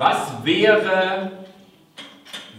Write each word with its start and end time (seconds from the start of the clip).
Was 0.00 0.32
wäre, 0.44 1.30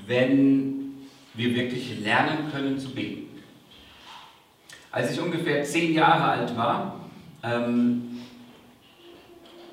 wenn 0.06 0.94
wir 1.34 1.56
wirklich 1.56 2.00
lernen 2.00 2.52
können 2.52 2.78
zu 2.78 2.94
beten? 2.94 3.42
Als 4.92 5.12
ich 5.12 5.20
ungefähr 5.20 5.64
zehn 5.64 5.96
Jahre 5.96 6.24
alt 6.24 6.56
war, 6.56 6.98
ähm, 7.42 8.20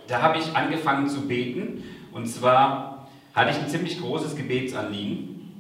da 0.07 0.23
habe 0.23 0.39
ich 0.39 0.57
angefangen 0.57 1.11
zu 1.11 1.29
beten. 1.29 1.85
Und 2.11 2.27
zwar 2.27 3.07
hatte 3.35 3.51
ich 3.51 3.59
ein 3.59 3.69
ziemlich 3.69 4.01
großes 4.01 4.35
Gebetsanliegen. 4.35 5.53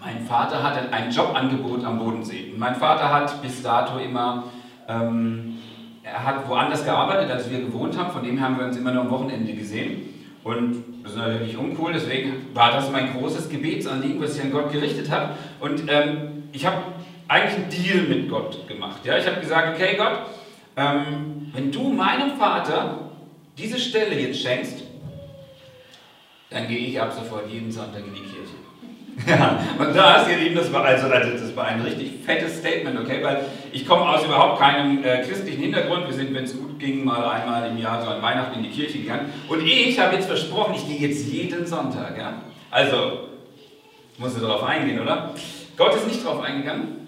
Mein 0.00 0.26
Vater 0.26 0.62
hatte 0.62 0.92
ein 0.92 1.10
Jobangebot 1.10 1.84
am 1.84 1.98
Bodensee. 1.98 2.52
Und 2.52 2.60
mein 2.60 2.76
Vater 2.76 3.12
hat 3.12 3.42
bis 3.42 3.64
dato 3.64 3.98
immer, 3.98 4.44
ähm, 4.86 5.58
er 6.04 6.24
hat 6.24 6.48
woanders 6.48 6.84
gearbeitet, 6.84 7.32
als 7.32 7.50
wir 7.50 7.58
gewohnt 7.58 7.98
haben. 7.98 8.12
Von 8.12 8.22
dem 8.22 8.40
haben 8.40 8.56
wir 8.56 8.66
uns 8.66 8.76
immer 8.76 8.92
nur 8.92 9.02
am 9.02 9.10
Wochenende 9.10 9.52
gesehen. 9.54 10.14
Und 10.44 10.97
das 11.08 11.16
ist 11.16 11.22
natürlich 11.22 11.56
uncool, 11.56 11.92
deswegen 11.92 12.54
war 12.54 12.72
das 12.72 12.90
mein 12.90 13.14
großes 13.14 13.48
Gebetsanliegen, 13.48 14.20
was 14.20 14.36
ich 14.36 14.42
an 14.42 14.50
Gott 14.50 14.70
gerichtet 14.70 15.10
habe. 15.10 15.34
Und 15.58 15.84
ähm, 15.88 16.44
ich 16.52 16.66
habe 16.66 16.76
eigentlich 17.28 17.54
einen 17.54 17.70
Deal 17.70 18.02
mit 18.08 18.28
Gott 18.28 18.68
gemacht. 18.68 19.04
Ja? 19.04 19.16
Ich 19.16 19.26
habe 19.26 19.40
gesagt, 19.40 19.74
okay 19.74 19.96
Gott, 19.96 20.18
ähm, 20.76 21.50
wenn 21.54 21.72
du 21.72 21.88
meinem 21.88 22.36
Vater 22.36 23.10
diese 23.56 23.78
Stelle 23.78 24.20
jetzt 24.20 24.42
schenkst, 24.42 24.82
dann 26.50 26.68
gehe 26.68 26.78
ich 26.78 27.00
ab 27.00 27.12
sofort 27.12 27.50
jeden 27.50 27.72
Sonntag 27.72 28.06
in 28.06 28.14
die 28.14 28.20
Kirche. 28.20 28.37
Ja, 29.26 29.60
und 29.78 29.94
das, 29.94 30.28
ihr 30.28 30.36
Lieben, 30.38 30.54
das 30.54 30.72
war, 30.72 30.84
also, 30.84 31.08
also, 31.08 31.32
das 31.32 31.56
war 31.56 31.66
ein 31.66 31.80
richtig 31.80 32.12
fettes 32.24 32.58
Statement, 32.58 32.98
okay? 33.00 33.22
Weil 33.22 33.44
ich 33.72 33.86
komme 33.86 34.08
aus 34.08 34.24
überhaupt 34.24 34.60
keinem 34.60 35.02
äh, 35.04 35.22
christlichen 35.22 35.60
Hintergrund. 35.60 36.06
Wir 36.06 36.14
sind, 36.14 36.34
wenn 36.34 36.44
es 36.44 36.56
gut 36.56 36.78
ging, 36.78 37.04
mal 37.04 37.24
einmal 37.28 37.70
im 37.70 37.78
Jahr 37.78 38.00
so 38.02 38.08
an 38.08 38.22
Weihnachten 38.22 38.58
in 38.58 38.62
die 38.64 38.70
Kirche 38.70 38.98
gegangen. 38.98 39.32
Und 39.48 39.66
ich 39.66 39.98
habe 39.98 40.14
jetzt 40.14 40.26
versprochen, 40.26 40.74
ich 40.74 40.86
gehe 40.86 41.08
jetzt 41.08 41.26
jeden 41.26 41.66
Sonntag, 41.66 42.16
ja? 42.16 42.42
Also, 42.70 43.28
musst 44.18 44.36
du 44.36 44.40
darauf 44.40 44.62
eingehen, 44.62 45.00
oder? 45.00 45.34
Gott 45.76 45.94
ist 45.94 46.06
nicht 46.06 46.24
darauf 46.24 46.42
eingegangen. 46.42 47.06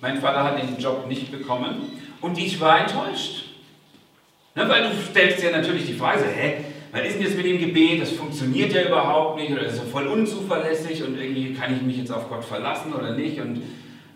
Mein 0.00 0.20
Vater 0.20 0.42
hat 0.42 0.60
den 0.60 0.78
Job 0.78 1.06
nicht 1.08 1.30
bekommen. 1.30 2.00
Und 2.20 2.38
ich 2.38 2.60
war 2.60 2.80
enttäuscht. 2.80 3.44
Ne, 4.54 4.68
weil 4.68 4.82
du 4.82 4.90
stellst 5.10 5.42
dir 5.42 5.50
natürlich 5.50 5.86
die 5.86 5.94
Frage, 5.94 6.24
hä, 6.24 6.64
was 6.92 7.06
ist 7.06 7.14
denn 7.14 7.22
jetzt 7.22 7.36
mit 7.36 7.46
dem 7.46 7.58
Gebet? 7.58 8.02
Das 8.02 8.10
funktioniert 8.10 8.72
ja 8.72 8.82
überhaupt 8.82 9.38
nicht 9.38 9.50
oder 9.50 9.62
ist 9.62 9.78
ja 9.78 9.84
voll 9.84 10.06
unzuverlässig 10.06 11.02
und 11.02 11.18
irgendwie 11.18 11.54
kann 11.54 11.74
ich 11.74 11.80
mich 11.80 11.96
jetzt 11.96 12.12
auf 12.12 12.28
Gott 12.28 12.44
verlassen 12.44 12.92
oder 12.92 13.16
nicht. 13.16 13.40
Und, 13.40 13.62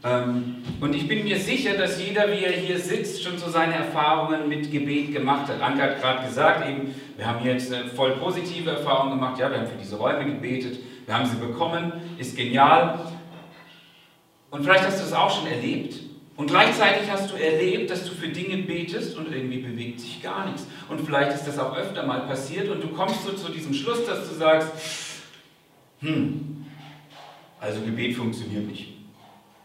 ähm, 0.04 0.56
und 0.78 0.94
ich 0.94 1.08
bin 1.08 1.24
mir 1.24 1.38
sicher, 1.38 1.72
dass 1.72 2.04
jeder, 2.04 2.30
wie 2.30 2.44
er 2.44 2.52
hier 2.52 2.78
sitzt, 2.78 3.22
schon 3.22 3.38
so 3.38 3.48
seine 3.48 3.76
Erfahrungen 3.76 4.46
mit 4.50 4.70
Gebet 4.70 5.14
gemacht 5.14 5.48
hat. 5.48 5.62
Anke 5.62 5.82
hat 5.82 6.02
gerade 6.02 6.26
gesagt, 6.26 6.68
eben, 6.68 6.94
wir 7.16 7.26
haben 7.26 7.42
jetzt 7.46 7.72
eine 7.72 7.88
voll 7.88 8.12
positive 8.12 8.70
Erfahrung 8.70 9.10
gemacht. 9.10 9.40
Ja, 9.40 9.50
wir 9.50 9.58
haben 9.58 9.68
für 9.68 9.78
diese 9.80 9.96
Räume 9.96 10.26
gebetet, 10.26 10.78
wir 11.06 11.16
haben 11.16 11.24
sie 11.24 11.36
bekommen, 11.36 11.92
ist 12.18 12.36
genial. 12.36 12.98
Und 14.50 14.64
vielleicht 14.64 14.84
hast 14.84 15.00
du 15.00 15.04
es 15.06 15.14
auch 15.14 15.30
schon 15.30 15.50
erlebt. 15.50 15.94
Und 16.36 16.48
gleichzeitig 16.48 17.10
hast 17.10 17.32
du 17.32 17.36
erlebt, 17.36 17.90
dass 17.90 18.04
du 18.04 18.12
für 18.12 18.28
Dinge 18.28 18.58
betest 18.58 19.16
und 19.16 19.32
irgendwie 19.32 19.58
bewegt 19.58 20.00
sich 20.00 20.22
gar 20.22 20.46
nichts. 20.46 20.66
Und 20.88 21.00
vielleicht 21.00 21.32
ist 21.32 21.46
das 21.46 21.58
auch 21.58 21.74
öfter 21.76 22.04
mal 22.04 22.20
passiert 22.26 22.68
und 22.68 22.82
du 22.82 22.88
kommst 22.88 23.24
so 23.24 23.32
zu 23.32 23.50
diesem 23.50 23.72
Schluss, 23.72 24.04
dass 24.04 24.28
du 24.28 24.34
sagst, 24.34 24.68
hm, 26.00 26.66
also 27.58 27.80
Gebet 27.80 28.16
funktioniert 28.16 28.66
nicht. 28.66 28.92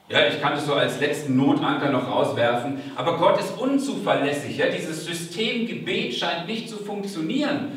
Ja, 0.08 0.28
ich 0.28 0.42
kann 0.42 0.54
das 0.54 0.66
so 0.66 0.74
als 0.74 1.00
letzten 1.00 1.36
Notanker 1.36 1.90
noch 1.90 2.08
rauswerfen, 2.08 2.80
aber 2.96 3.18
Gott 3.18 3.40
ist 3.40 3.58
unzuverlässig. 3.58 4.58
Ja? 4.58 4.68
Dieses 4.68 5.06
System 5.06 5.68
Gebet 5.68 6.14
scheint 6.14 6.48
nicht 6.48 6.70
zu 6.70 6.78
funktionieren. 6.78 7.72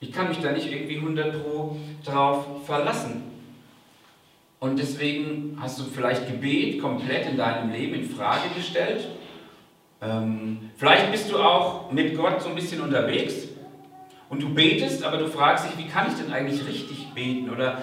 Ich 0.00 0.12
kann 0.12 0.28
mich 0.28 0.38
da 0.38 0.52
nicht 0.52 0.70
irgendwie 0.72 0.96
100 0.96 1.42
Pro 1.42 1.76
drauf 2.04 2.64
verlassen. 2.64 3.29
Und 4.60 4.78
deswegen 4.78 5.56
hast 5.58 5.80
du 5.80 5.84
vielleicht 5.84 6.26
Gebet 6.26 6.82
komplett 6.82 7.26
in 7.26 7.38
deinem 7.38 7.72
Leben 7.72 7.94
in 7.94 8.04
Frage 8.04 8.50
gestellt. 8.54 9.08
Ähm, 10.02 10.70
vielleicht 10.76 11.10
bist 11.10 11.30
du 11.32 11.38
auch 11.38 11.90
mit 11.90 12.14
Gott 12.14 12.42
so 12.42 12.50
ein 12.50 12.54
bisschen 12.54 12.82
unterwegs 12.82 13.48
und 14.28 14.42
du 14.42 14.52
betest, 14.54 15.02
aber 15.02 15.16
du 15.16 15.28
fragst 15.28 15.64
dich, 15.64 15.78
wie 15.78 15.88
kann 15.88 16.08
ich 16.08 16.14
denn 16.14 16.30
eigentlich 16.30 16.66
richtig 16.66 17.08
beten? 17.14 17.48
Oder 17.48 17.82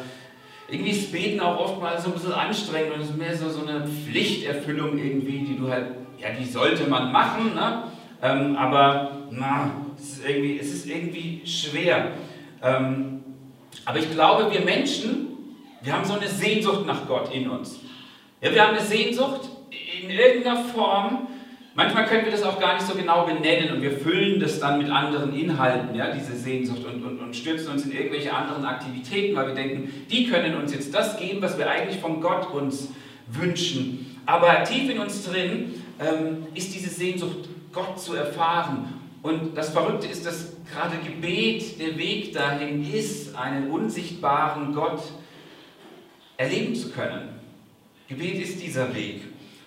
irgendwie 0.69 0.91
ist 0.91 1.11
Beten 1.11 1.39
auch 1.39 1.59
oftmals 1.59 2.03
so 2.03 2.09
ein 2.09 2.13
bisschen 2.13 2.33
anstrengend 2.33 2.94
und 2.94 3.01
es 3.01 3.09
ist 3.09 3.17
mehr 3.17 3.35
so, 3.35 3.49
so 3.49 3.65
eine 3.65 3.88
Pflichterfüllung 3.88 4.97
irgendwie, 4.97 5.39
die 5.39 5.57
du 5.57 5.69
halt, 5.69 5.88
ja, 6.19 6.29
die 6.29 6.45
sollte 6.45 6.88
man 6.88 7.11
machen, 7.11 7.55
ne? 7.55 7.83
Ähm, 8.21 8.55
aber 8.55 9.27
na, 9.31 9.71
es, 9.97 10.17
ist 10.17 10.27
irgendwie, 10.27 10.59
es 10.59 10.73
ist 10.73 10.88
irgendwie 10.88 11.41
schwer. 11.45 12.11
Ähm, 12.61 13.23
aber 13.85 13.99
ich 13.99 14.11
glaube, 14.11 14.51
wir 14.51 14.61
Menschen, 14.61 15.36
wir 15.81 15.93
haben 15.93 16.05
so 16.05 16.13
eine 16.13 16.27
Sehnsucht 16.27 16.85
nach 16.85 17.07
Gott 17.07 17.33
in 17.33 17.49
uns. 17.49 17.79
Ja, 18.41 18.53
wir 18.53 18.61
haben 18.61 18.77
eine 18.77 18.85
Sehnsucht 18.85 19.49
in 20.01 20.09
irgendeiner 20.09 20.63
Form. 20.63 21.27
Manchmal 21.75 22.07
können 22.07 22.25
wir 22.25 22.31
das 22.31 22.43
auch 22.43 22.59
gar 22.59 22.75
nicht 22.75 22.88
so 22.88 22.95
genau 22.95 23.25
benennen 23.25 23.75
und 23.75 23.81
wir 23.83 23.91
füllen 23.91 24.39
das 24.39 24.59
dann 24.59 24.79
mit 24.79 24.89
anderen 24.89 25.38
Inhalten, 25.38 25.95
ja, 25.95 26.11
diese 26.11 26.35
Sehnsucht, 26.35 26.83
und, 26.85 27.03
und, 27.03 27.19
und 27.19 27.35
stürzen 27.35 27.71
uns 27.71 27.85
in 27.85 27.91
irgendwelche 27.91 28.33
anderen 28.33 28.65
Aktivitäten, 28.65 29.35
weil 29.35 29.49
wir 29.49 29.53
denken, 29.53 30.05
die 30.09 30.27
können 30.27 30.55
uns 30.55 30.73
jetzt 30.73 30.93
das 30.93 31.19
geben, 31.19 31.39
was 31.41 31.57
wir 31.57 31.69
eigentlich 31.69 31.99
von 31.99 32.19
Gott 32.19 32.51
uns 32.51 32.89
wünschen. 33.27 34.19
Aber 34.25 34.63
tief 34.63 34.89
in 34.89 34.97
uns 34.97 35.23
drin 35.25 35.83
ähm, 35.99 36.47
ist 36.55 36.73
diese 36.73 36.89
Sehnsucht, 36.89 37.47
Gott 37.71 37.99
zu 37.99 38.15
erfahren. 38.15 38.94
Und 39.21 39.55
das 39.55 39.69
Verrückte 39.69 40.07
ist, 40.07 40.25
dass 40.25 40.53
gerade 40.73 40.97
Gebet 41.05 41.79
der 41.79 41.97
Weg 41.97 42.33
dahin 42.33 42.91
ist, 42.91 43.35
einen 43.35 43.69
unsichtbaren 43.69 44.73
Gott 44.73 44.99
zu 44.99 45.13
erleben 46.37 46.75
zu 46.75 46.91
können. 46.91 47.29
Gebet 48.07 48.41
ist 48.41 48.61
dieser 48.61 48.95
Weg. 48.95 49.21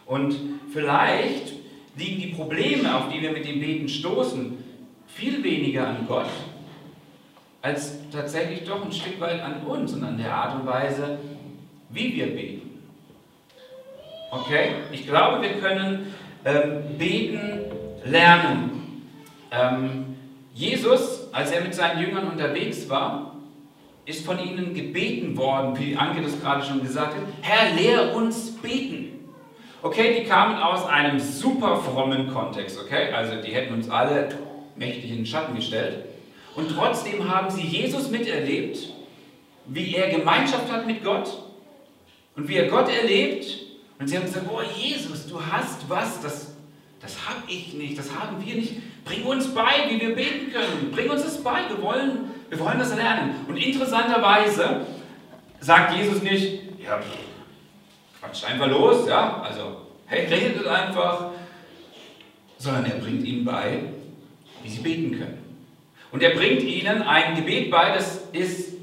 Und 0.06 0.34
vielleicht 0.72 1.53
liegen 1.97 2.20
die 2.20 2.28
Probleme, 2.28 2.94
auf 2.94 3.12
die 3.12 3.20
wir 3.20 3.32
mit 3.32 3.47
dem 3.47 3.60
Beten 3.60 3.88
stoßen, 3.88 4.56
viel 5.06 5.42
weniger 5.42 5.88
an 5.88 6.06
Gott, 6.06 6.30
als 7.62 7.98
tatsächlich 8.10 8.64
doch 8.64 8.84
ein 8.84 8.92
Stück 8.92 9.20
weit 9.20 9.42
an 9.42 9.62
uns 9.66 9.92
und 9.92 10.04
an 10.04 10.16
der 10.16 10.34
Art 10.34 10.60
und 10.60 10.66
Weise, 10.66 11.19
wie 11.91 12.14
wir 12.14 12.26
beten. 12.26 12.70
Okay? 14.30 14.76
Ich 14.92 15.06
glaube, 15.06 15.42
wir 15.42 15.54
können 15.60 16.14
ähm, 16.44 16.97
beten 16.97 17.64
lernen. 18.04 19.03
Ähm, 19.50 20.16
Jesus, 20.54 21.28
als 21.32 21.50
er 21.50 21.62
mit 21.62 21.75
seinen 21.75 22.00
Jüngern 22.00 22.28
unterwegs 22.28 22.88
war, 22.88 23.36
ist 24.10 24.26
von 24.26 24.38
ihnen 24.38 24.75
gebeten 24.75 25.37
worden, 25.37 25.78
wie 25.78 25.97
Anke 25.97 26.21
das 26.21 26.41
gerade 26.41 26.65
schon 26.65 26.82
gesagt 26.82 27.15
hat, 27.15 27.22
Herr, 27.41 27.75
lehr 27.75 28.15
uns 28.15 28.50
beten. 28.56 29.28
Okay, 29.82 30.21
die 30.21 30.28
kamen 30.28 30.56
aus 30.56 30.84
einem 30.87 31.19
super 31.19 31.76
frommen 31.76 32.28
Kontext, 32.28 32.78
okay? 32.78 33.12
Also 33.12 33.41
die 33.41 33.53
hätten 33.53 33.72
uns 33.72 33.88
alle 33.88 34.28
mächtig 34.76 35.10
in 35.10 35.16
den 35.19 35.26
Schatten 35.26 35.54
gestellt. 35.54 36.04
Und 36.54 36.71
trotzdem 36.75 37.32
haben 37.32 37.50
sie 37.50 37.62
Jesus 37.62 38.10
miterlebt, 38.10 38.78
wie 39.66 39.94
er 39.94 40.10
Gemeinschaft 40.10 40.71
hat 40.71 40.87
mit 40.87 41.03
Gott 41.03 41.31
und 42.37 42.48
wie 42.48 42.56
er 42.56 42.69
Gott 42.69 42.88
erlebt. 42.91 43.47
Und 43.98 44.09
sie 44.09 44.16
haben 44.16 44.25
gesagt, 44.25 44.47
oh 44.53 44.60
Jesus, 44.77 45.27
du 45.28 45.41
hast 45.41 45.88
was, 45.88 46.21
das, 46.21 46.54
das 47.00 47.16
habe 47.27 47.42
ich 47.48 47.72
nicht, 47.72 47.98
das 47.98 48.15
haben 48.15 48.44
wir 48.44 48.54
nicht. 48.54 48.75
Bring 49.04 49.25
uns 49.25 49.54
bei, 49.54 49.88
wie 49.88 50.00
wir 50.00 50.15
beten 50.15 50.53
können. 50.53 50.91
Bring 50.92 51.09
uns 51.09 51.22
das 51.22 51.42
bei, 51.42 51.60
wir 51.69 51.81
wollen 51.81 52.29
wir 52.50 52.59
wollen 52.59 52.78
das 52.78 52.94
lernen. 52.94 53.47
Und 53.49 53.56
interessanterweise 53.56 54.87
sagt 55.61 55.97
Jesus 55.97 56.21
nicht, 56.21 56.62
ja, 56.84 57.00
quatscht 58.21 58.44
einfach 58.44 58.66
los, 58.66 59.09
ja, 59.09 59.41
also, 59.41 59.77
hey, 60.06 60.27
redet 60.27 60.66
einfach, 60.66 61.31
sondern 62.59 62.87
er 62.87 62.99
bringt 62.99 63.25
ihnen 63.25 63.44
bei, 63.44 63.84
wie 64.62 64.69
sie 64.69 64.81
beten 64.81 65.19
können. 65.19 65.39
Und 66.12 66.22
er 66.22 66.31
bringt 66.31 66.62
ihnen 66.62 67.03
ein 67.03 67.37
Gebet 67.37 67.71
bei, 67.71 67.94
das 67.94 68.28
ist 68.33 68.74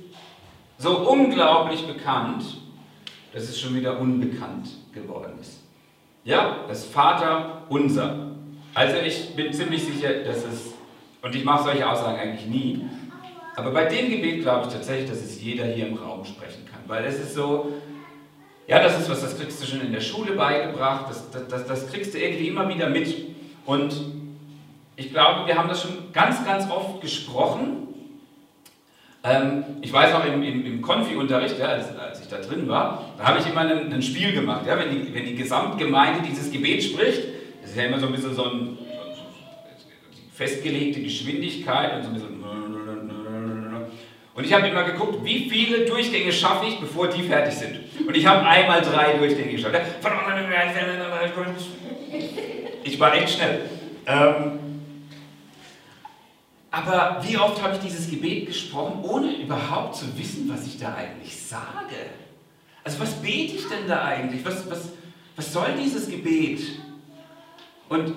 so 0.77 1.09
unglaublich 1.09 1.85
bekannt, 1.85 2.43
dass 3.33 3.43
es 3.43 3.59
schon 3.59 3.75
wieder 3.75 3.99
unbekannt 3.99 4.69
geworden 4.93 5.33
ist. 5.41 5.61
Ja, 6.23 6.59
das 6.67 6.85
Vater 6.85 7.63
unser. 7.69 8.31
Also 8.73 8.97
ich 8.97 9.35
bin 9.35 9.51
ziemlich 9.51 9.83
sicher, 9.83 10.23
dass 10.23 10.37
es, 10.45 10.73
und 11.21 11.35
ich 11.35 11.43
mache 11.43 11.65
solche 11.65 11.89
Aussagen 11.89 12.17
eigentlich 12.17 12.47
nie, 12.47 12.85
aber 13.57 13.71
bei 13.71 13.85
dem 13.85 14.11
Gebet 14.11 14.43
glaube 14.43 14.67
ich 14.67 14.73
tatsächlich, 14.73 15.09
dass 15.09 15.19
es 15.19 15.41
jeder 15.41 15.65
hier 15.65 15.87
im 15.87 15.95
Raum 15.95 16.23
sprechen 16.23 16.63
kann. 16.71 16.81
Weil 16.85 17.05
es 17.05 17.19
ist 17.19 17.33
so, 17.33 17.73
ja, 18.67 18.83
das 18.83 18.99
ist 18.99 19.09
was, 19.09 19.21
das 19.21 19.35
kriegst 19.35 19.59
du 19.59 19.65
schon 19.65 19.81
in 19.81 19.91
der 19.91 19.99
Schule 19.99 20.33
beigebracht, 20.33 21.09
das, 21.09 21.31
das, 21.31 21.47
das, 21.47 21.65
das 21.65 21.91
kriegst 21.91 22.13
du 22.13 22.19
irgendwie 22.19 22.49
immer 22.49 22.69
wieder 22.69 22.87
mit. 22.87 23.15
Und 23.65 23.95
ich 24.95 25.09
glaube, 25.09 25.47
wir 25.47 25.57
haben 25.57 25.67
das 25.69 25.81
schon 25.81 26.13
ganz, 26.13 26.45
ganz 26.45 26.69
oft 26.69 27.01
gesprochen. 27.01 27.87
Ähm, 29.23 29.63
ich 29.81 29.91
weiß 29.91 30.13
auch 30.13 30.25
im, 30.25 30.43
im, 30.43 30.63
im 30.63 30.81
Konfi-Unterricht, 30.83 31.57
ja, 31.57 31.65
als, 31.65 31.97
als, 31.97 32.21
ich 32.21 32.27
da 32.27 32.37
drin 32.37 32.67
war, 32.67 33.05
da 33.17 33.23
habe 33.23 33.39
ich 33.39 33.47
immer 33.47 33.61
ein, 33.61 33.91
ein 33.91 34.01
Spiel 34.03 34.33
gemacht. 34.33 34.67
Ja, 34.67 34.77
wenn, 34.77 34.91
die, 34.91 35.15
wenn 35.15 35.25
die 35.25 35.33
Gesamtgemeinde 35.33 36.21
dieses 36.29 36.51
Gebet 36.51 36.83
spricht, 36.83 37.23
das 37.63 37.71
ist 37.71 37.77
ja 37.77 37.85
immer 37.85 37.99
so 37.99 38.05
ein 38.05 38.11
bisschen 38.11 38.35
so 38.35 38.43
ein 38.43 38.77
festgelegte 40.31 41.01
Geschwindigkeit 41.01 41.95
und 41.95 42.03
so 42.03 42.09
ein 42.09 42.13
bisschen 42.13 42.36
Und 44.37 44.45
ich 44.45 44.53
habe 44.53 44.67
immer 44.67 44.83
geguckt, 44.83 45.25
wie 45.25 45.49
viele 45.49 45.83
Durchgänge 45.83 46.31
schaffe 46.31 46.67
ich, 46.67 46.79
bevor 46.79 47.07
die 47.07 47.23
fertig 47.23 47.55
sind. 47.55 47.79
Und 48.07 48.15
ich 48.15 48.23
habe 48.23 48.45
einmal 48.45 48.83
drei 48.83 49.17
Durchgänge 49.17 49.53
geschafft. 49.53 49.75
Ich 52.83 52.99
war 52.99 53.15
echt 53.15 53.31
schnell. 53.31 53.61
Ähm, 54.05 54.59
aber 56.69 57.19
wie 57.23 57.35
oft 57.35 57.59
habe 57.63 57.77
ich 57.77 57.79
dieses 57.79 58.11
Gebet 58.11 58.45
gesprochen, 58.45 58.99
ohne 59.01 59.35
überhaupt 59.37 59.95
zu 59.95 60.05
wissen, 60.15 60.47
was 60.53 60.67
ich 60.67 60.77
da 60.77 60.93
eigentlich 60.93 61.35
sage? 61.35 61.95
Also 62.83 62.99
was 62.99 63.15
bete 63.15 63.55
ich 63.55 63.67
denn 63.67 63.87
da 63.87 64.03
eigentlich? 64.03 64.45
Was, 64.45 64.69
was, 64.69 64.89
was 65.35 65.51
soll 65.51 65.69
dieses 65.81 66.07
Gebet? 66.07 66.61
Und 67.89 68.13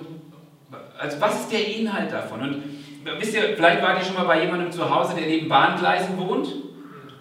also 0.99 1.19
was 1.19 1.39
ist 1.41 1.51
der 1.51 1.67
Inhalt 1.75 2.11
davon? 2.11 2.41
Und 2.41 2.80
wisst 3.19 3.33
ihr, 3.33 3.55
vielleicht 3.55 3.81
wart 3.81 3.99
ihr 3.99 4.05
schon 4.05 4.15
mal 4.15 4.25
bei 4.25 4.43
jemandem 4.43 4.71
zu 4.71 4.89
Hause, 4.89 5.15
der 5.15 5.27
neben 5.27 5.49
Bahngleisen 5.49 6.17
wohnt. 6.17 6.47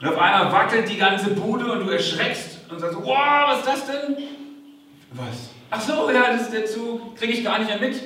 Und 0.01 0.09
auf 0.09 0.19
einmal 0.19 0.53
wackelt 0.53 0.89
die 0.89 0.97
ganze 0.97 1.31
Bude 1.31 1.71
und 1.71 1.87
du 1.87 1.91
erschreckst 1.91 2.61
und 2.71 2.79
sagst, 2.79 2.97
wow, 3.03 3.49
was 3.49 3.59
ist 3.59 3.69
das 3.69 3.87
denn? 3.87 4.17
Was? 5.13 5.51
Ach 5.71 5.81
so, 5.81 6.11
ja, 6.11 6.33
das 6.33 6.43
ist 6.43 6.53
der 6.53 6.67
Zug, 6.67 7.17
kriege 7.17 7.33
ich 7.33 7.45
gar 7.45 7.59
nicht 7.59 7.69
mehr 7.69 7.89
mit. 7.89 8.01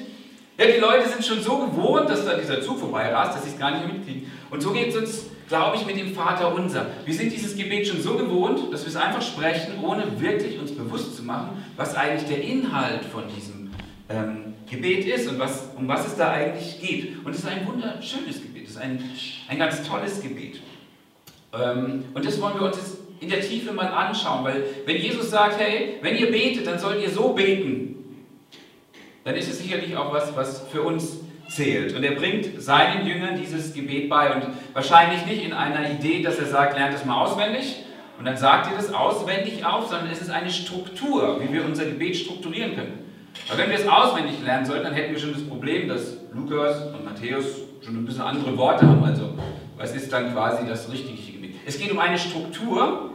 Ja, 0.58 0.66
die 0.66 0.78
Leute 0.78 1.08
sind 1.08 1.24
schon 1.24 1.40
so 1.40 1.58
gewohnt, 1.58 2.08
dass 2.08 2.24
da 2.24 2.34
dieser 2.34 2.60
Zug 2.62 2.78
vorbei 2.78 3.12
rast, 3.12 3.36
dass 3.36 3.44
sie 3.44 3.50
es 3.50 3.58
gar 3.58 3.72
nicht 3.72 3.86
mehr 3.86 3.94
mitkriegen. 3.94 4.30
Und 4.50 4.62
so 4.62 4.72
geht 4.72 4.88
es 4.88 4.96
uns, 4.96 5.26
glaube 5.48 5.76
ich, 5.76 5.86
mit 5.86 5.96
dem 5.96 6.14
Vater 6.14 6.54
unser. 6.54 6.86
Wir 7.04 7.14
sind 7.14 7.32
dieses 7.32 7.56
Gebet 7.56 7.88
schon 7.88 8.00
so 8.00 8.14
gewohnt, 8.14 8.72
dass 8.72 8.82
wir 8.82 8.88
es 8.88 8.96
einfach 8.96 9.22
sprechen, 9.22 9.82
ohne 9.82 10.20
wirklich 10.20 10.58
uns 10.60 10.72
bewusst 10.72 11.16
zu 11.16 11.22
machen, 11.22 11.64
was 11.76 11.96
eigentlich 11.96 12.28
der 12.28 12.42
Inhalt 12.42 13.04
von 13.04 13.24
diesem 13.34 13.70
ähm, 14.08 14.43
Gebet 14.70 15.06
ist 15.06 15.28
und 15.28 15.38
was, 15.38 15.70
um 15.76 15.86
was 15.88 16.06
es 16.06 16.16
da 16.16 16.32
eigentlich 16.32 16.80
geht. 16.80 17.24
Und 17.24 17.32
es 17.32 17.38
ist 17.38 17.46
ein 17.46 17.66
wunderschönes 17.66 18.42
Gebet, 18.42 18.64
es 18.64 18.70
ist 18.70 18.78
ein, 18.78 19.02
ein 19.48 19.58
ganz 19.58 19.86
tolles 19.86 20.20
Gebet. 20.20 20.60
Ähm, 21.52 22.04
und 22.14 22.24
das 22.24 22.40
wollen 22.40 22.54
wir 22.54 22.66
uns 22.66 22.76
jetzt 22.76 22.98
in 23.20 23.28
der 23.28 23.40
Tiefe 23.40 23.72
mal 23.72 23.86
anschauen, 23.86 24.44
weil 24.44 24.64
wenn 24.86 24.96
Jesus 24.96 25.30
sagt, 25.30 25.60
hey, 25.60 25.96
wenn 26.02 26.16
ihr 26.16 26.30
betet, 26.30 26.66
dann 26.66 26.78
sollt 26.78 27.02
ihr 27.02 27.10
so 27.10 27.32
beten, 27.32 27.94
dann 29.24 29.34
ist 29.34 29.48
es 29.48 29.58
sicherlich 29.58 29.96
auch 29.96 30.12
was, 30.12 30.36
was 30.36 30.66
für 30.70 30.82
uns 30.82 31.18
zählt. 31.48 31.94
Und 31.94 32.04
er 32.04 32.12
bringt 32.12 32.62
seinen 32.62 33.06
Jüngern 33.06 33.38
dieses 33.40 33.72
Gebet 33.72 34.08
bei 34.08 34.34
und 34.34 34.46
wahrscheinlich 34.72 35.24
nicht 35.26 35.44
in 35.44 35.52
einer 35.52 35.90
Idee, 35.90 36.22
dass 36.22 36.38
er 36.38 36.46
sagt, 36.46 36.76
lernt 36.76 36.94
es 36.94 37.04
mal 37.04 37.24
auswendig 37.24 37.84
und 38.18 38.24
dann 38.24 38.36
sagt 38.36 38.70
ihr 38.70 38.76
das 38.76 38.92
auswendig 38.92 39.64
auf, 39.64 39.88
sondern 39.88 40.10
es 40.10 40.20
ist 40.20 40.30
eine 40.30 40.50
Struktur, 40.50 41.40
wie 41.40 41.52
wir 41.52 41.64
unser 41.64 41.84
Gebet 41.84 42.16
strukturieren 42.16 42.74
können. 42.74 43.03
Aber 43.48 43.58
wenn 43.58 43.70
wir 43.70 43.78
es 43.78 43.86
auswendig 43.86 44.42
lernen 44.44 44.64
sollten, 44.64 44.84
dann 44.84 44.94
hätten 44.94 45.12
wir 45.12 45.20
schon 45.20 45.32
das 45.32 45.42
Problem, 45.42 45.88
dass 45.88 46.16
Lukas 46.32 46.86
und 46.86 47.04
Matthäus 47.04 47.44
schon 47.84 47.96
ein 47.96 48.04
bisschen 48.04 48.22
andere 48.22 48.56
Worte 48.56 48.86
haben. 48.86 49.04
Also, 49.04 49.34
was 49.76 49.94
ist 49.94 50.12
dann 50.12 50.32
quasi 50.32 50.66
das 50.66 50.90
richtige 50.90 51.32
Gebet? 51.32 51.56
Es 51.66 51.78
geht 51.78 51.90
um 51.90 51.98
eine 51.98 52.18
Struktur, 52.18 53.10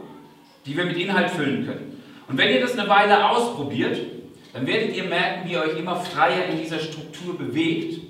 die 0.66 0.76
wir 0.76 0.84
mit 0.84 0.96
Inhalt 0.96 1.30
füllen 1.30 1.66
können. 1.66 2.02
Und 2.28 2.38
wenn 2.38 2.50
ihr 2.50 2.60
das 2.60 2.78
eine 2.78 2.88
Weile 2.88 3.28
ausprobiert, 3.28 3.98
dann 4.52 4.66
werdet 4.66 4.96
ihr 4.96 5.04
merken, 5.04 5.48
wie 5.48 5.52
ihr 5.52 5.62
euch 5.62 5.78
immer 5.78 5.96
freier 5.96 6.46
in 6.46 6.58
dieser 6.60 6.78
Struktur 6.78 7.36
bewegt 7.36 8.00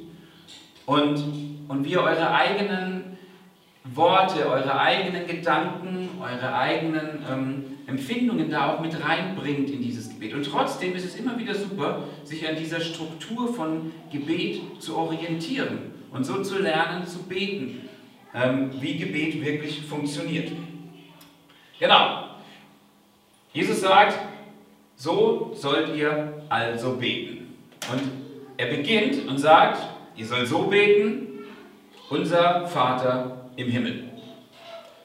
und, 0.87 1.23
und 1.69 1.85
wie 1.85 1.93
ihr 1.93 2.03
eure 2.03 2.31
eigenen 2.33 3.19
Worte, 3.85 4.47
eure 4.47 4.79
eigenen 4.79 5.27
Gedanken, 5.27 6.09
eure 6.21 6.55
eigenen 6.55 7.25
ähm, 7.31 7.65
Empfindungen 7.87 8.51
da 8.51 8.75
auch 8.75 8.81
mit 8.81 8.95
reinbringt 9.03 9.71
in 9.71 9.83
dieses 9.83 10.10
Gebet. 10.21 10.35
Und 10.35 10.45
trotzdem 10.45 10.95
ist 10.95 11.05
es 11.05 11.17
immer 11.17 11.39
wieder 11.39 11.55
super, 11.55 12.05
sich 12.25 12.47
an 12.47 12.57
dieser 12.57 12.81
Struktur 12.81 13.53
von 13.55 13.93
Gebet 14.13 14.61
zu 14.79 14.97
orientieren 14.97 15.93
und 16.13 16.25
so 16.25 16.43
zu 16.43 16.59
lernen, 16.59 17.07
zu 17.07 17.23
beten, 17.23 17.89
ähm, 18.35 18.71
wie 18.81 18.99
Gebet 18.99 19.43
wirklich 19.43 19.81
funktioniert. 19.83 20.53
Genau. 21.79 22.27
Jesus 23.53 23.81
sagt, 23.81 24.19
so 24.95 25.53
sollt 25.55 25.97
ihr 25.97 26.45
also 26.49 26.97
beten. 26.97 27.55
Und 27.91 28.03
er 28.59 28.67
beginnt 28.67 29.27
und 29.27 29.39
sagt, 29.39 29.81
ihr 30.17 30.27
sollt 30.27 30.47
so 30.47 30.65
beten, 30.65 31.29
unser 32.11 32.67
Vater 32.67 33.49
im 33.57 33.69
Himmel. 33.71 34.05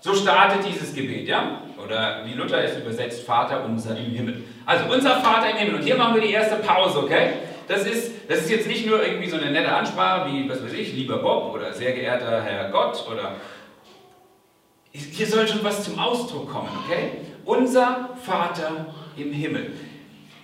So 0.02 0.14
startet 0.14 0.68
dieses 0.68 0.94
Gebet, 0.94 1.28
ja? 1.28 1.62
Oder 1.84 2.26
wie 2.26 2.34
Luther 2.34 2.64
es 2.64 2.78
übersetzt, 2.78 3.24
Vater 3.24 3.64
unser 3.66 3.98
im 3.98 4.12
Himmel. 4.12 4.44
Also 4.66 4.86
unser 4.94 5.22
Vater 5.22 5.52
im 5.52 5.58
Himmel. 5.58 5.76
Und 5.76 5.84
hier 5.84 5.96
machen 5.96 6.16
wir 6.16 6.22
die 6.22 6.32
erste 6.32 6.58
Pause, 6.58 7.00
okay? 7.00 7.34
Das 7.68 7.86
ist, 7.86 8.30
das 8.30 8.42
ist 8.42 8.52
jetzt 8.52 8.68
nicht 8.68 8.86
nur 8.86 9.04
irgendwie 9.04 9.30
so 9.30 9.38
eine 9.38 9.52
nette 9.52 9.72
Ansprache 9.72 10.32
wie, 10.32 10.48
was 10.50 10.64
weiß 10.64 10.74
ich, 10.74 10.94
lieber 10.94 11.18
Bob 11.18 11.54
oder 11.54 11.74
sehr 11.74 11.94
geehrter 11.94 12.42
Herr 12.42 12.70
Gott 12.70 13.06
oder. 13.12 13.36
Hier 14.92 15.28
soll 15.28 15.48
schon 15.48 15.64
was 15.64 15.84
zum 15.84 16.00
Ausdruck 16.00 16.52
kommen, 16.52 16.70
okay? 16.86 17.12
Unser 17.44 18.12
Vater 18.24 18.94
im 19.18 19.32
Himmel. 19.32 19.74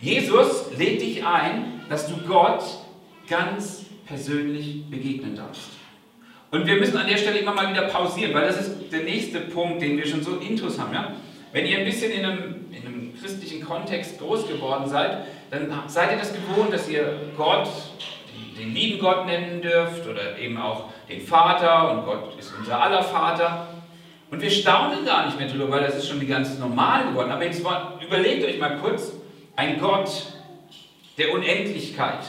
Jesus 0.02 0.72
lädt 0.78 1.02
dich 1.02 1.26
ein, 1.26 1.82
dass 1.90 2.08
du 2.08 2.18
Gott 2.28 2.64
ganz 3.28 3.86
persönlich 4.06 4.90
begegnen 4.90 5.36
darfst. 5.36 5.70
Und 6.52 6.68
wir 6.68 6.76
müssen 6.76 6.98
an 6.98 7.08
der 7.08 7.18
Stelle 7.18 7.40
immer 7.40 7.54
mal 7.54 7.70
wieder 7.70 7.84
pausieren, 7.84 8.34
weil 8.34 8.46
das 8.46 8.60
ist 8.60 8.92
der 8.92 9.04
nächste 9.04 9.40
Punkt, 9.40 9.82
den 9.82 9.98
wir 9.98 10.06
schon 10.06 10.22
so 10.22 10.36
intus 10.36 10.78
haben. 10.80 10.94
Ja? 10.94 11.14
Wenn 11.54 11.66
ihr 11.66 11.78
ein 11.78 11.86
bisschen 11.86 12.12
in 12.12 12.26
einem, 12.26 12.61
in 12.74 12.88
einem 12.88 13.14
christlichen 13.20 13.64
Kontext 13.66 14.20
groß 14.20 14.48
geworden 14.48 14.88
seid, 14.88 15.26
dann 15.50 15.70
seid 15.88 16.12
ihr 16.12 16.18
das 16.18 16.34
gewohnt, 16.34 16.74
dass 16.74 16.90
ihr 16.90 17.20
Gott, 17.38 17.68
den 18.58 18.74
lieben 18.74 19.00
Gott 19.00 19.26
nennen 19.26 19.62
dürft 19.62 20.08
oder 20.08 20.38
eben 20.38 20.58
auch 20.58 20.86
den 21.10 21.22
Vater 21.22 21.92
und 21.92 22.06
Gott 22.06 22.38
ist 22.40 22.54
unser 22.58 22.82
aller 22.82 23.04
Vater. 23.04 23.68
Und 24.30 24.42
wir 24.42 24.50
staunen 24.50 25.06
gar 25.06 25.26
nicht 25.26 25.38
mehr 25.38 25.50
drüber, 25.50 25.70
weil 25.72 25.82
das 25.82 25.98
ist 25.98 26.08
schon 26.08 26.26
ganz 26.26 26.58
normal 26.58 27.08
geworden. 27.08 27.32
Aber 27.32 27.44
jetzt 27.44 27.62
überlegt 28.02 28.46
euch 28.46 28.60
mal 28.60 28.78
kurz, 28.78 29.12
ein 29.58 29.78
Gott 29.80 30.10
der 31.18 31.34
Unendlichkeit, 31.34 32.20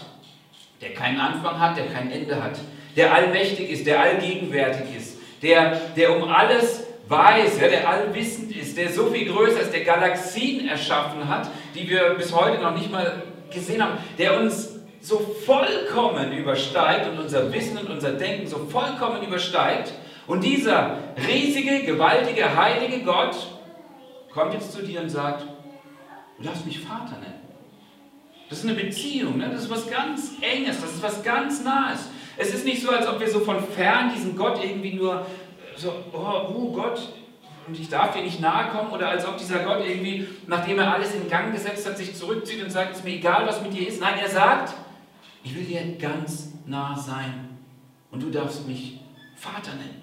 der 0.81 0.95
keinen 0.95 1.21
Anfang 1.21 1.61
hat, 1.61 1.77
der 1.77 1.87
kein 1.87 2.11
Ende 2.11 2.43
hat, 2.43 2.59
der 2.97 3.15
allmächtig 3.15 3.71
ist, 3.71 3.87
der 3.87 4.01
allgegenwärtig 4.01 4.97
ist, 4.97 5.19
der, 5.43 5.81
der 5.97 6.17
um 6.17 6.29
alles 6.29 6.87
weiß, 7.09 7.61
ja, 7.61 7.69
der 7.69 7.89
allwissend 7.89 8.55
ist, 8.55 8.77
der 8.77 8.91
so 8.91 9.07
viel 9.07 9.31
größer 9.31 9.61
ist, 9.61 9.73
der 9.73 9.85
Galaxien 9.85 10.69
erschaffen 10.69 11.29
hat, 11.29 11.49
die 11.75 11.89
wir 11.89 12.15
bis 12.15 12.35
heute 12.35 12.61
noch 12.63 12.75
nicht 12.75 12.91
mal 12.91 13.23
gesehen 13.51 13.83
haben, 13.83 13.99
der 14.19 14.41
uns 14.41 14.81
so 15.01 15.19
vollkommen 15.19 16.33
übersteigt 16.33 17.11
und 17.11 17.19
unser 17.19 17.53
Wissen 17.53 17.77
und 17.77 17.91
unser 17.91 18.13
Denken 18.13 18.47
so 18.47 18.59
vollkommen 18.71 19.23
übersteigt. 19.23 19.93
Und 20.27 20.45
dieser 20.45 20.99
riesige, 21.29 21.83
gewaltige, 21.83 22.57
heilige 22.57 23.01
Gott 23.05 23.37
kommt 24.33 24.55
jetzt 24.55 24.73
zu 24.73 24.83
dir 24.83 25.01
und 25.01 25.11
sagt, 25.11 25.45
du 26.39 26.45
darfst 26.45 26.65
mich 26.65 26.79
Vater 26.79 27.19
nennen. 27.21 27.43
Das 28.49 28.59
ist 28.59 28.69
eine 28.69 28.79
Beziehung, 28.79 29.39
ne? 29.39 29.49
das 29.51 29.63
ist 29.63 29.71
was 29.71 29.91
ganz 29.91 30.33
Enges, 30.41 30.81
das 30.81 30.93
ist 30.93 31.03
was 31.03 31.23
ganz 31.23 31.65
Nahes. 31.65 32.09
Es 32.37 32.55
ist 32.55 32.65
nicht 32.65 32.83
so, 32.83 32.91
als 32.91 33.09
ob 33.09 33.19
wir 33.19 33.29
so 33.29 33.41
von 33.41 33.63
fern 33.63 34.13
diesen 34.15 34.37
Gott 34.37 34.63
irgendwie 34.63 34.95
nur 34.95 35.27
so, 35.83 35.93
oh, 36.13 36.55
oh 36.55 36.73
Gott, 36.73 37.13
und 37.67 37.79
ich 37.79 37.89
darf 37.89 38.15
dir 38.15 38.23
nicht 38.23 38.41
nahe 38.41 38.71
kommen, 38.71 38.91
oder 38.91 39.09
als 39.09 39.27
ob 39.27 39.37
dieser 39.37 39.61
Gott 39.61 39.85
irgendwie, 39.87 40.27
nachdem 40.47 40.79
er 40.79 40.95
alles 40.95 41.15
in 41.15 41.29
Gang 41.29 41.53
gesetzt 41.53 41.87
hat, 41.87 41.97
sich 41.97 42.15
zurückzieht 42.15 42.63
und 42.63 42.71
sagt, 42.71 42.93
es 42.93 42.99
ist 42.99 43.05
mir 43.05 43.15
egal, 43.15 43.47
was 43.47 43.63
mit 43.63 43.73
dir 43.73 43.87
ist. 43.87 44.01
Nein, 44.01 44.15
er 44.21 44.29
sagt, 44.29 44.75
ich 45.45 45.55
will 45.55 45.65
dir 45.65 45.81
ganz 45.99 46.53
nah 46.67 46.97
sein 46.97 47.59
und 48.11 48.23
du 48.23 48.31
darfst 48.31 48.67
mich 48.67 49.01
Vater 49.37 49.75
nennen. 49.75 50.03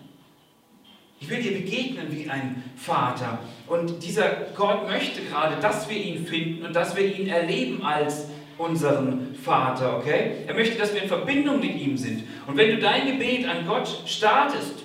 Ich 1.21 1.29
will 1.29 1.41
dir 1.41 1.51
begegnen 1.51 2.07
wie 2.11 2.29
ein 2.29 2.63
Vater. 2.77 3.39
Und 3.67 4.03
dieser 4.03 4.29
Gott 4.55 4.87
möchte 4.87 5.21
gerade, 5.23 5.57
dass 5.61 5.89
wir 5.89 5.97
ihn 5.97 6.25
finden 6.25 6.65
und 6.65 6.73
dass 6.73 6.95
wir 6.95 7.05
ihn 7.05 7.27
erleben 7.27 7.83
als 7.83 8.27
unseren 8.57 9.35
Vater, 9.35 9.97
okay? 9.97 10.43
Er 10.47 10.53
möchte, 10.53 10.77
dass 10.77 10.93
wir 10.93 11.01
in 11.01 11.09
Verbindung 11.09 11.59
mit 11.59 11.75
ihm 11.75 11.97
sind. 11.97 12.23
Und 12.47 12.55
wenn 12.57 12.69
du 12.69 12.77
dein 12.77 13.05
Gebet 13.05 13.47
an 13.47 13.65
Gott 13.65 14.03
startest, 14.05 14.83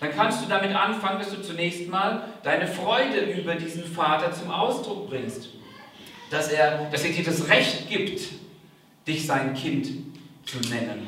dann 0.00 0.10
kannst 0.16 0.42
du 0.42 0.48
damit 0.48 0.74
anfangen, 0.74 1.18
dass 1.18 1.30
du 1.30 1.42
zunächst 1.42 1.88
mal 1.88 2.24
deine 2.42 2.66
Freude 2.66 3.20
über 3.38 3.54
diesen 3.54 3.84
Vater 3.84 4.32
zum 4.32 4.50
Ausdruck 4.50 5.10
bringst. 5.10 5.50
Dass 6.30 6.48
er, 6.48 6.88
dass 6.90 7.04
er 7.04 7.12
dir 7.12 7.24
das 7.24 7.48
Recht 7.48 7.88
gibt, 7.88 8.22
dich 9.06 9.26
sein 9.26 9.54
Kind 9.54 9.88
zu 10.46 10.58
nennen. 10.70 11.06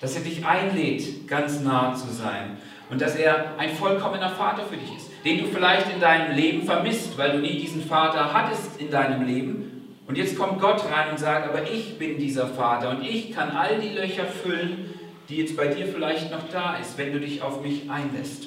Dass 0.00 0.16
er 0.16 0.22
dich 0.22 0.44
einlädt, 0.44 1.28
ganz 1.28 1.60
nah 1.60 1.94
zu 1.94 2.08
sein. 2.12 2.56
Und 2.90 3.00
dass 3.00 3.14
er 3.16 3.58
ein 3.58 3.74
vollkommener 3.74 4.30
Vater 4.30 4.64
für 4.64 4.76
dich 4.76 4.96
ist, 4.96 5.10
den 5.24 5.38
du 5.38 5.46
vielleicht 5.46 5.90
in 5.92 6.00
deinem 6.00 6.36
Leben 6.36 6.64
vermisst, 6.64 7.16
weil 7.16 7.32
du 7.32 7.38
nie 7.38 7.58
diesen 7.58 7.82
Vater 7.82 8.32
hattest 8.32 8.80
in 8.80 8.90
deinem 8.90 9.26
Leben 9.26 9.64
und 10.06 10.18
jetzt 10.18 10.38
kommt 10.38 10.60
Gott 10.60 10.84
rein 10.90 11.10
und 11.10 11.18
sagt, 11.18 11.48
aber 11.48 11.62
ich 11.70 11.98
bin 11.98 12.18
dieser 12.18 12.46
Vater 12.46 12.90
und 12.90 13.02
ich 13.02 13.32
kann 13.32 13.50
all 13.50 13.78
die 13.78 13.88
Löcher 13.88 14.26
füllen, 14.26 14.93
die 15.28 15.36
jetzt 15.36 15.56
bei 15.56 15.68
dir 15.68 15.86
vielleicht 15.86 16.30
noch 16.30 16.48
da 16.50 16.76
ist, 16.76 16.98
wenn 16.98 17.12
du 17.12 17.20
dich 17.20 17.42
auf 17.42 17.62
mich 17.62 17.90
einlässt. 17.90 18.46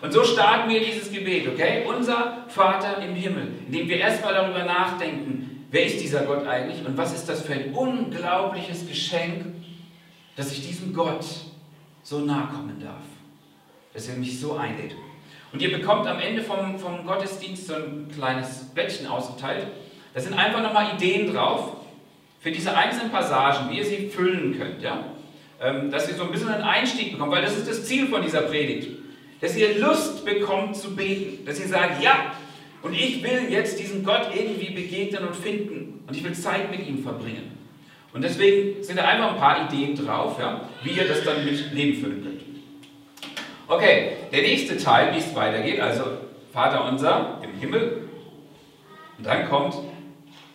Und 0.00 0.12
so 0.12 0.24
starten 0.24 0.68
wir 0.68 0.80
dieses 0.80 1.12
Gebet, 1.12 1.46
okay? 1.48 1.84
Unser 1.86 2.44
Vater 2.48 3.00
im 3.02 3.14
Himmel, 3.14 3.48
indem 3.66 3.88
wir 3.88 3.98
erstmal 3.98 4.34
darüber 4.34 4.64
nachdenken, 4.64 5.66
wer 5.70 5.86
ist 5.86 6.00
dieser 6.00 6.24
Gott 6.24 6.46
eigentlich 6.46 6.84
und 6.84 6.96
was 6.96 7.14
ist 7.14 7.28
das 7.28 7.42
für 7.42 7.54
ein 7.54 7.72
unglaubliches 7.72 8.86
Geschenk, 8.86 9.46
dass 10.36 10.52
ich 10.52 10.66
diesem 10.66 10.92
Gott 10.92 11.24
so 12.02 12.18
nahe 12.18 12.48
kommen 12.48 12.80
darf. 12.80 13.04
dass 13.94 14.08
er 14.08 14.16
mich 14.16 14.40
so 14.40 14.54
einlädt. 14.54 14.94
Und 15.52 15.60
ihr 15.60 15.70
bekommt 15.70 16.06
am 16.06 16.18
Ende 16.18 16.42
vom, 16.42 16.78
vom 16.78 17.06
Gottesdienst 17.06 17.66
so 17.66 17.74
ein 17.74 18.08
kleines 18.12 18.70
Bettchen 18.74 19.06
ausgeteilt. 19.06 19.66
Da 20.14 20.20
sind 20.20 20.32
einfach 20.32 20.62
nochmal 20.62 20.94
Ideen 20.94 21.32
drauf 21.32 21.76
für 22.40 22.50
diese 22.50 22.74
einzelnen 22.74 23.12
Passagen, 23.12 23.70
wie 23.70 23.78
ihr 23.78 23.84
sie 23.84 24.08
füllen 24.08 24.58
könnt. 24.58 24.82
Ja? 24.82 25.11
Ähm, 25.62 25.90
dass 25.90 26.08
ihr 26.08 26.14
so 26.14 26.24
ein 26.24 26.32
bisschen 26.32 26.48
einen 26.48 26.64
Einstieg 26.64 27.12
bekommt, 27.12 27.32
weil 27.32 27.42
das 27.42 27.56
ist 27.56 27.68
das 27.68 27.84
Ziel 27.84 28.08
von 28.08 28.22
dieser 28.22 28.42
Predigt. 28.42 28.88
Dass 29.40 29.56
ihr 29.56 29.78
Lust 29.78 30.24
bekommt 30.24 30.76
zu 30.76 30.94
beten. 30.94 31.44
Dass 31.44 31.60
ihr 31.60 31.68
sagt, 31.68 32.02
ja, 32.02 32.32
und 32.82 32.94
ich 32.94 33.22
will 33.22 33.46
jetzt 33.48 33.78
diesem 33.78 34.04
Gott 34.04 34.28
irgendwie 34.34 34.70
begegnen 34.70 35.26
und 35.26 35.36
finden. 35.36 36.02
Und 36.06 36.16
ich 36.16 36.24
will 36.24 36.32
Zeit 36.32 36.70
mit 36.70 36.86
ihm 36.86 37.02
verbringen. 37.02 37.52
Und 38.12 38.22
deswegen 38.22 38.82
sind 38.82 38.98
da 38.98 39.04
einfach 39.04 39.32
ein 39.32 39.38
paar 39.38 39.72
Ideen 39.72 39.96
drauf, 39.96 40.38
ja, 40.38 40.68
wie 40.82 40.90
ihr 40.90 41.08
das 41.08 41.24
dann 41.24 41.44
mit 41.44 41.72
Leben 41.72 42.02
füllen 42.02 42.22
könnt. 42.22 42.42
Okay, 43.68 44.16
der 44.30 44.42
nächste 44.42 44.76
Teil, 44.76 45.14
wie 45.14 45.18
es 45.18 45.34
weitergeht, 45.34 45.80
also 45.80 46.04
Vater 46.52 46.84
unser 46.84 47.40
im 47.42 47.58
Himmel. 47.58 48.08
Und 49.16 49.26
dann 49.26 49.48
kommt, 49.48 49.76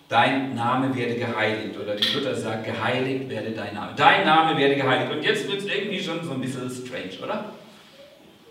dein 0.09 0.55
Name 0.55 0.95
werde 0.95 1.15
geheiligt. 1.15 1.77
Oder 1.79 1.95
die 1.95 2.13
Luther 2.13 2.35
sagt, 2.35 2.65
geheiligt 2.65 3.29
werde 3.29 3.51
dein 3.51 3.73
Name. 3.73 3.93
Dein 3.95 4.25
Name 4.25 4.57
werde 4.57 4.75
geheiligt. 4.75 5.11
Und 5.11 5.23
jetzt 5.23 5.47
wird 5.47 5.59
es 5.59 5.65
irgendwie 5.65 5.99
schon 5.99 6.23
so 6.23 6.31
ein 6.31 6.41
bisschen 6.41 6.69
strange, 6.69 7.23
oder? 7.23 7.53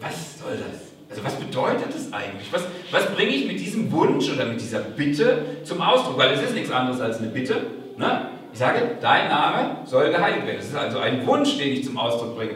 Was 0.01 0.39
soll 0.39 0.57
das? 0.57 0.93
Also 1.09 1.25
was 1.25 1.37
bedeutet 1.37 1.95
das 1.95 2.13
eigentlich? 2.13 2.53
Was, 2.53 2.65
was 2.91 3.15
bringe 3.15 3.31
ich 3.31 3.47
mit 3.47 3.61
diesem 3.61 3.91
Wunsch 3.93 4.29
oder 4.31 4.45
mit 4.45 4.61
dieser 4.61 4.81
Bitte 4.81 5.61
zum 5.63 5.81
Ausdruck? 5.81 6.19
Weil 6.19 6.33
es 6.33 6.43
ist 6.43 6.55
nichts 6.55 6.71
anderes 6.71 7.01
als 7.01 7.19
eine 7.19 7.29
Bitte. 7.29 7.67
Ne? 7.97 8.31
Ich 8.53 8.59
sage, 8.59 8.97
dein 9.01 9.29
Name 9.29 9.79
soll 9.85 10.11
geheiligt 10.11 10.47
werden. 10.47 10.59
Das 10.59 10.67
ist 10.67 10.77
also 10.77 10.99
ein 10.99 11.27
Wunsch, 11.27 11.59
den 11.59 11.73
ich 11.73 11.85
zum 11.85 11.97
Ausdruck 11.97 12.37
bringe. 12.37 12.55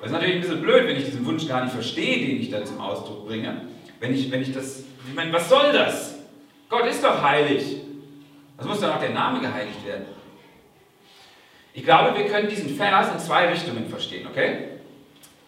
Das 0.00 0.10
ist 0.10 0.12
natürlich 0.12 0.36
ein 0.36 0.40
bisschen 0.42 0.62
blöd, 0.62 0.86
wenn 0.86 0.96
ich 0.96 1.06
diesen 1.06 1.26
Wunsch 1.26 1.48
gar 1.48 1.64
nicht 1.64 1.72
verstehe, 1.72 2.26
den 2.26 2.40
ich 2.40 2.50
da 2.50 2.64
zum 2.64 2.80
Ausdruck 2.80 3.26
bringe. 3.26 3.62
Wenn 3.98 4.14
ich, 4.14 4.30
wenn 4.30 4.42
ich 4.42 4.52
das, 4.52 4.84
ich 5.08 5.14
meine, 5.14 5.32
was 5.32 5.48
soll 5.48 5.72
das? 5.72 6.14
Gott 6.68 6.86
ist 6.86 7.02
doch 7.02 7.20
heilig. 7.22 7.78
Also 8.58 8.70
muss 8.70 8.80
doch 8.80 8.96
auch 8.96 9.00
der 9.00 9.10
Name 9.10 9.40
geheiligt 9.40 9.86
werden. 9.86 10.06
Ich 11.72 11.84
glaube, 11.84 12.18
wir 12.18 12.26
können 12.26 12.48
diesen 12.48 12.76
Vers 12.76 13.12
in 13.12 13.20
zwei 13.20 13.48
Richtungen 13.48 13.88
verstehen, 13.88 14.26
okay? 14.26 14.64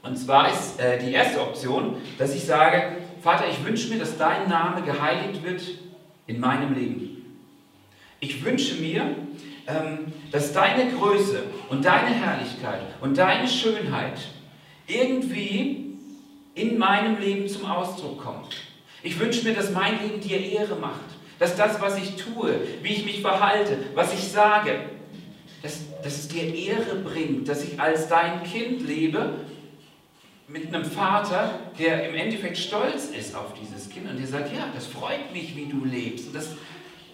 Und 0.02 0.16
zwar 0.16 0.50
ist 0.50 0.78
äh, 0.80 0.98
die 0.98 1.12
erste 1.12 1.40
Option, 1.40 1.96
dass 2.18 2.34
ich 2.34 2.44
sage, 2.44 2.98
Vater, 3.20 3.44
ich 3.50 3.62
wünsche 3.64 3.88
mir, 3.88 3.98
dass 3.98 4.16
dein 4.16 4.48
Name 4.48 4.82
geheiligt 4.82 5.42
wird 5.42 5.62
in 6.28 6.38
meinem 6.38 6.72
Leben. 6.72 7.36
Ich 8.20 8.44
wünsche 8.44 8.76
mir, 8.76 9.16
ähm, 9.66 10.12
dass 10.30 10.52
deine 10.52 10.92
Größe 10.92 11.42
und 11.68 11.84
deine 11.84 12.14
Herrlichkeit 12.14 12.82
und 13.00 13.18
deine 13.18 13.48
Schönheit 13.48 14.20
irgendwie 14.86 15.96
in 16.54 16.78
meinem 16.78 17.18
Leben 17.18 17.48
zum 17.48 17.66
Ausdruck 17.66 18.22
kommt. 18.22 18.54
Ich 19.02 19.18
wünsche 19.18 19.44
mir, 19.44 19.54
dass 19.54 19.72
mein 19.72 20.00
Leben 20.00 20.20
dir 20.20 20.38
Ehre 20.38 20.76
macht. 20.76 21.19
Dass 21.40 21.56
das, 21.56 21.80
was 21.80 21.96
ich 21.98 22.16
tue, 22.16 22.54
wie 22.82 22.92
ich 22.92 23.04
mich 23.04 23.22
verhalte, 23.22 23.78
was 23.94 24.12
ich 24.14 24.28
sage, 24.28 24.78
dass, 25.62 25.80
dass 26.02 26.18
es 26.18 26.28
dir 26.28 26.54
Ehre 26.54 26.96
bringt, 26.96 27.48
dass 27.48 27.64
ich 27.64 27.80
als 27.80 28.08
dein 28.08 28.44
Kind 28.44 28.86
lebe 28.86 29.34
mit 30.48 30.68
einem 30.68 30.84
Vater, 30.84 31.58
der 31.78 32.08
im 32.08 32.14
Endeffekt 32.14 32.58
stolz 32.58 33.06
ist 33.06 33.34
auf 33.34 33.54
dieses 33.54 33.88
Kind 33.88 34.08
und 34.08 34.18
der 34.18 34.26
sagt, 34.26 34.54
ja, 34.54 34.68
das 34.74 34.86
freut 34.86 35.32
mich, 35.32 35.56
wie 35.56 35.66
du 35.66 35.84
lebst. 35.84 36.26
Und 36.26 36.36
das, 36.36 36.50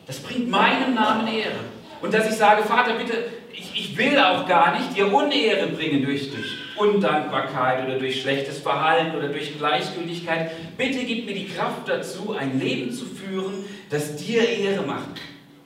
das 0.07 0.19
bringt 0.19 0.51
meinem 0.51 0.95
Namen 0.95 1.29
Ehre. 1.29 1.61
Und 2.03 2.13
dass 2.13 2.29
ich 2.29 2.37
sage, 2.37 2.65
Vater, 2.65 2.95
bitte, 2.95 3.27
ich, 3.53 3.73
ich 3.75 3.97
will 3.97 4.19
auch 4.19 4.47
gar 4.47 4.77
nicht 4.77 4.97
dir 4.97 5.13
Unehre 5.13 5.69
bringen 5.69 6.05
durch, 6.05 6.31
durch 6.31 6.66
Undankbarkeit 6.77 7.87
oder 7.87 7.99
durch 7.99 8.21
schlechtes 8.21 8.59
Verhalten 8.59 9.17
oder 9.17 9.29
durch 9.29 9.57
Gleichgültigkeit. 9.59 10.51
Bitte 10.77 11.05
gib 11.05 11.27
mir 11.27 11.35
die 11.35 11.49
Kraft 11.49 11.89
dazu, 11.89 12.33
ein 12.33 12.59
Leben 12.59 12.93
zu 12.93 13.07
führen, 13.07 13.65
das 13.91 14.17
dir 14.17 14.47
Ehre 14.49 14.87
macht. 14.87 15.21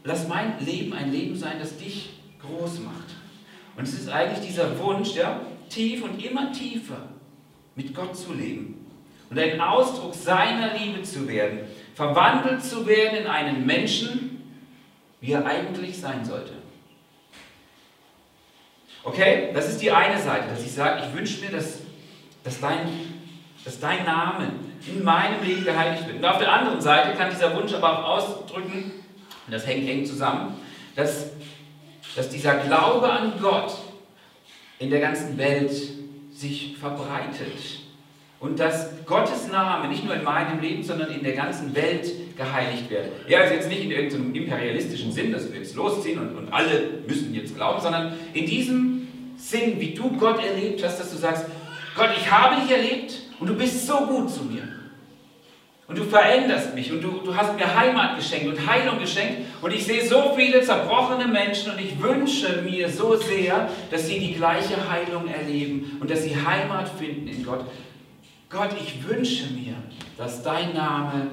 Lass 0.04 0.28
mein 0.28 0.54
Leben 0.64 0.92
ein 0.92 1.12
Leben 1.12 1.36
sein, 1.36 1.56
das 1.60 1.76
dich 1.76 2.10
groß 2.40 2.80
macht. 2.80 3.14
Und 3.76 3.84
es 3.84 3.94
ist 3.94 4.08
eigentlich 4.08 4.46
dieser 4.46 4.78
Wunsch, 4.78 5.14
ja, 5.14 5.40
tief 5.68 6.02
und 6.02 6.24
immer 6.24 6.52
tiefer 6.52 7.08
mit 7.74 7.94
Gott 7.94 8.16
zu 8.16 8.32
leben 8.32 8.80
und 9.30 9.38
ein 9.38 9.60
Ausdruck 9.60 10.14
seiner 10.14 10.74
Liebe 10.76 11.02
zu 11.02 11.26
werden, 11.28 11.60
verwandelt 11.94 12.62
zu 12.62 12.86
werden 12.86 13.18
in 13.20 13.26
einen 13.26 13.64
Menschen, 13.64 14.42
wie 15.20 15.32
er 15.32 15.46
eigentlich 15.46 15.98
sein 15.98 16.24
sollte. 16.24 16.52
Okay, 19.02 19.50
das 19.54 19.68
ist 19.68 19.80
die 19.80 19.90
eine 19.90 20.20
Seite, 20.20 20.48
dass 20.50 20.62
ich 20.62 20.72
sage, 20.72 21.04
ich 21.06 21.16
wünsche 21.16 21.40
mir, 21.42 21.50
dass, 21.50 21.78
dass, 22.44 22.60
dein, 22.60 22.88
dass 23.64 23.80
dein 23.80 24.04
Name 24.04 24.52
in 24.86 25.02
meinem 25.02 25.42
Leben 25.42 25.64
geheiligt 25.64 26.06
wird. 26.06 26.18
Und 26.18 26.24
auf 26.24 26.38
der 26.38 26.52
anderen 26.52 26.80
Seite 26.80 27.16
kann 27.16 27.30
dieser 27.30 27.56
Wunsch 27.56 27.72
aber 27.72 27.98
auch 27.98 28.18
ausdrücken, 28.18 28.92
und 29.46 29.52
das 29.52 29.66
hängt 29.66 29.88
eng 29.88 30.04
zusammen, 30.04 30.54
dass, 30.96 31.30
dass 32.14 32.28
dieser 32.28 32.56
Glaube 32.56 33.10
an 33.10 33.32
Gott 33.40 33.72
in 34.78 34.90
der 34.90 35.00
ganzen 35.00 35.36
Welt 35.38 35.72
sich 36.30 36.76
verbreitet 36.78 37.79
und 38.40 38.58
dass 38.58 38.88
Gottes 39.04 39.48
Name 39.48 39.88
nicht 39.88 40.04
nur 40.04 40.14
in 40.14 40.24
meinem 40.24 40.60
Leben, 40.60 40.82
sondern 40.82 41.10
in 41.10 41.22
der 41.22 41.34
ganzen 41.34 41.74
Welt 41.74 42.10
geheiligt 42.36 42.88
wird. 42.88 43.06
Ja, 43.28 43.40
also 43.40 43.54
jetzt 43.54 43.68
nicht 43.68 43.84
in 43.84 43.90
irgendeinem 43.90 44.34
imperialistischen 44.34 45.12
Sinn, 45.12 45.30
dass 45.30 45.52
wir 45.52 45.60
jetzt 45.60 45.76
losziehen 45.76 46.18
und, 46.18 46.36
und 46.36 46.52
alle 46.52 47.02
müssen 47.06 47.34
jetzt 47.34 47.54
glauben, 47.54 47.80
sondern 47.82 48.14
in 48.32 48.46
diesem 48.46 49.08
Sinn, 49.36 49.78
wie 49.78 49.92
du 49.94 50.10
Gott 50.16 50.42
erlebt 50.42 50.82
hast, 50.82 50.98
dass 50.98 51.10
du 51.10 51.18
sagst, 51.18 51.44
Gott, 51.94 52.10
ich 52.18 52.30
habe 52.30 52.62
dich 52.62 52.70
erlebt 52.70 53.12
und 53.40 53.48
du 53.48 53.54
bist 53.54 53.86
so 53.86 53.98
gut 54.06 54.30
zu 54.30 54.44
mir. 54.44 54.62
Und 55.86 55.98
du 55.98 56.04
veränderst 56.04 56.72
mich 56.76 56.92
und 56.92 57.02
du, 57.02 57.20
du 57.24 57.34
hast 57.34 57.56
mir 57.56 57.76
Heimat 57.76 58.16
geschenkt 58.16 58.46
und 58.46 58.64
Heilung 58.64 59.00
geschenkt. 59.00 59.40
Und 59.60 59.74
ich 59.74 59.84
sehe 59.84 60.06
so 60.06 60.34
viele 60.36 60.62
zerbrochene 60.62 61.26
Menschen 61.26 61.72
und 61.72 61.80
ich 61.80 62.00
wünsche 62.00 62.62
mir 62.62 62.88
so 62.88 63.16
sehr, 63.16 63.68
dass 63.90 64.06
sie 64.06 64.20
die 64.20 64.34
gleiche 64.34 64.76
Heilung 64.88 65.26
erleben 65.26 65.98
und 66.00 66.08
dass 66.08 66.22
sie 66.22 66.36
Heimat 66.36 66.88
finden 66.96 67.26
in 67.26 67.44
Gott. 67.44 67.64
Gott, 68.50 68.70
ich 68.80 69.08
wünsche 69.08 69.46
mir, 69.52 69.76
dass 70.18 70.42
dein 70.42 70.74
Name 70.74 71.28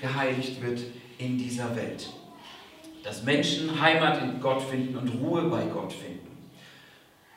geheiligt 0.00 0.60
wird 0.60 0.80
in 1.18 1.38
dieser 1.38 1.74
Welt. 1.76 2.10
Dass 3.04 3.22
Menschen 3.22 3.80
Heimat 3.80 4.20
in 4.20 4.40
Gott 4.40 4.60
finden 4.62 4.96
und 4.98 5.08
Ruhe 5.08 5.42
bei 5.42 5.64
Gott 5.66 5.92
finden. 5.92 6.26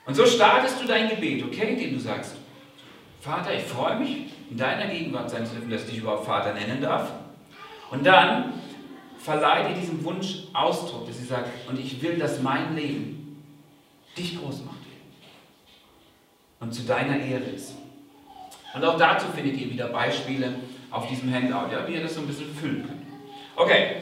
Und 0.04 0.16
so 0.16 0.26
startest 0.26 0.82
du 0.82 0.86
dein 0.88 1.08
Gebet, 1.08 1.44
okay, 1.44 1.74
indem 1.74 1.94
du 1.94 2.00
sagst, 2.00 2.34
Vater, 3.20 3.54
ich 3.54 3.62
freue 3.62 4.00
mich, 4.00 4.32
in 4.50 4.56
deiner 4.56 4.92
Gegenwart 4.92 5.30
sein 5.30 5.46
zu 5.46 5.52
dürfen, 5.52 5.70
dass 5.70 5.84
ich 5.84 5.90
dich 5.90 5.98
überhaupt 5.98 6.26
Vater 6.26 6.52
nennen 6.52 6.82
darf. 6.82 7.12
Und 7.92 8.04
dann 8.04 8.54
verleihe 9.18 9.68
dir 9.68 9.80
diesem 9.80 10.02
Wunsch 10.02 10.48
Ausdruck, 10.52 11.06
dass 11.06 11.18
sie 11.18 11.24
sagt, 11.24 11.48
und 11.68 11.78
ich 11.78 12.02
will, 12.02 12.18
dass 12.18 12.42
mein 12.42 12.74
Leben 12.74 13.44
dich 14.18 14.36
groß 14.36 14.64
macht 14.64 14.78
und 16.58 16.74
zu 16.74 16.82
deiner 16.82 17.18
Ehre 17.18 17.44
ist. 17.44 17.74
Und 18.74 18.84
auch 18.84 18.96
dazu 18.96 19.26
findet 19.34 19.60
ihr 19.60 19.70
wieder 19.70 19.88
Beispiele 19.88 20.54
auf 20.90 21.08
diesem 21.08 21.32
Handout, 21.32 21.72
ja, 21.72 21.86
wie 21.86 21.94
ihr 21.94 22.02
das 22.02 22.14
so 22.14 22.20
ein 22.20 22.26
bisschen 22.26 22.54
füllen 22.54 22.86
könnt. 22.86 23.02
Okay, 23.56 23.96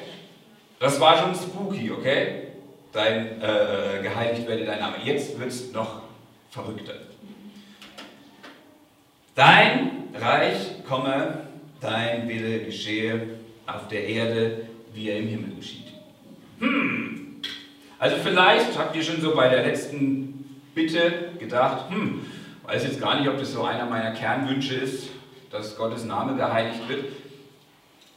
das 0.79 1.01
war 1.01 1.19
schon 1.19 1.35
spooky, 1.35 1.91
okay? 1.91 2.49
Dein, 2.93 3.41
äh, 3.41 4.03
geheiligt 4.03 4.49
werde 4.49 4.65
dein 4.65 4.81
Name. 4.81 4.97
Jetzt 5.05 5.39
wird 5.39 5.49
es 5.49 5.73
noch 5.73 6.03
verrückter. 6.51 6.95
Dein 9.35 9.91
Reich 10.15 10.85
komme, 10.89 11.47
dein 11.81 12.29
Wille 12.29 12.65
geschehe 12.65 13.39
auf 13.67 13.89
der 13.89 14.07
Erde, 14.07 14.67
wie 14.93 15.09
er 15.09 15.19
im 15.19 15.29
Himmel 15.29 15.55
geschieht. 15.57 15.87
Hm. 16.59 17.41
Also 17.99 18.17
vielleicht 18.23 18.77
habt 18.77 18.97
ihr 18.97 19.03
schon 19.03 19.21
so 19.21 19.35
bei 19.35 19.49
der 19.49 19.65
letzten 19.65 20.63
Bitte 20.75 21.31
gedacht, 21.39 21.91
hm, 21.91 22.25
weiß 22.71 22.85
jetzt 22.85 23.01
gar 23.01 23.19
nicht, 23.19 23.29
ob 23.29 23.39
das 23.39 23.53
so 23.53 23.65
einer 23.65 23.85
meiner 23.87 24.13
Kernwünsche 24.13 24.75
ist, 24.75 25.09
dass 25.51 25.77
Gottes 25.77 26.05
Name 26.05 26.37
geheiligt 26.37 26.89
wird. 26.89 27.05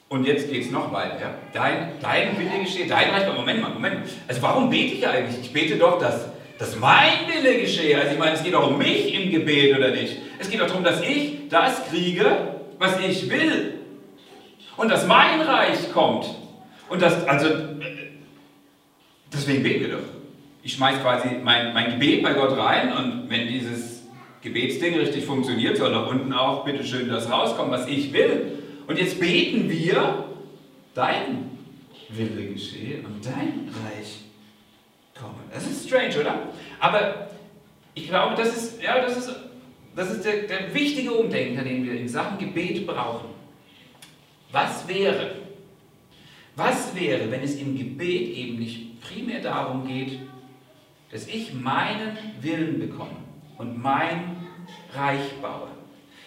Und 0.10 0.28
jetzt 0.28 0.52
geht 0.52 0.66
es 0.66 0.70
noch 0.70 0.94
weiter. 0.94 1.34
Dein, 1.54 1.94
dein 2.00 2.38
Wille 2.38 2.64
geschehe, 2.64 2.86
dein 2.86 3.10
Reich. 3.10 3.26
Moment 3.36 3.62
mal, 3.62 3.72
Moment. 3.72 4.08
Also 4.28 4.44
warum 4.44 4.70
bete 4.70 4.96
ich 4.96 5.08
eigentlich? 5.08 5.40
Ich 5.42 5.52
bete 5.52 5.78
doch, 5.78 5.98
dass, 5.98 6.28
dass 6.60 6.76
mein 6.76 7.28
Wille 7.28 7.62
geschehe. 7.62 8.00
Also 8.00 8.14
ich 8.14 8.20
meine, 8.20 8.34
es 8.34 8.44
geht 8.44 8.54
doch 8.54 8.70
um 8.70 8.78
mich 8.78 9.12
im 9.12 9.32
Gebet, 9.32 9.76
oder 9.76 9.90
nicht? 9.90 10.18
Es 10.38 10.52
geht 10.52 10.60
doch 10.60 10.68
darum, 10.68 10.84
dass 10.84 11.02
ich 11.02 11.50
das 11.50 11.90
kriege, 11.90 12.60
was 12.78 13.00
ich 13.00 13.28
will. 13.32 13.80
Und 14.78 14.90
dass 14.90 15.08
mein 15.08 15.42
Reich 15.42 15.92
kommt. 15.92 16.28
Und 16.90 17.02
das, 17.02 17.28
also, 17.28 17.48
deswegen 19.34 19.64
beten 19.64 19.82
wir 19.82 19.92
doch. 19.94 20.04
Ich 20.62 20.74
schmeiße 20.74 21.00
quasi 21.00 21.30
mein, 21.44 21.74
mein 21.74 21.92
Gebet 21.92 22.22
bei 22.22 22.34
Gott 22.34 22.56
rein 22.56 22.94
und 22.94 23.30
wenn 23.30 23.48
dieses 23.48 23.93
Gebetsding 24.44 24.96
richtig 24.96 25.26
funktioniert, 25.26 25.78
soll 25.78 25.92
da 25.92 26.04
unten 26.04 26.34
auch 26.34 26.66
bitte 26.66 26.84
schön 26.84 27.10
das 27.10 27.32
rauskommen, 27.32 27.72
was 27.72 27.88
ich 27.88 28.12
will. 28.14 28.60
Und 28.88 29.00
jetzt 29.00 29.20
beten 29.20 29.70
wir, 29.70 30.26
dein 30.94 31.50
Wille 32.10 32.48
geschehe 32.48 32.98
und 32.98 33.26
dein 33.26 33.70
Reich 33.84 34.20
komme. 35.20 35.40
Das 35.52 35.66
ist 35.66 35.88
strange, 35.88 36.20
oder? 36.20 36.50
Aber 36.80 37.30
ich 37.96 38.08
glaube, 38.08 38.36
das 38.36 38.56
ist, 38.56 38.84
ja, 38.84 39.02
das 39.02 39.18
ist 39.18 39.34
das 39.96 40.10
ist 40.12 40.26
der, 40.26 40.44
der 40.44 40.74
wichtige 40.74 41.14
Umdenker, 41.14 41.64
den 41.64 41.86
wir 41.86 41.94
in 41.94 42.08
Sachen 42.08 42.38
Gebet 42.38 42.86
brauchen. 42.88 43.30
Was 44.52 44.88
wäre, 44.88 45.36
was 46.56 46.96
wäre, 46.96 47.30
wenn 47.30 47.42
es 47.42 47.56
im 47.56 47.78
Gebet 47.78 48.36
eben 48.36 48.60
nicht 48.60 49.02
primär 49.02 49.42
darum 49.42 49.88
geht, 49.88 50.20
dass 51.12 51.28
ich 51.28 51.54
meinen 51.54 52.18
Willen 52.42 52.80
bekomme 52.80 53.18
und 53.58 53.82
mein 53.82 54.33
Reich 54.96 55.42
baue? 55.42 55.70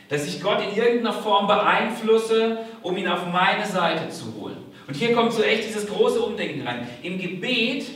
Dass 0.08 0.26
ich 0.26 0.40
Gott 0.40 0.62
in 0.62 0.76
irgendeiner 0.76 1.12
Form 1.12 1.46
beeinflusse, 1.46 2.58
um 2.82 2.96
ihn 2.96 3.08
auf 3.08 3.26
meine 3.26 3.66
Seite 3.66 4.08
zu 4.08 4.34
holen. 4.34 4.58
Und 4.86 4.94
hier 4.94 5.12
kommt 5.12 5.32
so 5.32 5.42
echt 5.42 5.66
dieses 5.66 5.86
große 5.86 6.20
Umdenken 6.20 6.66
rein. 6.66 6.86
Im 7.02 7.18
Gebet, 7.18 7.86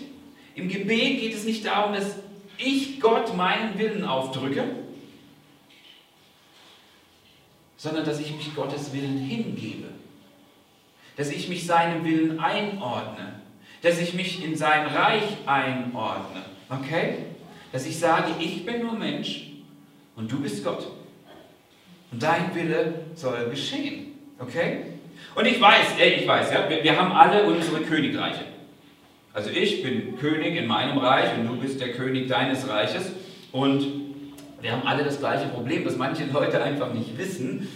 im 0.57 0.69
Gebet 0.69 1.21
geht 1.21 1.35
es 1.35 1.45
nicht 1.45 1.65
darum, 1.65 1.95
dass 1.95 2.17
ich 2.59 3.00
Gott 3.00 3.37
meinen 3.37 3.79
Willen 3.79 4.05
aufdrücke, 4.05 4.65
sondern 7.77 8.05
dass 8.05 8.21
ich 8.21 8.35
mich 8.35 8.55
Gottes 8.55 8.93
Willen 8.93 9.19
hingebe. 9.19 9.89
Dass 11.17 11.31
ich 11.31 11.49
mich 11.49 11.65
seinem 11.65 12.05
Willen 12.05 12.41
einordne. 12.41 13.41
Dass 13.83 13.99
ich 13.99 14.15
mich 14.15 14.45
in 14.45 14.57
sein 14.57 14.87
Reich 14.87 15.37
einordne. 15.47 16.43
Okay? 16.69 17.27
Dass 17.73 17.87
ich 17.87 17.99
sage, 17.99 18.33
ich 18.39 18.67
bin 18.67 18.83
nur 18.83 18.93
Mensch 18.93 19.50
und 20.21 20.31
du 20.31 20.39
bist 20.39 20.62
Gott. 20.62 20.87
Und 22.12 22.23
dein 22.23 22.55
Wille 22.55 23.07
soll 23.15 23.49
geschehen. 23.50 24.19
Okay? 24.39 24.83
Und 25.35 25.47
ich 25.47 25.61
weiß, 25.61 25.95
ey, 25.99 26.15
ich 26.21 26.29
weiß, 26.29 26.53
ja, 26.53 26.69
wir, 26.69 26.85
wir 26.85 26.99
haben 26.99 27.12
alle 27.12 27.45
unsere 27.45 27.81
Königreiche. 27.81 28.45
Also 29.33 29.50
ich 29.50 29.83
bin 29.83 30.19
König 30.19 30.57
in 30.57 30.67
meinem 30.67 30.99
Reich 30.99 31.39
und 31.39 31.47
du 31.47 31.57
bist 31.57 31.81
der 31.81 31.93
König 31.93 32.29
deines 32.29 32.69
Reiches. 32.69 33.12
Und 33.53 33.87
wir 34.61 34.73
haben 34.73 34.87
alle 34.87 35.05
das 35.05 35.19
gleiche 35.19 35.49
Problem, 35.49 35.85
dass 35.85 35.97
manche 35.97 36.25
Leute 36.25 36.62
einfach 36.62 36.93
nicht 36.93 37.17
wissen, 37.17 37.69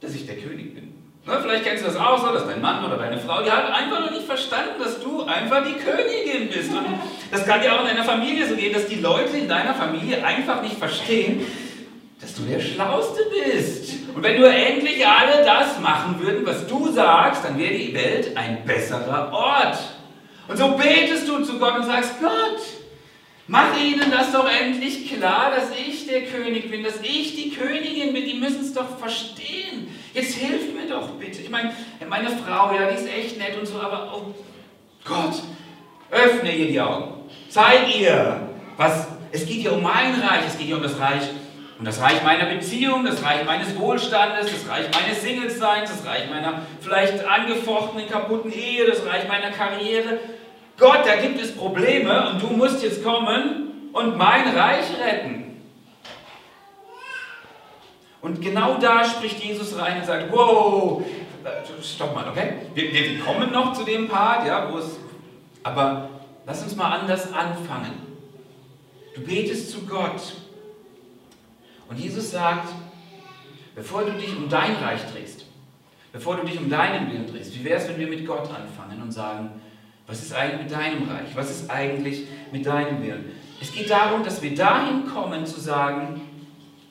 dass 0.00 0.14
ich 0.14 0.26
der 0.26 0.36
König 0.36 0.74
bin. 0.74 0.94
Na, 1.26 1.40
vielleicht 1.40 1.64
kennst 1.64 1.82
du 1.82 1.88
das 1.88 1.96
auch 1.96 2.24
so, 2.24 2.32
dass 2.32 2.46
dein 2.46 2.60
Mann 2.60 2.84
oder 2.84 2.96
deine 2.96 3.18
Frau, 3.18 3.42
die 3.42 3.50
hat 3.50 3.70
einfach 3.72 4.00
noch 4.00 4.12
nicht 4.12 4.26
verstanden, 4.26 4.78
dass 4.78 5.00
du 5.00 5.22
einfach 5.24 5.64
die 5.64 5.74
Königin 5.74 6.48
bist. 6.48 6.70
Und 6.70 6.86
das 7.30 7.44
kann 7.44 7.60
dir 7.60 7.74
auch 7.74 7.80
in 7.80 7.88
deiner 7.88 8.04
Familie 8.04 8.48
so 8.48 8.54
gehen, 8.54 8.72
dass 8.72 8.86
die 8.86 9.00
Leute 9.00 9.36
in 9.36 9.48
deiner 9.48 9.74
Familie 9.74 10.24
einfach 10.24 10.62
nicht 10.62 10.76
verstehen, 10.76 11.44
dass 12.20 12.34
du 12.34 12.42
der 12.42 12.60
Schlauste 12.60 13.20
bist. 13.30 13.94
Und 14.14 14.22
wenn 14.22 14.40
nur 14.40 14.50
endlich 14.52 15.06
alle 15.06 15.44
das 15.44 15.78
machen 15.80 16.20
würden, 16.20 16.46
was 16.46 16.66
du 16.66 16.90
sagst, 16.90 17.44
dann 17.44 17.58
wäre 17.58 17.74
die 17.74 17.94
Welt 17.94 18.36
ein 18.36 18.64
besserer 18.64 19.32
Ort. 19.32 19.78
Und 20.48 20.56
so 20.56 20.76
betest 20.76 21.28
du 21.28 21.42
zu 21.44 21.58
Gott 21.58 21.76
und 21.76 21.84
sagst, 21.84 22.14
Gott, 22.20 22.60
Mach 23.48 23.78
ihnen 23.80 24.10
das 24.10 24.32
doch 24.32 24.48
endlich 24.50 25.08
klar, 25.08 25.52
dass 25.54 25.70
ich 25.70 26.06
der 26.08 26.22
König 26.22 26.68
bin, 26.68 26.82
dass 26.82 26.96
ich 27.00 27.36
die 27.36 27.50
Königin 27.50 28.12
bin. 28.12 28.24
Die 28.24 28.34
müssen 28.34 28.62
es 28.62 28.74
doch 28.74 28.98
verstehen. 28.98 29.88
Jetzt 30.12 30.34
hilf 30.34 30.74
mir 30.74 30.88
doch 30.88 31.10
bitte. 31.10 31.42
Ich 31.42 31.50
meine, 31.50 31.72
meine 32.08 32.30
Frau, 32.30 32.74
ja, 32.74 32.90
die 32.90 32.96
ist 32.96 33.08
echt 33.08 33.38
nett 33.38 33.56
und 33.58 33.66
so, 33.66 33.78
aber 33.78 34.12
oh 34.12 34.34
Gott, 35.04 35.42
öffne 36.10 36.52
ihr 36.56 36.66
die 36.66 36.80
Augen. 36.80 37.12
Zeig 37.48 37.94
ihr, 37.96 38.48
was. 38.76 39.08
Es 39.30 39.44
geht 39.44 39.60
hier 39.60 39.72
um 39.72 39.82
mein 39.82 40.14
Reich, 40.14 40.46
es 40.46 40.56
geht 40.56 40.68
hier 40.68 40.76
um 40.76 40.82
das 40.82 40.98
Reich, 40.98 41.22
um 41.78 41.84
das 41.84 42.00
Reich 42.00 42.22
meiner 42.22 42.46
Beziehung, 42.46 43.04
das 43.04 43.22
Reich 43.22 43.44
meines 43.44 43.78
Wohlstandes, 43.78 44.50
das 44.50 44.68
Reich 44.68 44.86
meines 44.92 45.22
Singleseins, 45.22 45.90
das 45.90 46.06
Reich 46.06 46.30
meiner 46.30 46.62
vielleicht 46.80 47.24
angefochtenen, 47.24 48.08
kaputten 48.08 48.52
Ehe, 48.52 48.86
das 48.86 49.04
Reich 49.04 49.28
meiner 49.28 49.50
Karriere. 49.50 50.18
Gott, 50.78 51.00
da 51.04 51.16
gibt 51.16 51.40
es 51.40 51.54
Probleme 51.54 52.30
und 52.30 52.42
du 52.42 52.48
musst 52.48 52.82
jetzt 52.82 53.04
kommen 53.04 53.90
und 53.92 54.16
mein 54.16 54.56
Reich 54.56 54.86
retten. 55.02 55.60
Und 58.22 58.40
genau 58.40 58.78
da 58.78 59.04
spricht 59.04 59.42
Jesus 59.42 59.78
rein 59.78 60.00
und 60.00 60.06
sagt, 60.06 60.32
wow, 60.32 61.02
stopp 61.82 62.14
mal, 62.14 62.28
okay? 62.28 62.54
Wir, 62.74 62.92
wir 62.92 63.20
kommen 63.20 63.52
noch 63.52 63.72
zu 63.72 63.84
dem 63.84 64.08
Part, 64.08 64.46
ja, 64.46 64.72
wo 64.72 64.78
es, 64.78 64.98
aber 65.62 66.08
lass 66.44 66.62
uns 66.62 66.74
mal 66.74 66.98
anders 66.98 67.32
anfangen. 67.32 67.92
Du 69.14 69.20
betest 69.22 69.70
zu 69.70 69.86
Gott. 69.86 70.34
Und 71.88 71.98
Jesus 71.98 72.30
sagt, 72.30 72.68
bevor 73.74 74.04
du 74.04 74.12
dich 74.12 74.36
um 74.36 74.48
dein 74.48 74.74
Reich 74.76 75.00
drehst, 75.12 75.46
bevor 76.12 76.36
du 76.36 76.46
dich 76.46 76.58
um 76.58 76.68
deinen 76.68 77.10
Willen 77.10 77.26
drehst, 77.26 77.54
wie 77.54 77.64
wäre 77.64 77.80
es, 77.80 77.88
wenn 77.88 77.98
wir 77.98 78.08
mit 78.08 78.26
Gott 78.26 78.48
anfangen 78.50 79.00
und 79.02 79.12
sagen, 79.12 79.50
was 80.06 80.22
ist 80.22 80.34
eigentlich 80.34 80.62
mit 80.62 80.72
deinem 80.72 81.08
Reich? 81.08 81.28
Was 81.34 81.50
ist 81.50 81.70
eigentlich 81.70 82.26
mit 82.52 82.64
deinem 82.64 83.02
Willen? 83.02 83.32
Es 83.60 83.72
geht 83.72 83.90
darum, 83.90 84.22
dass 84.22 84.42
wir 84.42 84.54
dahin 84.54 85.06
kommen 85.06 85.46
zu 85.46 85.60
sagen, 85.60 86.20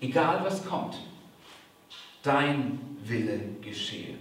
egal 0.01 0.41
was 0.43 0.65
kommt, 0.65 0.97
dein 2.23 2.79
Wille 3.03 3.39
geschehe. 3.61 4.15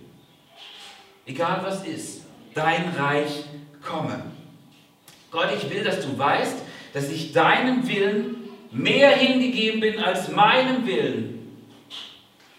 Egal 1.27 1.61
was 1.65 1.87
ist, 1.87 2.27
dein 2.55 2.91
Reich 2.97 3.45
komme. 3.83 4.23
Gott, 5.31 5.49
ich 5.57 5.69
will, 5.71 5.83
dass 5.83 6.01
du 6.01 6.17
weißt, 6.17 6.59
dass 6.93 7.11
ich 7.11 7.33
deinem 7.33 7.89
Willen 7.89 8.44
mehr 8.75 9.11
hingegeben 9.11 9.81
bin 9.81 9.99
als 9.99 10.31
meinem 10.31 10.87
Willen. 10.87 11.35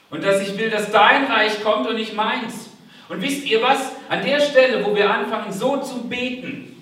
Und 0.10 0.24
dass 0.24 0.48
ich 0.48 0.58
will, 0.58 0.70
dass 0.70 0.92
dein 0.92 1.26
Reich 1.26 1.62
kommt 1.64 1.88
und 1.88 1.96
nicht 1.96 2.16
meins. 2.16 2.70
Und 3.10 3.22
wisst 3.22 3.46
ihr 3.46 3.62
was? 3.62 3.92
An 4.10 4.24
der 4.24 4.40
Stelle, 4.40 4.84
wo 4.86 4.96
wir 4.96 5.10
anfangen, 5.10 5.52
so 5.52 5.78
zu 5.78 6.08
beten, 6.08 6.76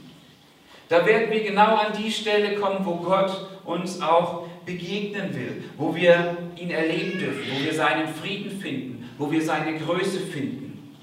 da 0.89 1.05
werden 1.05 1.31
wir 1.31 1.43
genau 1.43 1.75
an 1.75 1.93
die 1.97 2.11
Stelle 2.11 2.55
kommen, 2.55 2.85
wo 2.85 2.95
Gott 2.95 3.49
uns 3.65 4.01
auch 4.01 4.47
begegnen 4.65 5.33
will, 5.35 5.63
wo 5.77 5.95
wir 5.95 6.37
ihn 6.55 6.69
erleben 6.69 7.17
dürfen, 7.19 7.43
wo 7.51 7.65
wir 7.65 7.73
seinen 7.73 8.13
Frieden 8.13 8.51
finden, 8.61 9.09
wo 9.17 9.31
wir 9.31 9.41
seine 9.41 9.77
Größe 9.79 10.19
finden. 10.19 10.95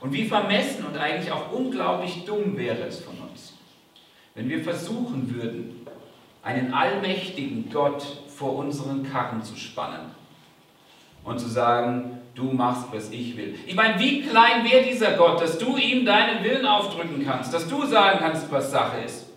Und 0.00 0.12
wie 0.12 0.24
vermessen 0.24 0.84
und 0.84 0.96
eigentlich 0.96 1.30
auch 1.32 1.52
unglaublich 1.52 2.24
dumm 2.24 2.56
wäre 2.56 2.82
es 2.82 3.00
von 3.00 3.14
uns, 3.18 3.54
wenn 4.34 4.48
wir 4.48 4.62
versuchen 4.62 5.34
würden, 5.34 5.83
einen 6.44 6.74
allmächtigen 6.74 7.70
Gott 7.72 8.04
vor 8.28 8.56
unseren 8.56 9.02
Karren 9.10 9.42
zu 9.42 9.56
spannen 9.56 10.12
und 11.24 11.40
zu 11.40 11.48
sagen, 11.48 12.18
du 12.34 12.44
machst, 12.44 12.88
was 12.92 13.10
ich 13.10 13.36
will. 13.36 13.58
Ich 13.66 13.74
meine, 13.74 13.98
wie 13.98 14.22
klein 14.22 14.64
wäre 14.64 14.84
dieser 14.84 15.12
Gott, 15.12 15.40
dass 15.40 15.58
du 15.58 15.76
ihm 15.76 16.04
deinen 16.04 16.44
Willen 16.44 16.66
aufdrücken 16.66 17.24
kannst, 17.24 17.54
dass 17.54 17.68
du 17.68 17.86
sagen 17.86 18.18
kannst, 18.20 18.50
was 18.52 18.70
Sache 18.70 18.98
ist. 19.04 19.30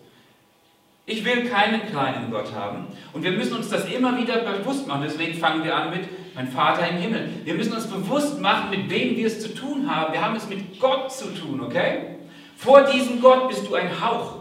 Ich 1.09 1.23
will 1.23 1.47
keinen 1.47 1.87
kleinen 1.87 2.29
Gott 2.29 2.53
haben. 2.53 2.87
Und 3.13 3.23
wir 3.23 3.31
müssen 3.31 3.55
uns 3.55 3.69
das 3.69 3.85
immer 3.85 4.17
wieder 4.17 4.39
bewusst 4.39 4.85
machen. 4.87 5.03
Deswegen 5.05 5.39
fangen 5.39 5.63
wir 5.63 5.73
an 5.73 5.91
mit 5.91 6.09
mein 6.35 6.49
Vater 6.49 6.85
im 6.89 6.97
Himmel. 6.97 7.29
Wir 7.45 7.53
müssen 7.53 7.71
uns 7.71 7.87
bewusst 7.87 8.41
machen, 8.41 8.69
mit 8.71 8.89
wem 8.89 9.15
wir 9.15 9.27
es 9.27 9.41
zu 9.41 9.55
tun 9.55 9.89
haben. 9.89 10.11
Wir 10.11 10.21
haben 10.21 10.35
es 10.35 10.49
mit 10.49 10.77
Gott 10.81 11.09
zu 11.09 11.33
tun, 11.33 11.61
okay? 11.61 12.17
Vor 12.57 12.83
diesem 12.83 13.21
Gott 13.21 13.47
bist 13.47 13.65
du 13.69 13.75
ein 13.75 13.89
Hauch. 14.01 14.36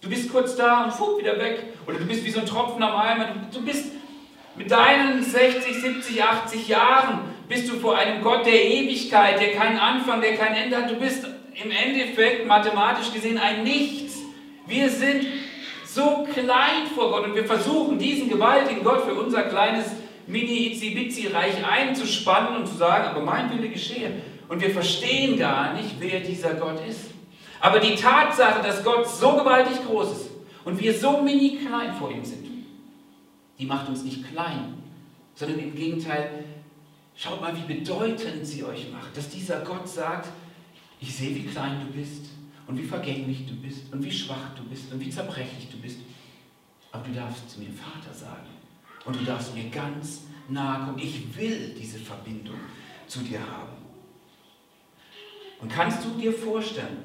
Du 0.00 0.08
bist 0.08 0.30
kurz 0.30 0.56
da 0.56 0.84
und 0.84 0.92
fuck 0.92 1.18
wieder 1.18 1.38
weg. 1.38 1.62
Oder 1.86 1.98
du 1.98 2.06
bist 2.06 2.24
wie 2.24 2.30
so 2.30 2.40
ein 2.40 2.46
Tropfen 2.46 2.82
am 2.82 2.96
Eimer. 2.96 3.28
Du 3.52 3.64
bist 3.64 3.86
mit 4.56 4.70
deinen 4.70 5.22
60, 5.22 5.80
70, 5.80 6.22
80 6.22 6.68
Jahren 6.68 7.20
bist 7.48 7.68
du 7.68 7.76
vor 7.76 7.96
einem 7.96 8.22
Gott 8.22 8.44
der 8.46 8.64
Ewigkeit, 8.64 9.40
der 9.40 9.52
keinen 9.52 9.78
Anfang, 9.78 10.20
der 10.20 10.36
kein 10.36 10.54
Ende 10.54 10.76
hat. 10.76 10.90
Du 10.90 10.96
bist 10.96 11.24
im 11.62 11.70
Endeffekt 11.70 12.46
mathematisch 12.46 13.12
gesehen 13.12 13.38
ein 13.38 13.64
Nichts. 13.64 14.18
Wir 14.66 14.88
sind 14.90 15.26
so 15.86 16.28
klein 16.32 16.86
vor 16.94 17.10
Gott 17.10 17.24
und 17.24 17.34
wir 17.34 17.44
versuchen 17.44 17.98
diesen 17.98 18.28
gewaltigen 18.28 18.84
Gott 18.84 19.04
für 19.04 19.14
unser 19.14 19.44
kleines 19.44 19.86
Mini-Itzi-Bitzi-Reich 20.26 21.66
einzuspannen 21.66 22.58
und 22.58 22.66
zu 22.66 22.76
sagen, 22.76 23.08
aber 23.08 23.22
mein 23.22 23.50
Wille 23.50 23.70
geschehe. 23.70 24.12
Und 24.48 24.60
wir 24.60 24.70
verstehen 24.70 25.38
gar 25.38 25.72
nicht, 25.74 25.96
wer 25.98 26.20
dieser 26.20 26.54
Gott 26.54 26.86
ist. 26.86 27.17
Aber 27.60 27.80
die 27.80 27.94
Tatsache, 27.94 28.62
dass 28.62 28.84
Gott 28.84 29.08
so 29.08 29.32
gewaltig 29.32 29.84
groß 29.86 30.12
ist 30.12 30.30
und 30.64 30.80
wir 30.80 30.96
so 30.96 31.22
mini 31.22 31.58
klein 31.58 31.94
vor 31.94 32.10
ihm 32.10 32.24
sind, 32.24 32.46
die 33.58 33.66
macht 33.66 33.88
uns 33.88 34.04
nicht 34.04 34.30
klein, 34.30 34.74
sondern 35.34 35.58
im 35.58 35.74
Gegenteil, 35.74 36.44
Schaut 37.18 37.40
mal, 37.40 37.52
wie 37.56 37.74
bedeutend 37.74 38.46
sie 38.46 38.62
euch 38.62 38.92
macht, 38.92 39.16
dass 39.16 39.28
dieser 39.28 39.62
Gott 39.62 39.88
sagt, 39.88 40.28
ich 41.00 41.12
sehe, 41.12 41.34
wie 41.34 41.46
klein 41.46 41.84
du 41.84 41.98
bist 41.98 42.26
und 42.68 42.78
wie 42.78 42.84
vergänglich 42.84 43.44
du 43.44 43.56
bist 43.56 43.92
und 43.92 44.04
wie 44.04 44.12
schwach 44.12 44.54
du 44.56 44.62
bist 44.62 44.92
und 44.92 45.00
wie 45.00 45.10
zerbrechlich 45.10 45.68
du 45.68 45.78
bist. 45.78 45.98
Aber 46.92 47.04
du 47.04 47.12
darfst 47.12 47.50
zu 47.50 47.58
mir 47.58 47.70
Vater 47.72 48.14
sagen 48.14 48.46
und 49.04 49.16
du 49.16 49.24
darfst 49.24 49.52
mir 49.52 49.68
ganz 49.68 50.26
nahe 50.48 50.86
kommen. 50.86 51.00
Ich 51.00 51.36
will 51.36 51.74
diese 51.76 51.98
Verbindung 51.98 52.60
zu 53.08 53.18
dir 53.22 53.40
haben. 53.40 53.72
Und 55.60 55.72
kannst 55.72 56.04
du 56.04 56.10
dir 56.10 56.32
vorstellen, 56.32 56.98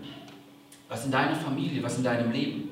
was 0.93 1.05
in 1.05 1.11
deiner 1.11 1.35
Familie, 1.35 1.81
was 1.81 1.97
in 1.97 2.03
deinem 2.03 2.31
Leben, 2.31 2.69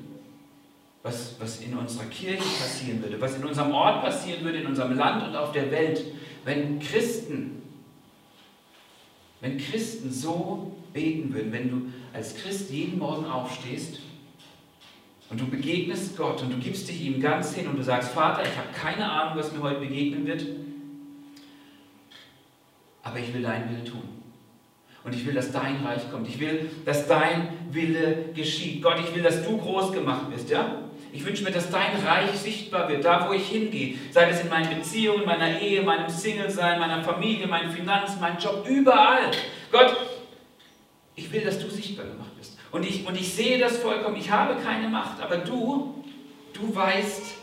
was, 1.02 1.34
was 1.40 1.60
in 1.60 1.76
unserer 1.76 2.04
Kirche 2.04 2.38
passieren 2.38 3.02
würde, 3.02 3.20
was 3.20 3.34
in 3.34 3.44
unserem 3.44 3.72
Ort 3.72 4.04
passieren 4.04 4.44
würde, 4.44 4.58
in 4.58 4.66
unserem 4.68 4.96
Land 4.96 5.26
und 5.26 5.34
auf 5.34 5.50
der 5.50 5.72
Welt, 5.72 6.04
wenn 6.44 6.78
Christen, 6.78 7.62
wenn 9.40 9.58
Christen 9.58 10.12
so 10.12 10.76
beten 10.92 11.34
würden, 11.34 11.50
wenn 11.50 11.68
du 11.68 11.92
als 12.12 12.36
Christ 12.36 12.70
jeden 12.70 13.00
Morgen 13.00 13.24
aufstehst 13.24 13.98
und 15.28 15.40
du 15.40 15.48
begegnest 15.48 16.16
Gott 16.16 16.42
und 16.42 16.52
du 16.52 16.58
gibst 16.58 16.88
dich 16.88 17.02
ihm 17.02 17.20
ganz 17.20 17.52
hin 17.54 17.66
und 17.66 17.76
du 17.76 17.82
sagst, 17.82 18.10
Vater, 18.12 18.44
ich 18.44 18.56
habe 18.56 18.68
keine 18.72 19.10
Ahnung, 19.10 19.36
was 19.36 19.52
mir 19.52 19.62
heute 19.62 19.80
begegnen 19.80 20.24
wird, 20.28 20.46
aber 23.02 23.18
ich 23.18 23.34
will 23.34 23.42
deinen 23.42 23.68
Willen 23.68 23.84
tun. 23.84 24.21
Und 25.04 25.14
ich 25.14 25.26
will, 25.26 25.34
dass 25.34 25.50
dein 25.50 25.84
Reich 25.84 26.10
kommt. 26.10 26.28
Ich 26.28 26.38
will, 26.38 26.70
dass 26.84 27.08
dein 27.08 27.48
Wille 27.70 28.26
geschieht. 28.34 28.82
Gott, 28.82 29.00
ich 29.00 29.14
will, 29.14 29.22
dass 29.22 29.44
du 29.44 29.58
groß 29.58 29.92
gemacht 29.92 30.30
wirst, 30.30 30.48
ja? 30.50 30.76
Ich 31.12 31.24
wünsche 31.26 31.44
mir, 31.44 31.50
dass 31.50 31.70
dein 31.70 31.96
Reich 32.06 32.30
sichtbar 32.30 32.88
wird, 32.88 33.04
da 33.04 33.28
wo 33.28 33.32
ich 33.32 33.46
hingehe. 33.48 33.98
Sei 34.10 34.30
es 34.30 34.40
in 34.40 34.48
meinen 34.48 34.74
Beziehungen, 34.74 35.26
meiner 35.26 35.60
Ehe, 35.60 35.82
meinem 35.82 36.08
Single-Sein, 36.08 36.78
meiner 36.78 37.02
Familie, 37.02 37.46
meinen 37.46 37.70
Finanzen, 37.70 38.20
meinem 38.20 38.38
Job, 38.38 38.66
überall. 38.66 39.30
Gott, 39.70 39.94
ich 41.14 41.30
will, 41.30 41.42
dass 41.42 41.58
du 41.58 41.68
sichtbar 41.68 42.06
gemacht 42.06 42.30
wirst. 42.38 42.56
Und 42.70 42.86
ich, 42.86 43.06
und 43.06 43.20
ich 43.20 43.34
sehe 43.34 43.58
das 43.58 43.78
vollkommen. 43.78 44.16
Ich 44.16 44.30
habe 44.30 44.54
keine 44.62 44.88
Macht, 44.88 45.20
aber 45.20 45.36
du, 45.38 46.02
du 46.54 46.74
weißt 46.74 47.34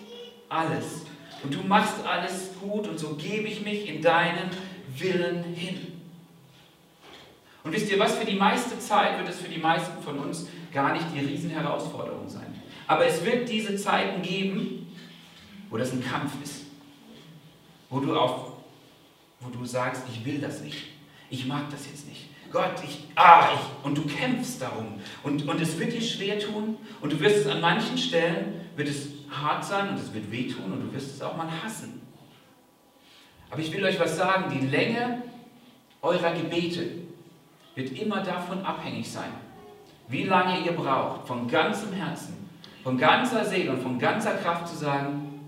alles. 0.49 1.05
Und 1.43 1.53
du 1.53 1.61
machst 1.61 2.05
alles 2.05 2.51
gut 2.59 2.87
und 2.87 2.99
so 2.99 3.15
gebe 3.15 3.47
ich 3.47 3.61
mich 3.61 3.87
in 3.87 4.01
deinen 4.01 4.49
Willen 4.97 5.43
hin. 5.53 5.98
Und 7.63 7.73
wisst 7.73 7.91
ihr 7.91 7.99
was, 7.99 8.17
für 8.17 8.25
die 8.25 8.37
meiste 8.37 8.79
Zeit 8.79 9.17
wird 9.17 9.29
es 9.29 9.41
für 9.41 9.49
die 9.49 9.59
meisten 9.59 10.01
von 10.01 10.19
uns 10.19 10.47
gar 10.73 10.93
nicht 10.93 11.05
die 11.13 11.19
Riesenherausforderung 11.19 12.27
sein. 12.29 12.55
Aber 12.87 13.05
es 13.05 13.23
wird 13.25 13.49
diese 13.49 13.75
Zeiten 13.75 14.21
geben, 14.21 14.95
wo 15.69 15.77
das 15.77 15.91
ein 15.91 16.03
Kampf 16.03 16.31
ist. 16.43 16.65
Wo 17.89 17.99
du, 17.99 18.17
auf, 18.17 18.53
wo 19.39 19.49
du 19.49 19.65
sagst, 19.65 20.03
ich 20.11 20.25
will 20.25 20.39
das 20.39 20.61
nicht. 20.61 20.77
Ich 21.29 21.45
mag 21.45 21.69
das 21.69 21.85
jetzt 21.87 22.07
nicht. 22.07 22.29
Gott, 22.51 22.73
ich, 22.83 23.05
ah, 23.15 23.49
ich, 23.53 23.85
und 23.85 23.97
du 23.97 24.05
kämpfst 24.05 24.61
darum. 24.61 24.99
Und, 25.23 25.47
und 25.47 25.61
es 25.61 25.77
wird 25.77 25.93
dir 25.93 26.01
schwer 26.01 26.39
tun. 26.39 26.77
Und 27.01 27.13
du 27.13 27.19
wirst 27.19 27.37
es 27.37 27.47
an 27.47 27.61
manchen 27.61 27.97
Stellen, 27.97 28.61
wird 28.75 28.87
es 28.87 29.09
hart 29.29 29.63
sein 29.63 29.89
und 29.89 29.95
es 29.99 30.13
wird 30.13 30.31
wehtun 30.31 30.71
und 30.71 30.87
du 30.87 30.93
wirst 30.93 31.15
es 31.15 31.21
auch 31.21 31.37
mal 31.37 31.49
hassen. 31.63 32.01
Aber 33.51 33.61
ich 33.61 33.71
will 33.71 33.83
euch 33.83 33.99
was 33.99 34.17
sagen, 34.17 34.51
die 34.51 34.65
Länge 34.65 35.23
eurer 36.01 36.33
Gebete 36.33 37.08
wird 37.75 37.97
immer 37.99 38.21
davon 38.21 38.63
abhängig 38.65 39.11
sein, 39.11 39.31
wie 40.07 40.23
lange 40.23 40.61
ihr 40.61 40.73
braucht, 40.73 41.27
von 41.27 41.47
ganzem 41.47 41.93
Herzen, 41.93 42.49
von 42.83 42.97
ganzer 42.97 43.45
Seele 43.45 43.71
und 43.71 43.81
von 43.81 43.99
ganzer 43.99 44.35
Kraft 44.35 44.67
zu 44.67 44.75
sagen, 44.75 45.41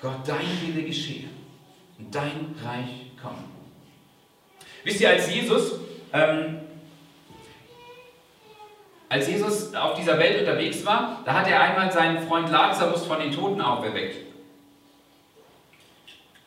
Gott, 0.00 0.26
dein 0.26 0.60
Wille 0.60 0.82
geschehe 0.84 1.28
und 1.98 2.12
dein 2.12 2.54
Reich 2.64 3.12
komme. 3.22 3.44
Wisst 4.84 5.00
ihr, 5.00 5.10
als 5.10 5.32
Jesus, 5.32 5.74
ähm, 6.12 6.58
als 9.08 9.28
Jesus 9.28 9.74
auf 9.74 9.94
dieser 9.94 10.18
Welt 10.18 10.40
unterwegs 10.40 10.84
war, 10.84 11.22
da 11.24 11.34
hat 11.34 11.48
er 11.48 11.60
einmal 11.60 11.92
seinen 11.92 12.26
Freund 12.26 12.50
Lazarus 12.50 13.06
von 13.06 13.20
den 13.20 13.30
Toten 13.30 13.60
auferweckt. 13.60 14.16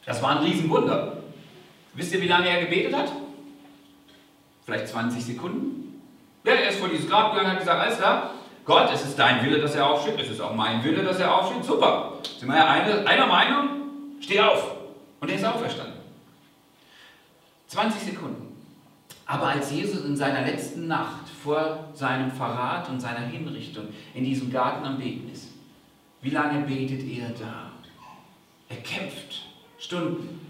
Das 0.05 0.21
war 0.21 0.37
ein 0.37 0.45
Riesenwunder. 0.45 1.23
Wisst 1.93 2.13
ihr, 2.13 2.21
wie 2.21 2.27
lange 2.27 2.49
er 2.49 2.65
gebetet 2.65 2.95
hat? 2.95 3.11
Vielleicht 4.65 4.87
20 4.87 5.23
Sekunden. 5.23 6.01
Ja, 6.43 6.53
er 6.53 6.69
ist 6.69 6.79
vor 6.79 6.89
dieses 6.89 7.09
Grab 7.09 7.31
gegangen 7.31 7.51
und 7.51 7.53
hat 7.53 7.59
gesagt, 7.59 7.81
alles 7.81 7.97
klar, 7.97 8.31
Gott, 8.65 8.89
es 8.91 9.03
ist 9.03 9.17
dein 9.17 9.45
Wille, 9.45 9.59
dass 9.59 9.75
er 9.75 9.87
aufsteht, 9.87 10.19
es 10.19 10.29
ist 10.29 10.41
auch 10.41 10.53
mein 10.53 10.83
Wille, 10.83 11.03
dass 11.03 11.19
er 11.19 11.33
aufsteht, 11.33 11.63
super. 11.63 12.13
Sind 12.39 12.47
wir 12.47 12.55
ja 12.55 12.67
eine, 12.67 13.07
einer 13.07 13.27
Meinung? 13.27 13.69
Steh 14.19 14.39
auf. 14.39 14.75
Und 15.19 15.29
er 15.29 15.35
ist 15.35 15.45
auferstanden. 15.45 15.93
20 17.67 18.01
Sekunden. 18.01 18.55
Aber 19.27 19.47
als 19.47 19.71
Jesus 19.71 20.05
in 20.05 20.15
seiner 20.15 20.41
letzten 20.41 20.87
Nacht 20.87 21.29
vor 21.43 21.89
seinem 21.93 22.31
Verrat 22.31 22.89
und 22.89 22.99
seiner 22.99 23.19
Hinrichtung 23.19 23.87
in 24.13 24.23
diesem 24.23 24.51
Garten 24.51 24.85
am 24.85 24.97
Beten 24.97 25.31
ist, 25.31 25.49
wie 26.21 26.29
lange 26.31 26.61
betet 26.61 27.01
er 27.07 27.29
da? 27.29 27.71
Er 28.69 28.77
kämpft 28.77 29.43
Stunden. 29.77 30.41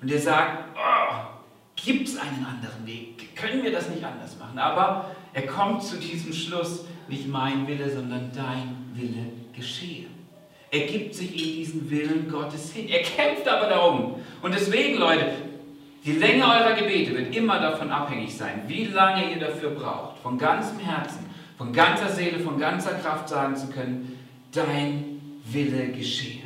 Und 0.00 0.10
er 0.10 0.20
sagt, 0.20 0.76
oh, 0.76 1.35
gibt 1.76 2.08
es 2.08 2.18
einen 2.18 2.44
anderen 2.44 2.86
Weg? 2.86 3.36
Können 3.36 3.62
wir 3.62 3.72
das 3.72 3.88
nicht 3.88 4.02
anders 4.04 4.36
machen? 4.38 4.58
Aber 4.58 5.10
er 5.32 5.46
kommt 5.46 5.82
zu 5.82 5.96
diesem 5.98 6.32
Schluss, 6.32 6.84
nicht 7.08 7.28
mein 7.28 7.66
Wille, 7.68 7.88
sondern 7.90 8.30
dein 8.34 8.76
Wille 8.94 9.26
geschehe. 9.54 10.06
Er 10.70 10.86
gibt 10.86 11.14
sich 11.14 11.30
in 11.32 11.56
diesen 11.56 11.90
Willen 11.90 12.28
Gottes 12.28 12.72
hin. 12.72 12.88
Er 12.88 13.02
kämpft 13.02 13.46
aber 13.46 13.68
darum. 13.68 14.16
Und 14.42 14.54
deswegen, 14.54 14.98
Leute, 14.98 15.30
die 16.04 16.12
Länge 16.12 16.44
eurer 16.44 16.74
Gebete 16.74 17.16
wird 17.16 17.34
immer 17.34 17.58
davon 17.58 17.90
abhängig 17.90 18.36
sein, 18.36 18.62
wie 18.66 18.86
lange 18.86 19.30
ihr 19.30 19.40
dafür 19.40 19.70
braucht, 19.70 20.18
von 20.18 20.38
ganzem 20.38 20.78
Herzen, 20.78 21.26
von 21.56 21.72
ganzer 21.72 22.08
Seele, 22.08 22.40
von 22.40 22.58
ganzer 22.58 22.94
Kraft 22.94 23.28
sagen 23.28 23.56
zu 23.56 23.68
können, 23.68 24.18
dein 24.52 25.20
Wille 25.44 25.88
geschehe. 25.88 26.42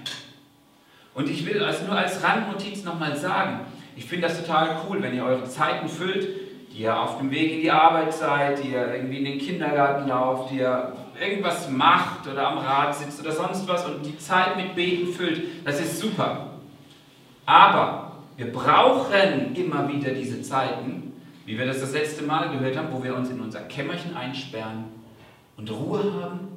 Und 1.14 1.28
ich 1.28 1.44
will 1.44 1.62
also 1.62 1.86
nur 1.86 1.96
als 1.96 2.22
Randnotiz 2.22 2.84
nochmal 2.84 3.16
sagen, 3.16 3.60
ich 3.96 4.04
finde 4.04 4.28
das 4.28 4.40
total 4.40 4.76
cool, 4.88 5.02
wenn 5.02 5.14
ihr 5.14 5.24
eure 5.24 5.44
Zeiten 5.44 5.88
füllt, 5.88 6.28
die 6.72 6.82
ihr 6.82 6.98
auf 6.98 7.18
dem 7.18 7.30
Weg 7.30 7.52
in 7.52 7.60
die 7.60 7.70
Arbeit 7.70 8.12
seid, 8.12 8.62
die 8.62 8.68
ihr 8.68 8.94
irgendwie 8.94 9.18
in 9.18 9.24
den 9.24 9.38
Kindergarten 9.38 10.08
lauft, 10.08 10.50
die 10.50 10.58
ihr 10.58 10.92
irgendwas 11.20 11.68
macht 11.68 12.26
oder 12.26 12.48
am 12.48 12.58
Rad 12.58 12.94
sitzt 12.94 13.20
oder 13.20 13.32
sonst 13.32 13.66
was 13.68 13.84
und 13.86 14.04
die 14.04 14.18
Zeit 14.18 14.56
mit 14.56 14.74
Beten 14.74 15.12
füllt. 15.12 15.66
Das 15.66 15.80
ist 15.80 15.98
super. 15.98 16.50
Aber 17.44 18.12
wir 18.36 18.52
brauchen 18.52 19.54
immer 19.54 19.88
wieder 19.88 20.12
diese 20.12 20.40
Zeiten, 20.40 21.12
wie 21.44 21.58
wir 21.58 21.66
das 21.66 21.80
das 21.80 21.92
letzte 21.92 22.22
Mal 22.22 22.48
gehört 22.50 22.76
haben, 22.76 22.88
wo 22.92 23.02
wir 23.02 23.14
uns 23.14 23.28
in 23.28 23.40
unser 23.40 23.62
Kämmerchen 23.62 24.16
einsperren 24.16 24.84
und 25.56 25.70
Ruhe 25.70 26.02
haben 26.22 26.48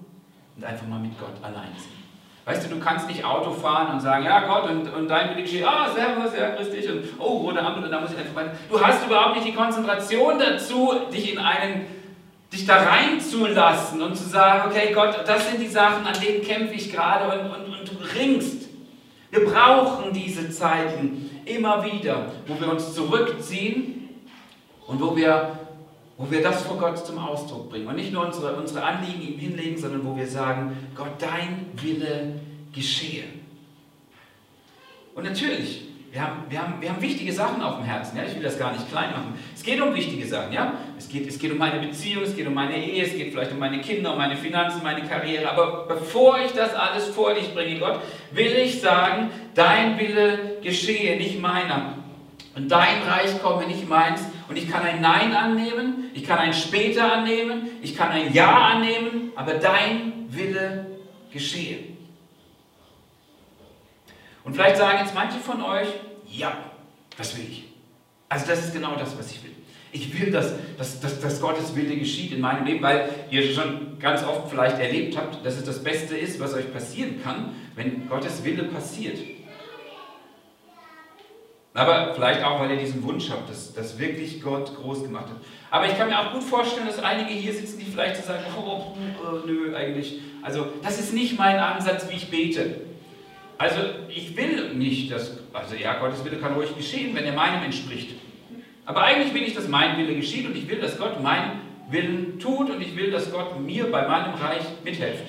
und 0.55 0.63
einfach 0.63 0.87
mal 0.87 0.99
mit 0.99 1.19
Gott 1.19 1.43
allein 1.43 1.71
sind. 1.77 2.02
Weißt 2.45 2.65
du, 2.65 2.75
du 2.75 2.79
kannst 2.79 3.07
nicht 3.07 3.23
Auto 3.23 3.51
fahren 3.51 3.93
und 3.93 4.01
sagen, 4.01 4.25
ja 4.25 4.45
Gott, 4.45 4.69
und, 4.69 4.93
und 4.93 5.07
dein 5.07 5.29
Wille 5.29 5.43
geschieht, 5.43 5.65
ah, 5.65 5.87
servus, 5.93 6.37
ja, 6.37 6.49
grüß 6.55 6.71
dich, 6.71 6.89
und 6.89 7.05
oh, 7.17 7.37
rote 7.37 7.61
Ampel, 7.61 7.85
und 7.85 7.91
da 7.91 8.01
muss 8.01 8.11
ich 8.11 8.17
einfach 8.17 8.35
weiter. 8.35 8.51
Du 8.69 8.81
hast 8.81 9.05
überhaupt 9.05 9.35
nicht 9.35 9.47
die 9.47 9.53
Konzentration 9.53 10.37
dazu, 10.39 10.93
dich 11.11 11.33
in 11.33 11.39
einen, 11.39 11.85
dich 12.51 12.65
da 12.65 12.83
reinzulassen 12.83 14.01
und 14.01 14.17
zu 14.17 14.27
sagen, 14.27 14.69
okay 14.69 14.91
Gott, 14.93 15.23
das 15.25 15.49
sind 15.49 15.61
die 15.61 15.67
Sachen, 15.67 16.05
an 16.05 16.13
denen 16.21 16.43
kämpfe 16.43 16.73
ich 16.73 16.91
gerade 16.91 17.39
und, 17.39 17.45
und, 17.45 17.79
und 17.79 17.89
du 17.89 18.19
ringst. 18.19 18.67
Wir 19.31 19.45
brauchen 19.45 20.11
diese 20.11 20.49
Zeiten 20.49 21.39
immer 21.45 21.83
wieder, 21.85 22.25
wo 22.45 22.59
wir 22.59 22.69
uns 22.69 22.93
zurückziehen 22.93 24.09
und 24.85 25.01
wo 25.01 25.15
wir 25.15 25.59
wo 26.17 26.29
wir 26.29 26.41
das 26.41 26.63
vor 26.63 26.77
Gott 26.77 27.05
zum 27.05 27.17
Ausdruck 27.17 27.69
bringen 27.69 27.87
und 27.87 27.95
nicht 27.95 28.13
nur 28.13 28.25
unsere, 28.25 28.55
unsere 28.55 28.83
Anliegen 28.83 29.21
ihm 29.21 29.39
hinlegen, 29.39 29.77
sondern 29.77 30.05
wo 30.05 30.15
wir 30.15 30.27
sagen, 30.27 30.77
Gott, 30.95 31.13
dein 31.19 31.65
Wille 31.75 32.39
geschehe. 32.73 33.23
Und 35.15 35.23
natürlich, 35.25 35.85
wir 36.11 36.21
haben, 36.21 36.43
wir, 36.47 36.61
haben, 36.61 36.75
wir 36.79 36.89
haben 36.89 37.01
wichtige 37.01 37.33
Sachen 37.33 37.61
auf 37.63 37.77
dem 37.77 37.85
Herzen. 37.85 38.17
Ja? 38.17 38.23
Ich 38.23 38.35
will 38.35 38.43
das 38.43 38.59
gar 38.59 38.71
nicht 38.71 38.87
klein 38.91 39.11
machen. 39.11 39.33
Es 39.55 39.63
geht 39.63 39.81
um 39.81 39.95
wichtige 39.95 40.27
Sachen. 40.27 40.53
Ja? 40.53 40.73
Es, 40.95 41.09
geht, 41.09 41.27
es 41.27 41.39
geht 41.39 41.51
um 41.51 41.57
meine 41.57 41.79
Beziehung, 41.79 42.23
es 42.23 42.35
geht 42.35 42.45
um 42.45 42.53
meine 42.53 42.77
Ehe, 42.77 43.03
es 43.03 43.13
geht 43.13 43.31
vielleicht 43.31 43.51
um 43.51 43.57
meine 43.57 43.81
Kinder, 43.81 44.11
um 44.11 44.19
meine 44.19 44.37
Finanzen, 44.37 44.83
meine 44.83 45.07
Karriere. 45.07 45.49
Aber 45.49 45.87
bevor 45.87 46.37
ich 46.45 46.51
das 46.51 46.75
alles 46.75 47.07
vor 47.07 47.33
dich 47.33 47.51
bringe, 47.55 47.79
Gott, 47.79 47.99
will 48.31 48.53
ich 48.53 48.79
sagen, 48.79 49.31
dein 49.55 49.99
Wille 49.99 50.57
geschehe, 50.61 51.17
nicht 51.17 51.41
meiner. 51.41 52.02
Und 52.55 52.69
dein 52.69 53.01
Reich 53.03 53.41
komme, 53.41 53.65
nicht 53.65 53.87
meins. 53.87 54.21
Und 54.47 54.57
ich 54.57 54.69
kann 54.69 54.83
ein 54.83 55.01
Nein 55.01 55.33
annehmen, 55.33 56.11
ich 56.13 56.23
kann 56.23 56.37
ein 56.37 56.53
Später 56.53 57.11
annehmen, 57.11 57.69
ich 57.81 57.95
kann 57.95 58.09
ein 58.09 58.33
Ja 58.33 58.55
annehmen, 58.55 59.31
aber 59.35 59.55
dein 59.55 60.25
Wille 60.29 60.85
geschehe. 61.31 61.79
Und 64.43 64.53
vielleicht 64.53 64.77
sagen 64.77 64.99
jetzt 64.99 65.15
manche 65.15 65.39
von 65.39 65.61
euch, 65.63 65.87
ja, 66.27 66.55
das 67.17 67.35
will 67.37 67.45
ich. 67.49 67.63
Also 68.29 68.47
das 68.47 68.65
ist 68.65 68.73
genau 68.73 68.95
das, 68.95 69.17
was 69.17 69.31
ich 69.31 69.43
will. 69.43 69.51
Ich 69.91 70.19
will, 70.19 70.31
dass, 70.31 70.53
dass, 70.77 70.99
dass, 70.99 71.19
dass 71.19 71.39
Gottes 71.39 71.75
Wille 71.75 71.95
geschieht 71.95 72.31
in 72.31 72.41
meinem 72.41 72.65
Leben, 72.65 72.81
weil 72.81 73.09
ihr 73.29 73.53
schon 73.53 73.99
ganz 73.99 74.23
oft 74.23 74.49
vielleicht 74.49 74.79
erlebt 74.79 75.15
habt, 75.15 75.45
dass 75.45 75.55
es 75.55 75.63
das 75.63 75.83
Beste 75.83 76.17
ist, 76.17 76.39
was 76.39 76.55
euch 76.55 76.71
passieren 76.73 77.21
kann, 77.23 77.53
wenn 77.75 78.09
Gottes 78.09 78.43
Wille 78.43 78.63
passiert. 78.63 79.19
Aber 81.75 82.13
vielleicht 82.13 82.43
auch, 82.43 82.59
weil 82.59 82.71
ihr 82.71 82.77
diesen 82.77 83.03
Wunsch 83.03 83.29
habt, 83.31 83.49
dass, 83.49 83.73
dass 83.73 83.97
wirklich 83.97 84.41
Gott 84.41 84.75
groß 84.75 85.03
gemacht 85.03 85.25
hat. 85.25 85.37
Aber 85.71 85.87
ich 85.87 85.97
kann 85.97 86.07
mir 86.07 86.19
auch 86.19 86.31
gut 86.31 86.43
vorstellen, 86.43 86.85
dass 86.85 87.01
einige 87.01 87.31
hier 87.33 87.51
sitzen, 87.51 87.79
die 87.79 87.85
vielleicht 87.85 88.17
so 88.17 88.27
sagen, 88.27 88.43
oh, 88.55 88.95
oh, 89.23 89.47
nö, 89.47 89.75
eigentlich. 89.75 90.19
Also 90.43 90.67
das 90.83 90.99
ist 90.99 91.13
nicht 91.13 91.37
mein 91.37 91.57
Ansatz, 91.57 92.07
wie 92.09 92.15
ich 92.15 92.29
bete. 92.29 92.81
Also 93.57 93.77
ich 94.07 94.37
will 94.37 94.75
nicht, 94.75 95.11
dass, 95.11 95.37
also 95.51 95.75
ja, 95.75 95.99
Gottes 95.99 96.23
Wille 96.23 96.37
kann 96.37 96.53
ruhig 96.53 96.75
geschehen, 96.77 97.15
wenn 97.15 97.25
er 97.25 97.33
meinem 97.33 97.63
entspricht. 97.63 98.11
Aber 98.85 99.03
eigentlich 99.03 99.33
will 99.33 99.43
ich, 99.43 99.55
dass 99.55 99.67
mein 99.67 99.97
Wille 99.97 100.15
geschieht 100.15 100.45
und 100.45 100.55
ich 100.55 100.69
will, 100.69 100.79
dass 100.79 100.99
Gott 100.99 101.23
meinen 101.23 101.61
Willen 101.89 102.39
tut 102.39 102.69
und 102.69 102.81
ich 102.81 102.95
will, 102.95 103.09
dass 103.09 103.31
Gott 103.31 103.59
mir 103.59 103.89
bei 103.91 104.07
meinem 104.07 104.33
Reich 104.35 104.63
mithilft. 104.83 105.23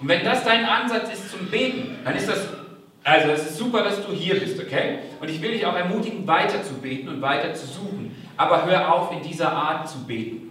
Und 0.00 0.08
wenn 0.08 0.24
das 0.24 0.42
dein 0.44 0.64
Ansatz 0.64 1.12
ist 1.12 1.30
zum 1.30 1.46
Beten, 1.46 1.96
dann 2.04 2.16
ist 2.16 2.28
das 2.28 2.48
also 3.06 3.30
es 3.30 3.50
ist 3.50 3.58
super, 3.58 3.84
dass 3.84 4.04
du 4.04 4.12
hier 4.12 4.40
bist, 4.40 4.58
okay? 4.60 4.98
Und 5.20 5.30
ich 5.30 5.40
will 5.40 5.52
dich 5.52 5.64
auch 5.64 5.76
ermutigen, 5.76 6.26
weiter 6.26 6.60
zu 6.64 6.74
beten 6.74 7.08
und 7.08 7.22
weiter 7.22 7.54
zu 7.54 7.64
suchen. 7.64 8.16
Aber 8.36 8.66
hör 8.66 8.92
auf, 8.92 9.12
in 9.12 9.22
dieser 9.22 9.52
Art 9.52 9.88
zu 9.88 10.04
beten. 10.04 10.50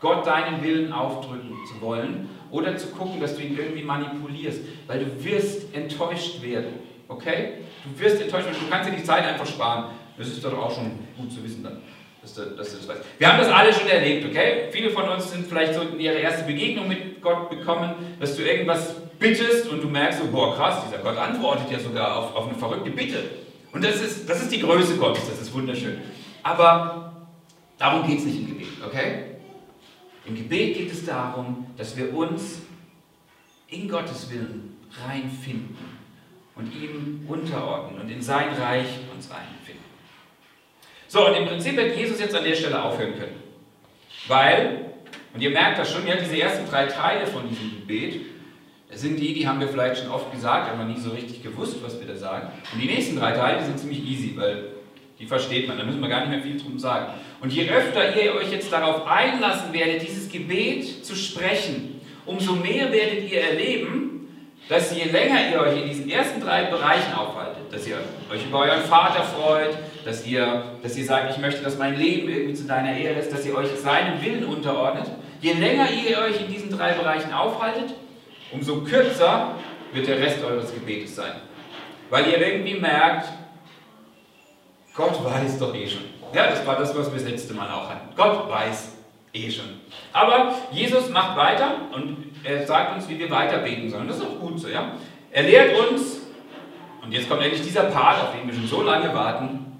Gott 0.00 0.24
deinen 0.24 0.62
Willen 0.62 0.92
aufdrücken 0.92 1.56
zu 1.66 1.80
wollen 1.80 2.28
oder 2.52 2.76
zu 2.76 2.86
gucken, 2.90 3.20
dass 3.20 3.34
du 3.34 3.42
ihn 3.42 3.58
irgendwie 3.58 3.82
manipulierst, 3.82 4.60
weil 4.86 5.00
du 5.00 5.24
wirst 5.24 5.74
enttäuscht 5.74 6.40
werden. 6.42 6.74
Okay? 7.08 7.54
Du 7.82 8.00
wirst 8.00 8.22
enttäuscht 8.22 8.46
werden. 8.46 8.58
Du 8.60 8.70
kannst 8.70 8.88
dir 8.88 8.94
die 8.94 9.02
Zeit 9.02 9.24
einfach 9.24 9.46
sparen. 9.46 9.86
Das 10.16 10.28
ist 10.28 10.44
doch 10.44 10.56
auch 10.56 10.72
schon 10.72 10.92
gut 11.16 11.32
zu 11.32 11.42
wissen 11.42 11.64
dann. 11.64 11.78
Dass 12.22 12.34
du, 12.34 12.42
dass 12.56 12.70
du 12.70 12.76
das 12.76 12.88
weißt. 12.88 13.00
Wir 13.18 13.32
haben 13.32 13.38
das 13.38 13.48
alle 13.48 13.72
schon 13.72 13.88
erlebt, 13.88 14.24
okay? 14.26 14.68
Viele 14.70 14.90
von 14.90 15.08
uns 15.08 15.32
sind 15.32 15.48
vielleicht 15.48 15.74
so 15.74 15.80
in 15.80 15.98
ihre 15.98 16.18
erste 16.18 16.44
Begegnung 16.44 16.86
mit 16.86 17.20
Gott 17.20 17.50
bekommen, 17.50 17.94
dass 18.20 18.36
du 18.36 18.42
irgendwas 18.42 18.94
bittest 19.18 19.68
und 19.68 19.82
du 19.82 19.88
merkst 19.88 20.20
so, 20.20 20.26
boah 20.28 20.54
krass, 20.54 20.84
dieser 20.86 21.02
Gott 21.02 21.16
antwortet 21.16 21.70
ja 21.70 21.78
sogar 21.78 22.16
auf, 22.16 22.34
auf 22.34 22.48
eine 22.48 22.58
verrückte 22.58 22.90
Bitte. 22.90 23.22
Und 23.72 23.84
das 23.84 24.00
ist, 24.00 24.28
das 24.28 24.42
ist 24.42 24.52
die 24.52 24.60
Größe 24.60 24.96
Gottes, 24.96 25.28
das 25.28 25.40
ist 25.40 25.52
wunderschön. 25.52 25.98
Aber 26.42 27.26
darum 27.76 28.06
geht 28.06 28.20
es 28.20 28.24
nicht 28.24 28.40
im 28.40 28.46
Gebet, 28.48 28.68
okay? 28.84 29.24
Im 30.24 30.34
Gebet 30.34 30.76
geht 30.76 30.92
es 30.92 31.04
darum, 31.04 31.66
dass 31.76 31.96
wir 31.96 32.14
uns 32.14 32.62
in 33.68 33.88
Gottes 33.88 34.30
Willen 34.30 34.76
reinfinden 35.06 35.76
und 36.54 36.74
ihm 36.74 37.24
unterordnen 37.28 38.00
und 38.00 38.10
in 38.10 38.20
sein 38.20 38.50
Reich 38.54 38.88
uns 39.14 39.30
reinfinden. 39.30 39.84
So, 41.06 41.26
und 41.26 41.34
im 41.34 41.46
Prinzip 41.46 41.76
hätte 41.76 41.94
Jesus 41.94 42.20
jetzt 42.20 42.34
an 42.34 42.44
der 42.44 42.54
Stelle 42.54 42.82
aufhören 42.82 43.18
können. 43.18 43.42
Weil, 44.26 44.92
und 45.32 45.40
ihr 45.40 45.50
merkt 45.50 45.78
das 45.78 45.92
schon, 45.92 46.06
ja, 46.06 46.16
diese 46.16 46.38
ersten 46.38 46.68
drei 46.68 46.86
Teile 46.86 47.26
von 47.26 47.48
diesem 47.48 47.70
Gebet, 47.70 48.20
das 48.90 49.02
sind 49.02 49.20
die, 49.20 49.34
die 49.34 49.46
haben 49.46 49.60
wir 49.60 49.68
vielleicht 49.68 50.00
schon 50.00 50.10
oft 50.10 50.32
gesagt, 50.32 50.72
aber 50.72 50.84
nie 50.84 50.98
so 50.98 51.10
richtig 51.10 51.42
gewusst, 51.42 51.76
was 51.82 52.00
wir 52.00 52.06
da 52.06 52.16
sagen. 52.16 52.48
Und 52.72 52.82
die 52.82 52.86
nächsten 52.86 53.18
drei 53.18 53.32
Teile, 53.32 53.62
sind 53.62 53.78
ziemlich 53.78 54.02
easy, 54.04 54.34
weil 54.36 54.68
die 55.18 55.26
versteht 55.26 55.68
man, 55.68 55.76
da 55.76 55.84
müssen 55.84 56.00
wir 56.00 56.08
gar 56.08 56.20
nicht 56.20 56.30
mehr 56.30 56.40
viel 56.40 56.58
drum 56.58 56.78
sagen. 56.78 57.12
Und 57.40 57.52
je 57.52 57.68
öfter 57.68 58.16
ihr 58.16 58.34
euch 58.34 58.50
jetzt 58.50 58.72
darauf 58.72 59.06
einlassen 59.06 59.72
werdet, 59.72 60.02
dieses 60.02 60.30
Gebet 60.30 61.04
zu 61.04 61.14
sprechen, 61.14 62.00
umso 62.24 62.54
mehr 62.54 62.90
werdet 62.92 63.30
ihr 63.30 63.40
erleben, 63.40 64.08
dass 64.68 64.96
je 64.96 65.04
länger 65.04 65.50
ihr 65.50 65.60
euch 65.60 65.82
in 65.82 65.88
diesen 65.88 66.10
ersten 66.10 66.40
drei 66.40 66.64
Bereichen 66.64 67.12
aufhaltet, 67.14 67.72
dass 67.72 67.86
ihr 67.86 67.96
euch 68.30 68.44
über 68.46 68.60
euren 68.60 68.82
Vater 68.82 69.22
freut, 69.22 69.76
dass 70.04 70.26
ihr, 70.26 70.64
dass 70.82 70.96
ihr 70.96 71.04
sagt, 71.04 71.30
ich 71.34 71.38
möchte, 71.38 71.62
dass 71.62 71.78
mein 71.78 71.98
Leben 71.98 72.28
irgendwie 72.28 72.54
zu 72.54 72.66
deiner 72.66 72.96
Ehre 72.96 73.18
ist, 73.18 73.32
dass 73.32 73.46
ihr 73.46 73.56
euch 73.56 73.68
seinem 73.82 74.22
Willen 74.22 74.44
unterordnet, 74.44 75.10
je 75.40 75.52
länger 75.52 75.86
ihr 75.90 76.18
euch 76.18 76.40
in 76.40 76.52
diesen 76.52 76.70
drei 76.70 76.92
Bereichen 76.92 77.32
aufhaltet, 77.32 77.94
umso 78.52 78.82
kürzer 78.82 79.54
wird 79.92 80.06
der 80.06 80.18
Rest 80.18 80.44
eures 80.44 80.72
Gebetes 80.72 81.16
sein. 81.16 81.32
Weil 82.10 82.28
ihr 82.28 82.38
irgendwie 82.38 82.74
merkt, 82.74 83.28
Gott 84.94 85.24
weiß 85.24 85.58
doch 85.58 85.74
eh 85.74 85.86
schon. 85.86 86.04
Ja, 86.34 86.48
das 86.48 86.66
war 86.66 86.76
das, 86.76 86.96
was 86.96 87.10
wir 87.10 87.18
das 87.18 87.28
letzte 87.28 87.54
Mal 87.54 87.70
auch 87.70 87.88
hatten. 87.88 88.14
Gott 88.16 88.50
weiß 88.50 88.96
eh 89.32 89.50
schon. 89.50 89.80
Aber 90.12 90.54
Jesus 90.72 91.08
macht 91.10 91.36
weiter 91.36 91.76
und 91.94 92.32
er 92.44 92.66
sagt 92.66 92.96
uns, 92.96 93.08
wie 93.08 93.18
wir 93.18 93.30
weiter 93.30 93.58
beten 93.58 93.88
sollen. 93.90 94.08
Das 94.08 94.18
ist 94.18 94.24
auch 94.24 94.40
gut 94.40 94.58
so, 94.58 94.68
ja. 94.68 94.92
Er 95.30 95.42
lehrt 95.42 95.78
uns, 95.78 96.22
und 97.02 97.12
jetzt 97.12 97.28
kommt 97.28 97.42
endlich 97.42 97.62
dieser 97.62 97.84
Part, 97.84 98.22
auf 98.22 98.34
den 98.34 98.46
wir 98.46 98.54
schon 98.54 98.66
so 98.66 98.82
lange 98.82 99.14
warten. 99.14 99.78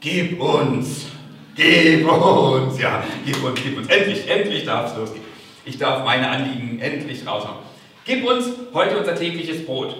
Gib 0.00 0.40
uns, 0.40 1.06
gib 1.54 2.10
uns, 2.10 2.80
ja, 2.80 3.04
gib 3.24 3.42
uns, 3.44 3.60
gib 3.62 3.76
uns. 3.76 3.88
Endlich, 3.88 4.28
endlich 4.28 4.64
darf 4.64 4.90
es 4.90 4.96
losgehen. 4.96 5.29
Ich 5.64 5.78
darf 5.78 6.04
meine 6.04 6.28
Anliegen 6.28 6.80
endlich 6.80 7.26
raushauen. 7.26 7.58
Gib 8.04 8.24
uns 8.24 8.50
heute 8.72 8.98
unser 8.98 9.14
tägliches 9.14 9.64
Brot. 9.64 9.94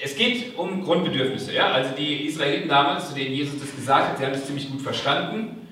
Es 0.00 0.16
geht 0.16 0.56
um 0.56 0.84
Grundbedürfnisse. 0.84 1.54
Ja? 1.54 1.72
Also 1.72 1.90
die 1.96 2.26
Israeliten 2.26 2.68
damals, 2.68 3.08
zu 3.08 3.14
denen 3.14 3.34
Jesus 3.34 3.60
das 3.60 3.74
gesagt 3.74 4.10
hat, 4.10 4.18
sie 4.18 4.24
haben 4.24 4.34
es 4.34 4.46
ziemlich 4.46 4.70
gut 4.70 4.80
verstanden. 4.80 5.68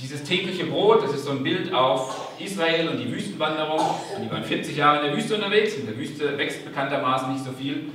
Dieses 0.00 0.24
tägliche 0.24 0.64
Brot, 0.66 1.04
das 1.04 1.14
ist 1.14 1.24
so 1.24 1.30
ein 1.30 1.42
Bild 1.42 1.72
auf 1.72 2.32
Israel 2.40 2.88
und 2.88 2.98
die 2.98 3.12
Wüstenwanderung. 3.12 3.80
Und 4.16 4.24
die 4.24 4.30
waren 4.30 4.44
40 4.44 4.76
Jahre 4.76 5.00
in 5.00 5.06
der 5.06 5.16
Wüste 5.16 5.36
unterwegs. 5.36 5.74
In 5.76 5.86
der 5.86 5.96
Wüste 5.96 6.36
wächst 6.36 6.64
bekanntermaßen 6.64 7.32
nicht 7.32 7.44
so 7.44 7.52
viel. 7.52 7.90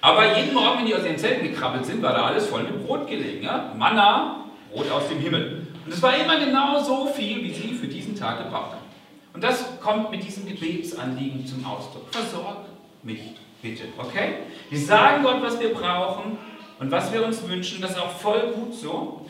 Aber 0.00 0.36
jeden 0.36 0.54
Morgen, 0.54 0.80
wenn 0.80 0.86
die 0.86 0.94
aus 0.94 1.04
ihren 1.04 1.18
Zelten 1.18 1.46
gekrabbelt 1.46 1.86
sind, 1.86 2.02
war 2.02 2.14
da 2.14 2.26
alles 2.26 2.46
voll 2.46 2.62
mit 2.62 2.84
Brot 2.84 3.06
gelegen. 3.06 3.44
Ja? 3.44 3.72
Manna, 3.76 4.44
Brot 4.72 4.90
aus 4.90 5.08
dem 5.08 5.18
Himmel. 5.18 5.66
Und 5.84 5.92
es 5.92 6.02
war 6.02 6.16
immer 6.16 6.38
genau 6.38 6.80
so 6.82 7.06
viel, 7.06 7.42
wie 7.42 7.52
sie 7.52 7.74
für 7.74 7.86
diesen 7.86 7.99
Tag 8.20 8.44
gebraucht 8.44 8.72
haben. 8.72 8.84
Und 9.32 9.42
das 9.42 9.80
kommt 9.80 10.10
mit 10.10 10.24
diesem 10.24 10.46
Gebetsanliegen 10.46 11.46
zum 11.46 11.64
Ausdruck. 11.64 12.12
Versorg 12.12 12.66
mich 13.02 13.20
bitte, 13.62 13.84
okay? 13.98 14.34
Wir 14.68 14.78
sagen 14.78 15.22
Gott, 15.22 15.42
was 15.42 15.58
wir 15.60 15.72
brauchen 15.72 16.38
und 16.78 16.90
was 16.90 17.12
wir 17.12 17.24
uns 17.24 17.46
wünschen, 17.48 17.80
das 17.80 17.92
ist 17.92 17.98
auch 17.98 18.10
voll 18.10 18.52
gut 18.52 18.74
so. 18.74 19.26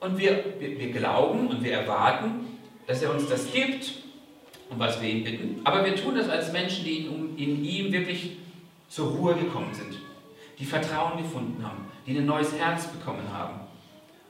Und 0.00 0.18
wir, 0.18 0.44
wir, 0.58 0.78
wir 0.78 0.90
glauben 0.92 1.48
und 1.48 1.62
wir 1.62 1.72
erwarten, 1.72 2.58
dass 2.86 3.02
er 3.02 3.12
uns 3.12 3.28
das 3.28 3.52
gibt, 3.52 3.92
um 4.70 4.78
was 4.78 5.00
wir 5.00 5.08
ihn 5.08 5.24
bitten. 5.24 5.60
Aber 5.64 5.84
wir 5.84 5.94
tun 5.94 6.14
das 6.14 6.28
als 6.28 6.52
Menschen, 6.52 6.84
die 6.84 7.06
in, 7.06 7.36
in 7.36 7.64
ihm 7.64 7.92
wirklich 7.92 8.38
zur 8.88 9.10
Ruhe 9.10 9.34
gekommen 9.34 9.72
sind, 9.74 9.98
die 10.58 10.64
Vertrauen 10.64 11.22
gefunden 11.22 11.62
haben, 11.64 11.86
die 12.06 12.16
ein 12.16 12.26
neues 12.26 12.58
Herz 12.58 12.86
bekommen 12.86 13.30
haben. 13.32 13.60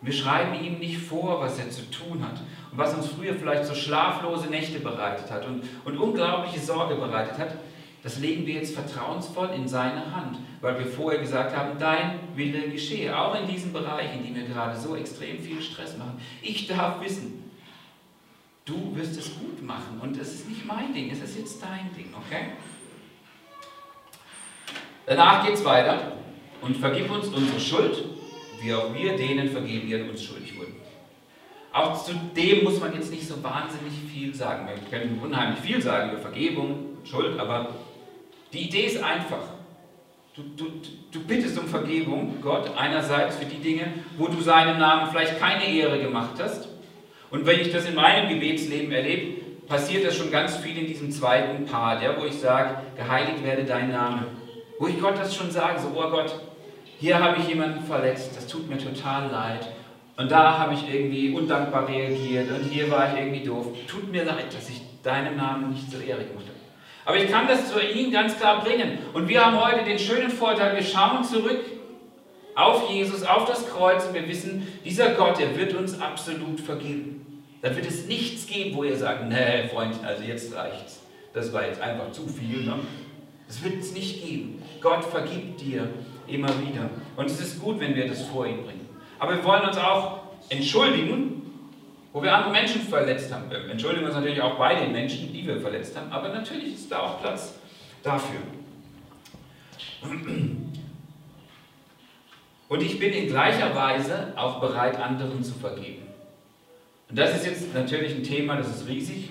Wir 0.03 0.13
schreiben 0.13 0.65
ihm 0.65 0.79
nicht 0.79 0.99
vor, 0.99 1.41
was 1.41 1.59
er 1.59 1.71
zu 1.71 1.83
tun 1.91 2.25
hat 2.25 2.41
und 2.73 2.79
was 2.79 2.95
uns 2.95 3.09
früher 3.09 3.35
vielleicht 3.35 3.67
so 3.67 3.75
schlaflose 3.75 4.49
Nächte 4.49 4.81
bereitet 4.81 5.31
hat 5.31 5.47
und, 5.47 5.63
und 5.85 5.99
unglaubliche 5.99 6.61
Sorge 6.61 6.95
bereitet 6.95 7.39
hat. 7.39 7.55
Das 8.03 8.19
legen 8.19 8.47
wir 8.47 8.55
jetzt 8.55 8.75
vertrauensvoll 8.75 9.51
in 9.51 9.69
seine 9.69 10.15
Hand, 10.15 10.39
weil 10.63 10.79
wir 10.79 10.87
vorher 10.87 11.21
gesagt 11.21 11.55
haben, 11.55 11.79
dein 11.79 12.19
Wille 12.35 12.71
geschehe. 12.71 13.15
Auch 13.15 13.39
in 13.39 13.47
diesem 13.47 13.75
Bereich, 13.75 14.15
in 14.15 14.25
dem 14.25 14.35
wir 14.37 14.45
gerade 14.45 14.79
so 14.79 14.97
extrem 14.97 15.39
viel 15.39 15.61
Stress 15.61 15.99
machen. 15.99 16.19
Ich 16.41 16.67
darf 16.67 16.99
wissen, 17.03 17.51
du 18.65 18.97
wirst 18.97 19.19
es 19.19 19.39
gut 19.39 19.63
machen 19.63 20.01
und 20.01 20.17
es 20.17 20.33
ist 20.33 20.49
nicht 20.49 20.65
mein 20.65 20.95
Ding, 20.95 21.11
es 21.11 21.21
ist 21.21 21.37
jetzt 21.37 21.63
dein 21.63 21.91
Ding, 21.95 22.15
okay? 22.15 22.53
Danach 25.05 25.45
geht 25.45 25.55
es 25.55 25.65
weiter 25.65 26.13
und 26.63 26.77
vergib 26.77 27.11
uns 27.11 27.29
unsere 27.29 27.61
Schuld, 27.61 28.05
wie 28.63 28.75
auch 28.75 28.95
wir 28.95 29.17
denen 29.17 29.49
vergeben, 29.51 29.89
die 29.89 29.95
an 29.95 30.11
uns 30.11 30.23
schuldig 30.23 30.57
wurden. 30.59 30.75
Auch 31.73 32.03
zu 32.03 32.13
dem 32.37 32.65
muss 32.65 32.81
man 32.81 32.95
jetzt 32.95 33.11
nicht 33.11 33.27
so 33.27 33.43
wahnsinnig 33.43 33.93
viel 34.13 34.35
sagen. 34.35 34.67
Wir 34.67 34.99
können 34.99 35.21
unheimlich 35.23 35.61
viel 35.61 35.81
sagen 35.81 36.11
über 36.11 36.21
Vergebung, 36.21 36.99
Schuld, 37.05 37.39
aber 37.39 37.69
die 38.53 38.63
Idee 38.63 38.87
ist 38.87 39.03
einfach. 39.03 39.43
Du, 40.35 40.43
du, 40.57 40.71
du 41.13 41.21
bittest 41.25 41.59
um 41.59 41.67
Vergebung, 41.67 42.37
Gott, 42.41 42.71
einerseits 42.77 43.37
für 43.37 43.45
die 43.45 43.59
Dinge, 43.59 43.93
wo 44.17 44.27
du 44.27 44.41
seinem 44.41 44.79
Namen 44.79 45.11
vielleicht 45.11 45.39
keine 45.39 45.65
Ehre 45.65 46.01
gemacht 46.01 46.35
hast. 46.39 46.69
Und 47.31 47.47
wenn 47.47 47.61
ich 47.61 47.73
das 47.73 47.87
in 47.87 47.95
meinem 47.95 48.29
Gebetsleben 48.29 48.93
erlebe, 48.93 49.41
passiert 49.69 50.05
das 50.05 50.17
schon 50.17 50.31
ganz 50.33 50.57
viel 50.57 50.77
in 50.77 50.87
diesem 50.87 51.13
zweiten 51.13 51.65
Part, 51.65 52.03
ja, 52.03 52.21
wo 52.21 52.25
ich 52.25 52.35
sage, 52.35 52.83
geheiligt 52.97 53.45
werde 53.45 53.65
dein 53.65 53.93
Name. 53.93 54.27
Wo 54.79 54.89
ich 54.89 55.01
Gott 55.01 55.17
das 55.17 55.35
schon 55.35 55.51
sage, 55.51 55.79
so, 55.79 55.89
oh 55.95 56.11
Gott, 56.11 56.35
hier 57.01 57.19
habe 57.19 57.41
ich 57.41 57.49
jemanden 57.49 57.83
verletzt, 57.83 58.37
das 58.37 58.47
tut 58.47 58.69
mir 58.69 58.77
total 58.77 59.31
leid. 59.31 59.67
Und 60.19 60.31
da 60.31 60.59
habe 60.59 60.75
ich 60.75 60.93
irgendwie 60.93 61.33
undankbar 61.33 61.89
reagiert 61.89 62.51
und 62.51 62.71
hier 62.71 62.91
war 62.91 63.11
ich 63.11 63.19
irgendwie 63.19 63.43
doof. 63.43 63.69
Tut 63.89 64.13
mir 64.13 64.25
leid, 64.25 64.55
dass 64.55 64.69
ich 64.69 64.83
deinem 65.03 65.39
Namen 65.39 65.71
nicht 65.71 65.91
zur 65.91 66.03
Ehre 66.05 66.25
gemacht 66.25 66.45
habe. 66.45 66.59
Aber 67.07 67.17
ich 67.17 67.31
kann 67.31 67.49
das 67.49 67.73
zu 67.73 67.81
ihm 67.81 68.13
ganz 68.13 68.39
klar 68.39 68.63
bringen. 68.63 68.99
Und 69.15 69.29
wir 69.29 69.45
haben 69.45 69.59
heute 69.59 69.83
den 69.83 69.99
schönen 69.99 70.29
Vorteil, 70.29 70.77
wir 70.77 70.83
schauen 70.83 71.25
zurück 71.25 71.65
auf 72.55 72.91
Jesus, 72.91 73.23
auf 73.23 73.47
das 73.47 73.67
Kreuz 73.71 74.05
und 74.05 74.13
wir 74.13 74.29
wissen, 74.29 74.67
dieser 74.85 75.15
Gott, 75.15 75.39
der 75.39 75.57
wird 75.57 75.73
uns 75.73 75.99
absolut 75.99 76.61
vergeben. 76.61 77.45
Da 77.63 77.75
wird 77.75 77.87
es 77.87 78.07
nichts 78.07 78.47
geben, 78.47 78.77
wo 78.77 78.85
ihr 78.85 78.99
sagt, 78.99 79.27
nee, 79.27 79.69
Freund, 79.69 79.95
also 80.05 80.23
jetzt 80.23 80.55
reicht's. 80.55 81.01
Das 81.33 81.51
war 81.55 81.67
jetzt 81.67 81.81
einfach 81.81 82.13
zu 82.13 82.27
viel. 82.29 82.65
Ne? 82.65 82.75
Das 83.47 83.65
wird 83.65 83.81
es 83.81 83.93
nicht 83.93 84.23
geben. 84.23 84.63
Gott 84.83 85.03
vergibt 85.05 85.63
dir 85.63 85.89
immer 86.33 86.49
wieder. 86.61 86.91
Und 87.17 87.27
es 87.27 87.41
ist 87.41 87.61
gut, 87.61 87.81
wenn 87.81 87.95
wir 87.95 88.07
das 88.07 88.23
vor 88.23 88.47
ihn 88.47 88.65
bringen. 88.65 88.89
Aber 89.19 89.37
wir 89.37 89.45
wollen 89.45 89.67
uns 89.67 89.77
auch 89.77 90.21
entschuldigen 90.49 91.41
wo 92.13 92.23
wir 92.23 92.35
andere 92.35 92.51
Menschen 92.51 92.83
verletzt 92.83 93.33
haben. 93.33 93.51
Wir 93.51 93.71
entschuldigen 93.71 94.05
uns 94.05 94.15
natürlich 94.15 94.41
auch 94.41 94.57
bei 94.57 94.75
den 94.75 94.93
Menschen, 94.93 95.33
die 95.33 95.47
wir 95.47 95.61
verletzt 95.61 95.97
haben, 95.97 96.11
aber 96.11 96.29
natürlich 96.29 96.75
ist 96.75 96.91
da 96.91 97.01
auch 97.01 97.21
Platz 97.21 97.55
dafür. 98.03 98.41
Und 102.69 102.83
ich 102.83 102.99
bin 102.99 103.13
in 103.13 103.29
gleicher 103.29 103.75
Weise 103.75 104.33
auch 104.37 104.61
bereit, 104.61 104.99
anderen 104.99 105.43
zu 105.43 105.55
vergeben. 105.55 106.03
Und 107.09 107.19
das 107.19 107.35
ist 107.37 107.47
jetzt 107.47 107.75
natürlich 107.75 108.15
ein 108.15 108.23
Thema, 108.23 108.57
das 108.57 108.69
ist 108.69 108.89
riesig. 108.89 109.31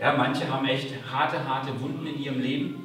Ja, 0.00 0.14
manche 0.16 0.48
haben 0.48 0.66
echt 0.66 0.92
harte, 1.10 1.46
harte 1.46 1.80
Wunden 1.80 2.06
in 2.06 2.20
ihrem 2.20 2.40
Leben. 2.40 2.83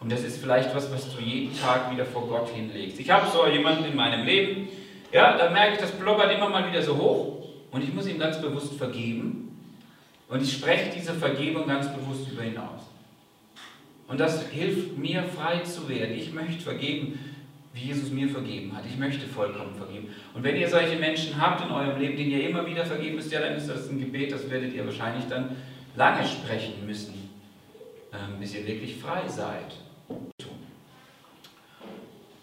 Und 0.00 0.10
das 0.10 0.22
ist 0.24 0.40
vielleicht 0.40 0.74
was, 0.74 0.90
was 0.90 1.14
du 1.14 1.22
jeden 1.22 1.54
Tag 1.58 1.92
wieder 1.92 2.06
vor 2.06 2.26
Gott 2.26 2.48
hinlegst. 2.48 2.98
Ich 2.98 3.10
habe 3.10 3.30
so 3.30 3.46
jemanden 3.46 3.84
in 3.84 3.94
meinem 3.94 4.24
Leben, 4.24 4.68
ja, 5.12 5.36
da 5.36 5.50
merke 5.50 5.74
ich, 5.74 5.78
das 5.80 5.92
blubbert 5.92 6.32
immer 6.34 6.48
mal 6.48 6.66
wieder 6.66 6.82
so 6.82 6.96
hoch. 6.96 7.44
Und 7.70 7.84
ich 7.84 7.92
muss 7.92 8.06
ihm 8.06 8.18
ganz 8.18 8.40
bewusst 8.40 8.74
vergeben. 8.74 9.58
Und 10.28 10.42
ich 10.42 10.52
spreche 10.52 10.90
diese 10.94 11.14
Vergebung 11.14 11.66
ganz 11.66 11.88
bewusst 11.92 12.30
über 12.30 12.44
ihn 12.44 12.56
aus. 12.56 12.82
Und 14.08 14.18
das 14.18 14.48
hilft 14.48 14.96
mir, 14.96 15.22
frei 15.22 15.60
zu 15.60 15.88
werden. 15.88 16.16
Ich 16.16 16.32
möchte 16.32 16.62
vergeben. 16.62 17.18
wie 17.72 17.86
Jesus 17.86 18.10
mir 18.10 18.28
vergeben 18.28 18.76
hat. 18.76 18.84
Ich 18.86 18.98
möchte 18.98 19.26
vollkommen 19.26 19.74
vergeben. 19.76 20.08
Und 20.34 20.42
wenn 20.42 20.56
ihr 20.56 20.68
solche 20.68 20.96
Menschen 20.96 21.40
habt 21.40 21.64
in 21.64 21.70
eurem 21.70 22.00
Leben, 22.00 22.16
denen 22.16 22.30
ihr 22.30 22.48
immer 22.48 22.66
wieder 22.66 22.84
vergeben 22.84 23.16
müsst, 23.16 23.30
ja, 23.30 23.40
dann 23.40 23.54
ist 23.54 23.68
das 23.68 23.88
ein 23.88 24.00
Gebet, 24.00 24.32
das 24.32 24.50
werdet 24.50 24.74
ihr 24.74 24.84
wahrscheinlich 24.84 25.26
dann 25.28 25.56
lange 25.94 26.26
sprechen 26.26 26.84
müssen, 26.86 27.30
ähm, 28.12 28.40
bis 28.40 28.54
ihr 28.54 28.66
wirklich 28.66 28.96
frei 28.96 29.28
seid. 29.28 29.76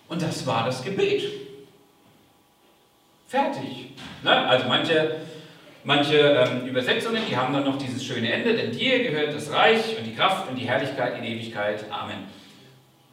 Und 0.09 0.21
das 0.21 0.45
war 0.47 0.65
das 0.65 0.83
Gebet. 0.83 1.23
Fertig. 3.27 3.91
Ne? 4.23 4.31
Also 4.31 4.67
manche, 4.67 5.17
manche 5.83 6.17
ähm, 6.17 6.65
Übersetzungen, 6.65 7.21
die 7.29 7.35
haben 7.35 7.53
dann 7.53 7.65
noch 7.65 7.77
dieses 7.77 8.03
schöne 8.03 8.31
Ende, 8.31 8.55
denn 8.55 8.71
dir 8.71 9.03
gehört 9.03 9.35
das 9.35 9.51
Reich 9.51 9.97
und 9.97 10.05
die 10.05 10.15
Kraft 10.15 10.49
und 10.49 10.55
die 10.55 10.67
Herrlichkeit 10.67 11.17
in 11.17 11.23
Ewigkeit. 11.25 11.83
Amen. 11.91 12.25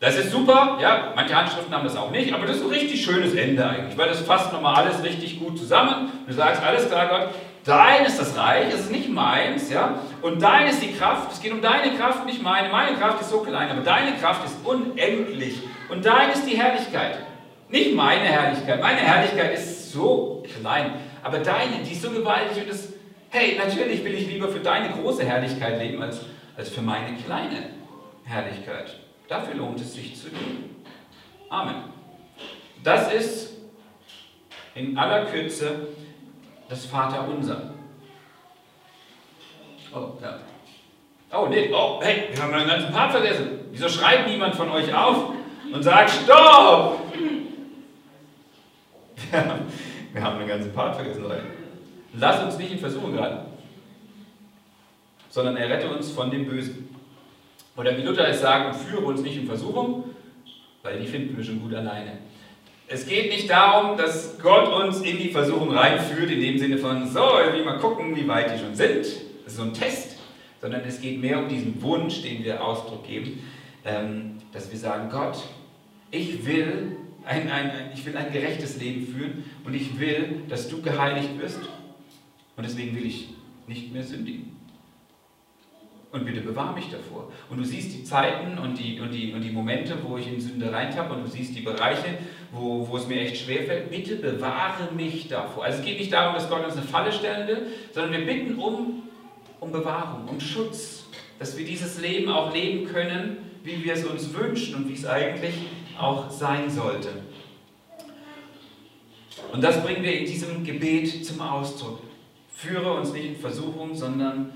Das 0.00 0.16
ist 0.16 0.30
super, 0.30 0.78
ja, 0.80 1.12
manche 1.16 1.34
Handschriften 1.34 1.74
haben 1.74 1.84
das 1.84 1.96
auch 1.96 2.10
nicht, 2.10 2.32
aber 2.32 2.46
das 2.46 2.56
ist 2.56 2.62
ein 2.62 2.68
richtig 2.68 3.02
schönes 3.04 3.34
Ende 3.34 3.66
eigentlich, 3.66 3.96
weil 3.96 4.08
das 4.08 4.20
fasst 4.20 4.52
nochmal 4.52 4.84
alles 4.84 5.02
richtig 5.02 5.40
gut 5.40 5.58
zusammen. 5.58 6.10
Du 6.26 6.32
sagst, 6.32 6.62
alles 6.62 6.88
klar, 6.88 7.08
Gott, 7.08 7.34
dein 7.64 8.04
ist 8.04 8.20
das 8.20 8.36
Reich, 8.36 8.72
es 8.72 8.80
ist 8.80 8.90
nicht 8.90 9.08
meins, 9.08 9.70
ja, 9.70 10.00
und 10.22 10.42
dein 10.42 10.66
ist 10.68 10.82
die 10.82 10.92
Kraft, 10.92 11.32
es 11.32 11.40
geht 11.40 11.52
um 11.52 11.60
deine 11.60 11.96
Kraft, 11.96 12.26
nicht 12.26 12.42
meine. 12.42 12.68
Meine 12.68 12.96
Kraft 12.96 13.20
ist 13.20 13.30
so 13.30 13.40
klein, 13.40 13.70
aber 13.70 13.80
deine 13.80 14.16
Kraft 14.16 14.44
ist 14.44 14.56
unendlich 14.64 15.62
und 15.88 16.04
dein 16.04 16.30
ist 16.30 16.46
die 16.46 16.56
Herrlichkeit. 16.56 17.18
Nicht 17.68 17.94
meine 17.94 18.24
Herrlichkeit, 18.24 18.80
meine 18.80 19.00
Herrlichkeit 19.00 19.54
ist 19.54 19.92
so 19.92 20.44
klein, 20.60 20.94
aber 21.22 21.38
deine, 21.38 21.82
die 21.84 21.92
ist 21.92 22.02
so 22.02 22.10
gewaltig 22.10 22.62
und 22.62 22.68
das, 22.68 22.92
hey, 23.30 23.56
natürlich 23.56 24.04
will 24.04 24.14
ich 24.14 24.28
lieber 24.28 24.48
für 24.48 24.60
deine 24.60 24.90
große 24.90 25.24
Herrlichkeit 25.24 25.78
leben, 25.78 26.02
als, 26.02 26.20
als 26.56 26.68
für 26.68 26.82
meine 26.82 27.16
kleine 27.16 27.70
Herrlichkeit. 28.24 28.96
Dafür 29.28 29.54
lohnt 29.54 29.80
es 29.80 29.94
sich 29.94 30.14
zu 30.20 30.28
leben. 30.28 30.84
Amen. 31.48 31.76
Das 32.82 33.12
ist 33.12 33.54
in 34.74 34.98
aller 34.98 35.24
Kürze 35.26 35.88
das 36.74 36.86
Vaterunser. 36.86 37.70
Oh, 39.94 40.18
ja. 40.20 40.40
Oh, 41.32 41.46
nee, 41.46 41.70
oh, 41.72 42.00
hey, 42.02 42.28
wir 42.32 42.42
haben 42.42 42.52
einen 42.52 42.68
ganzen 42.68 42.92
Part 42.92 43.12
vergessen. 43.12 43.60
Wieso 43.70 43.88
schreibt 43.88 44.28
niemand 44.28 44.56
von 44.56 44.68
euch 44.70 44.92
auf 44.92 45.30
und 45.72 45.82
sagt, 45.82 46.10
Stopp! 46.10 47.00
Wir 50.12 50.22
haben 50.22 50.38
einen 50.38 50.48
ganzen 50.48 50.72
Part 50.72 50.96
vergessen, 50.96 51.22
Leute. 51.22 51.42
Lass 52.14 52.42
uns 52.42 52.58
nicht 52.58 52.72
in 52.72 52.78
Versuchung 52.78 53.12
geraten, 53.12 53.46
sondern 55.28 55.56
errette 55.56 55.88
uns 55.90 56.10
von 56.10 56.30
dem 56.30 56.46
Bösen. 56.46 56.88
Oder 57.76 57.96
wie 57.96 58.02
Luther 58.02 58.28
es 58.28 58.40
sagt, 58.40 58.76
führe 58.76 59.04
uns 59.04 59.20
nicht 59.22 59.36
in 59.36 59.46
Versuchung, 59.46 60.04
weil 60.82 61.00
die 61.00 61.06
finden 61.06 61.36
wir 61.36 61.44
schon 61.44 61.60
gut 61.60 61.74
alleine. 61.74 62.18
Es 62.86 63.06
geht 63.06 63.30
nicht 63.30 63.48
darum, 63.48 63.96
dass 63.96 64.38
Gott 64.38 64.68
uns 64.68 65.00
in 65.00 65.16
die 65.16 65.30
Versuchung 65.30 65.74
reinführt, 65.74 66.30
in 66.30 66.40
dem 66.40 66.58
Sinne 66.58 66.78
von, 66.78 67.08
so, 67.08 67.38
irgendwie 67.38 67.64
mal 67.64 67.78
gucken, 67.78 68.14
wie 68.14 68.28
weit 68.28 68.52
die 68.52 68.58
schon 68.58 68.74
sind. 68.74 69.06
Das 69.44 69.52
ist 69.52 69.56
so 69.56 69.62
ein 69.62 69.72
Test. 69.72 70.18
Sondern 70.60 70.82
es 70.86 71.00
geht 71.00 71.20
mehr 71.20 71.38
um 71.38 71.48
diesen 71.48 71.80
Wunsch, 71.82 72.22
den 72.22 72.44
wir 72.44 72.62
Ausdruck 72.62 73.06
geben, 73.06 73.42
ähm, 73.84 74.38
dass 74.52 74.70
wir 74.70 74.78
sagen, 74.78 75.08
Gott, 75.10 75.38
ich 76.10 76.46
will 76.46 76.96
ein, 77.24 77.50
ein, 77.50 77.90
ich 77.94 78.04
will 78.04 78.16
ein 78.16 78.32
gerechtes 78.32 78.78
Leben 78.80 79.06
führen 79.06 79.44
und 79.64 79.74
ich 79.74 79.98
will, 79.98 80.42
dass 80.48 80.68
du 80.68 80.80
geheiligt 80.82 81.38
wirst. 81.38 81.60
Und 82.56 82.64
deswegen 82.64 82.94
will 82.96 83.06
ich 83.06 83.30
nicht 83.66 83.92
mehr 83.92 84.02
sündigen. 84.02 84.54
Und 86.12 86.24
bitte 86.24 86.42
bewahre 86.42 86.74
mich 86.74 86.90
davor. 86.90 87.32
Und 87.50 87.58
du 87.58 87.64
siehst 87.64 87.92
die 87.92 88.04
Zeiten 88.04 88.56
und 88.58 88.78
die, 88.78 89.00
und 89.00 89.12
die, 89.12 89.32
und 89.32 89.40
die 89.40 89.50
Momente, 89.50 89.96
wo 90.06 90.16
ich 90.16 90.28
in 90.28 90.40
Sünde 90.40 90.72
reintappe 90.72 91.12
und 91.12 91.24
du 91.24 91.28
siehst 91.28 91.56
die 91.56 91.62
Bereiche, 91.62 92.18
wo, 92.54 92.86
wo 92.88 92.96
es 92.96 93.06
mir 93.06 93.20
echt 93.20 93.44
schwerfällt. 93.44 93.90
Bitte 93.90 94.16
bewahre 94.16 94.92
mich 94.94 95.28
davor. 95.28 95.64
Also 95.64 95.78
es 95.78 95.84
geht 95.84 95.98
nicht 95.98 96.12
darum, 96.12 96.34
dass 96.34 96.48
Gott 96.48 96.64
uns 96.64 96.76
eine 96.76 96.86
Falle 96.86 97.12
stellen 97.12 97.48
will, 97.48 97.66
sondern 97.92 98.12
wir 98.12 98.26
bitten 98.26 98.58
um, 98.58 99.02
um 99.60 99.72
Bewahrung, 99.72 100.28
um 100.28 100.40
Schutz. 100.40 101.04
Dass 101.38 101.58
wir 101.58 101.64
dieses 101.64 102.00
Leben 102.00 102.30
auch 102.30 102.54
leben 102.54 102.86
können, 102.86 103.38
wie 103.64 103.82
wir 103.82 103.94
es 103.94 104.04
uns 104.04 104.32
wünschen 104.32 104.76
und 104.76 104.88
wie 104.88 104.94
es 104.94 105.04
eigentlich 105.04 105.54
auch 105.98 106.30
sein 106.30 106.70
sollte. 106.70 107.08
Und 109.52 109.62
das 109.62 109.82
bringen 109.82 110.02
wir 110.02 110.18
in 110.18 110.26
diesem 110.26 110.64
Gebet 110.64 111.26
zum 111.26 111.40
Ausdruck. 111.40 112.00
Führe 112.54 112.92
uns 112.94 113.12
nicht 113.12 113.26
in 113.26 113.36
Versuchung, 113.36 113.94
sondern 113.94 114.52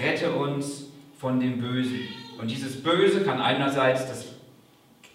rette 0.00 0.32
uns 0.32 0.88
von 1.18 1.38
dem 1.38 1.58
Bösen. 1.58 2.00
Und 2.40 2.50
dieses 2.50 2.82
Böse 2.82 3.22
kann 3.22 3.40
einerseits 3.40 4.08
das 4.08 4.26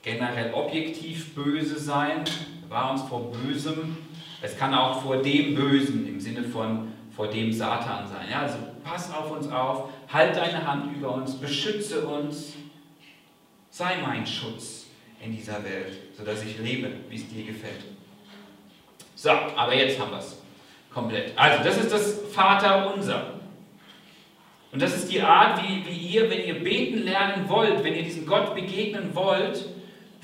generell 0.05 0.53
objektiv 0.53 1.33
Böse 1.33 1.77
sein, 1.79 2.23
war 2.69 2.91
uns 2.91 3.01
vor 3.01 3.31
Bösem. 3.31 3.97
Es 4.41 4.57
kann 4.57 4.73
auch 4.73 5.01
vor 5.01 5.17
dem 5.17 5.55
Bösen 5.55 6.07
im 6.07 6.19
Sinne 6.19 6.43
von 6.43 6.93
vor 7.15 7.27
dem 7.27 7.51
Satan 7.51 8.07
sein. 8.07 8.27
Ja, 8.29 8.41
also 8.41 8.57
pass 8.83 9.11
auf 9.11 9.31
uns 9.31 9.47
auf, 9.47 9.89
halt 10.11 10.35
deine 10.35 10.65
Hand 10.65 10.95
über 10.95 11.15
uns, 11.15 11.35
beschütze 11.35 12.05
uns, 12.05 12.53
sei 13.69 13.97
mein 14.05 14.27
Schutz 14.27 14.85
in 15.23 15.35
dieser 15.35 15.63
Welt, 15.63 15.97
sodass 16.15 16.43
ich 16.43 16.59
lebe, 16.59 16.91
wie 17.09 17.15
es 17.15 17.27
dir 17.27 17.45
gefällt. 17.45 17.85
So, 19.15 19.31
aber 19.31 19.73
jetzt 19.73 19.99
haben 19.99 20.11
wir 20.11 20.19
es 20.19 20.41
komplett. 20.93 21.31
Also, 21.35 21.63
das 21.63 21.77
ist 21.77 21.91
das 21.91 22.21
Vaterunser. 22.31 23.39
Und 24.71 24.81
das 24.81 24.93
ist 24.93 25.11
die 25.11 25.21
Art, 25.21 25.63
wie, 25.63 25.85
wie 25.87 25.97
ihr, 25.97 26.29
wenn 26.29 26.45
ihr 26.45 26.61
beten 26.61 27.05
lernen 27.05 27.47
wollt, 27.47 27.81
wenn 27.83 27.95
ihr 27.95 28.03
diesem 28.03 28.25
Gott 28.25 28.53
begegnen 28.53 29.15
wollt, 29.15 29.65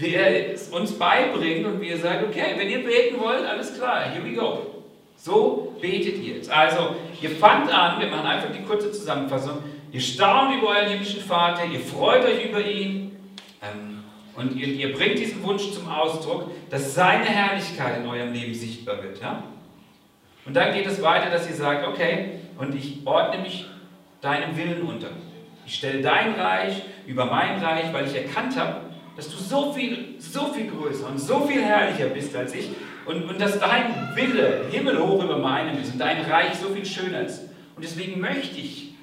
wie 0.02 0.16
er 0.16 0.54
es 0.54 0.70
uns 0.70 0.98
beibringt 0.98 1.66
und 1.66 1.80
wie 1.80 1.90
ihr 1.90 1.98
sagt, 1.98 2.24
okay, 2.24 2.56
wenn 2.58 2.70
ihr 2.70 2.84
beten 2.84 3.20
wollt, 3.20 3.46
alles 3.46 3.78
klar, 3.78 4.10
here 4.10 4.26
we 4.26 4.34
go. 4.34 4.68
So 5.16 5.76
betet 5.80 6.18
ihr 6.18 6.38
jetzt. 6.38 6.50
Also, 6.52 6.96
ihr 7.22 7.30
fangt 7.30 7.72
an, 7.72 8.00
wir 8.02 8.08
machen 8.08 8.26
einfach 8.26 8.52
die 8.52 8.64
kurze 8.64 8.92
Zusammenfassung, 8.92 9.60
ihr 9.92 10.02
staunt 10.02 10.56
über 10.56 10.70
euren 10.70 10.90
himmlischen 10.90 11.22
Vater, 11.22 11.66
ihr 11.66 11.80
freut 11.80 12.26
euch 12.26 12.46
über 12.46 12.66
ihn 12.66 13.16
ähm, 13.62 14.04
und 14.36 14.56
ihr, 14.56 14.68
ihr, 14.68 14.94
bringt 14.94 15.20
diesen 15.20 15.44
Wunsch 15.44 15.72
zum 15.72 15.88
Ausdruck, 15.88 16.50
dass 16.72 16.96
seine 16.96 17.26
Herrlichkeit 17.26 18.00
in 18.00 18.08
eurem 18.08 18.34
Leben 18.34 18.54
sichtbar 18.56 19.04
wird. 19.04 19.22
Ja? 19.22 19.44
Und 20.46 20.56
dann 20.56 20.74
geht 20.74 20.88
es 20.88 21.02
weiter, 21.04 21.30
dass 21.30 21.48
ihr 21.48 21.56
sagt, 21.56 21.88
okay, 21.88 22.40
und 22.58 22.74
ich 22.74 23.06
ordne 23.06 23.44
mich 23.44 23.68
deinem 24.22 24.58
Willen 24.58 24.82
unter. 24.82 25.10
Ich 25.68 25.76
stelle 25.76 26.02
dein 26.02 26.34
Reich 26.34 26.82
über 27.06 27.26
mein 27.26 27.64
Reich, 27.64 27.94
weil 27.94 28.08
ich 28.08 28.16
erkannt 28.16 28.58
habe, 28.58 28.91
dass 29.22 29.30
du 29.30 29.38
so 29.38 29.72
viel, 29.72 30.16
so 30.18 30.52
viel 30.52 30.66
größer 30.66 31.08
und 31.08 31.20
so 31.20 31.42
viel 31.42 31.62
herrlicher 31.62 32.08
bist 32.08 32.36
als 32.36 32.56
ich 32.56 32.70
und, 33.06 33.30
und 33.30 33.40
dass 33.40 33.60
dein 33.60 34.16
Wille 34.16 34.66
himmelhoch 34.72 35.24
über 35.24 35.38
meinem 35.38 35.80
ist 35.80 35.94
und 35.94 36.00
dein 36.00 36.26
Reich 36.26 36.56
so 36.56 36.70
viel 36.70 36.84
schöner 36.84 37.22
ist. 37.22 37.44
Und 37.76 37.84
deswegen 37.84 38.20
möchte 38.20 38.60
ich, 38.60 38.96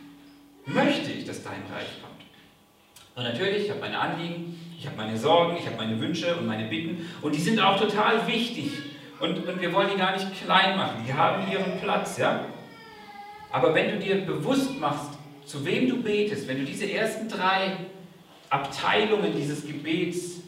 möchte 0.66 1.12
ich, 1.12 1.24
dass 1.24 1.44
dein 1.44 1.62
Reich 1.72 2.02
kommt. 2.02 2.18
Und 3.14 3.33
natürlich, 3.33 3.66
ich 3.66 3.70
habe 3.70 3.78
meine 3.78 3.96
Anliegen, 3.96 4.59
ich 4.76 4.87
habe 4.87 4.96
meine 4.96 5.16
Sorgen, 5.16 5.57
ich 5.57 5.66
habe 5.66 5.76
meine 5.76 6.00
Wünsche 6.00 6.35
und 6.35 6.48
meine 6.48 6.66
Bitten 6.66 7.09
und 7.22 7.37
die 7.37 7.40
sind 7.40 7.61
auch 7.61 7.78
total 7.78 8.26
wichtig. 8.26 8.72
Und, 9.20 9.46
und 9.46 9.61
wir 9.61 9.72
wollen 9.72 9.90
die 9.92 9.98
gar 9.98 10.16
nicht 10.16 10.26
klein 10.42 10.76
machen, 10.76 11.04
die 11.07 11.14
haben 11.14 11.48
ihren 11.48 11.78
Platz, 11.81 12.18
ja. 12.18 12.44
Aber 13.52 13.72
wenn 13.72 13.92
du 13.92 14.04
dir 14.04 14.16
bewusst 14.16 14.81
machst, 14.81 15.12
zu 15.44 15.64
wem 15.64 15.88
du 15.88 16.02
betest, 16.02 16.48
wenn 16.48 16.59
du 16.59 16.64
diese 16.64 16.90
ersten 16.90 17.28
drei 17.28 17.76
Abteilungen 18.50 19.34
dieses 19.37 19.66
Gebets 19.66 20.40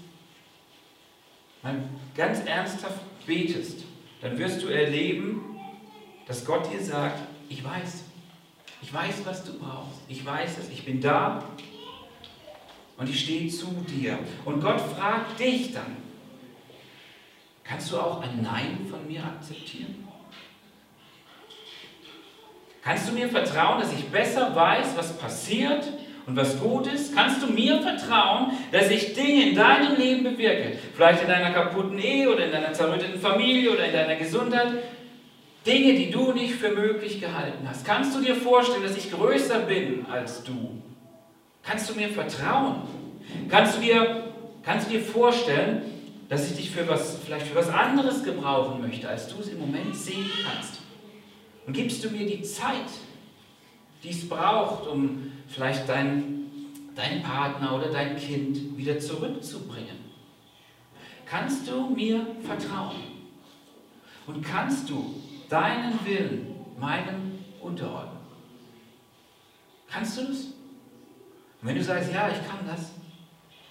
ganz 2.16 2.40
ernsthaft 2.46 3.00
betest, 3.26 3.84
dann 4.22 4.38
wirst 4.38 4.62
du 4.62 4.68
erleben, 4.68 5.58
dass 6.26 6.44
Gott 6.44 6.72
dir 6.72 6.82
sagt, 6.82 7.20
ich 7.48 7.62
weiß, 7.62 8.04
ich 8.82 8.92
weiß, 8.92 9.22
was 9.24 9.44
du 9.44 9.58
brauchst, 9.58 10.00
ich 10.08 10.24
weiß 10.24 10.58
es, 10.58 10.70
ich 10.70 10.84
bin 10.84 11.00
da 11.00 11.44
und 12.96 13.08
ich 13.08 13.20
stehe 13.20 13.48
zu 13.50 13.66
dir. 13.88 14.18
Und 14.44 14.60
Gott 14.60 14.80
fragt 14.80 15.38
dich 15.38 15.72
dann, 15.72 15.96
kannst 17.64 17.92
du 17.92 17.98
auch 17.98 18.22
ein 18.22 18.42
Nein 18.42 18.86
von 18.90 19.06
mir 19.06 19.22
akzeptieren? 19.24 20.06
Kannst 22.82 23.08
du 23.08 23.12
mir 23.12 23.28
vertrauen, 23.28 23.80
dass 23.80 23.92
ich 23.92 24.06
besser 24.06 24.54
weiß, 24.54 24.96
was 24.96 25.18
passiert 25.18 25.84
und 26.30 26.36
was 26.36 26.60
gut 26.60 26.86
ist? 26.86 27.14
Kannst 27.14 27.42
du 27.42 27.48
mir 27.48 27.82
vertrauen, 27.82 28.52
dass 28.70 28.88
ich 28.88 29.14
Dinge 29.14 29.50
in 29.50 29.57
deinem 29.57 29.96
Leben 29.96 30.22
bewirke? 30.22 30.78
Vielleicht 30.94 31.22
in 31.22 31.28
deiner 31.28 31.50
kaputten 31.50 31.98
Ehe 31.98 32.32
oder 32.32 32.44
in 32.44 32.52
deiner 32.52 32.72
zerrütteten 32.72 33.20
Familie 33.20 33.72
oder 33.72 33.84
in 33.84 33.92
deiner 33.92 34.14
Gesundheit. 34.14 34.74
Dinge, 35.66 35.94
die 35.94 36.11
du 36.11 36.32
nicht 36.32 36.55
für 36.55 36.70
möglich 36.70 37.20
gehalten 37.20 37.68
hast. 37.68 37.84
Kannst 37.84 38.16
du 38.16 38.20
dir 38.20 38.36
vorstellen, 38.36 38.84
dass 38.84 38.96
ich 38.96 39.11
größer 39.11 39.59
bin 39.61 40.07
als 40.11 40.44
du? 40.44 40.80
Kannst 41.64 41.90
du 41.90 41.94
mir 41.94 42.09
vertrauen? 42.09 42.82
Kannst 43.48 43.76
du 43.76 43.80
dir, 43.80 44.32
kannst 44.62 44.86
du 44.86 44.92
dir 44.92 45.02
vorstellen, 45.02 45.82
dass 46.28 46.48
ich 46.48 46.57
dich 46.57 46.70
für 46.70 46.88
was, 46.88 47.18
vielleicht 47.24 47.48
für 47.48 47.57
was 47.57 47.68
anderes 47.68 48.22
gebrauchen 48.22 48.80
möchte, 48.80 49.09
als 49.09 49.26
du 49.28 49.40
es 49.40 49.48
im 49.48 49.59
Moment 49.59 49.96
sehen 49.96 50.30
kannst? 50.44 50.80
Und 51.66 51.72
gibst 51.72 52.05
du 52.05 52.11
mir 52.11 52.24
die 52.24 52.42
Zeit, 52.42 52.86
die 54.03 54.11
es 54.11 54.28
braucht, 54.28 54.86
um 54.86 55.32
vielleicht 55.48 55.88
deinen 55.88 56.36
dein 56.96 57.22
Partner 57.22 57.76
oder 57.76 57.90
dein 57.90 58.16
Kind 58.16 58.76
wieder 58.76 58.98
zurückzubringen? 58.98 60.11
kannst 61.30 61.68
du 61.68 61.88
mir 61.90 62.26
vertrauen? 62.42 62.96
Und 64.26 64.44
kannst 64.44 64.90
du 64.90 65.14
deinen 65.48 65.98
Willen 66.05 66.46
meinem 66.78 67.38
unterordnen? 67.61 68.18
Kannst 69.88 70.18
du 70.18 70.22
das? 70.22 70.36
Und 70.36 71.68
wenn 71.68 71.76
du 71.76 71.82
sagst, 71.84 72.12
ja, 72.12 72.28
ich 72.28 72.48
kann 72.48 72.66
das, 72.66 72.92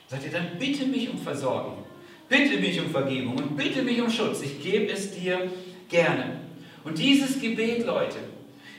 sagt 0.08 0.26
er, 0.26 0.32
dann 0.32 0.58
bitte 0.58 0.86
mich 0.86 1.10
um 1.10 1.18
Versorgung, 1.18 1.86
bitte 2.28 2.60
mich 2.60 2.80
um 2.80 2.90
Vergebung 2.90 3.38
und 3.38 3.58
bitte 3.58 3.82
mich 3.84 4.02
um 4.02 4.10
Schutz. 4.10 4.42
Ich 4.42 4.62
gebe 4.62 4.92
es 4.92 5.12
dir 5.12 5.50
gerne. 5.88 6.42
Und 6.84 6.98
dieses 6.98 7.40
Gebet, 7.40 7.86
Leute, 7.86 8.18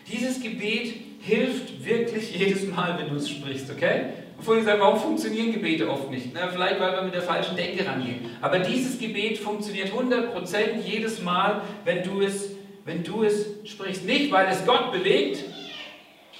dieses 0.06 0.40
Gebet 0.40 0.94
hilft 1.20 1.84
wirklich 1.84 2.36
jedes 2.36 2.66
Mal, 2.66 2.98
wenn 2.98 3.10
du 3.10 3.16
es 3.16 3.28
sprichst, 3.28 3.70
okay? 3.70 4.04
Bevor 4.36 4.56
ich 4.56 4.64
sage, 4.64 4.80
warum 4.80 4.98
funktionieren 4.98 5.52
Gebete 5.52 5.88
oft 5.88 6.10
nicht? 6.10 6.30
Na, 6.32 6.48
vielleicht, 6.48 6.80
weil 6.80 6.92
wir 6.92 7.02
mit 7.02 7.14
der 7.14 7.20
falschen 7.20 7.56
Denke 7.56 7.86
rangehen. 7.86 8.30
Aber 8.40 8.58
dieses 8.58 8.98
Gebet 8.98 9.36
funktioniert 9.36 9.92
100% 9.92 10.80
jedes 10.82 11.20
Mal, 11.20 11.60
wenn 11.84 12.02
du, 12.02 12.22
es, 12.22 12.52
wenn 12.86 13.04
du 13.04 13.22
es 13.22 13.46
sprichst. 13.64 14.06
Nicht, 14.06 14.32
weil 14.32 14.48
es 14.48 14.64
Gott 14.64 14.92
bewegt, 14.92 15.44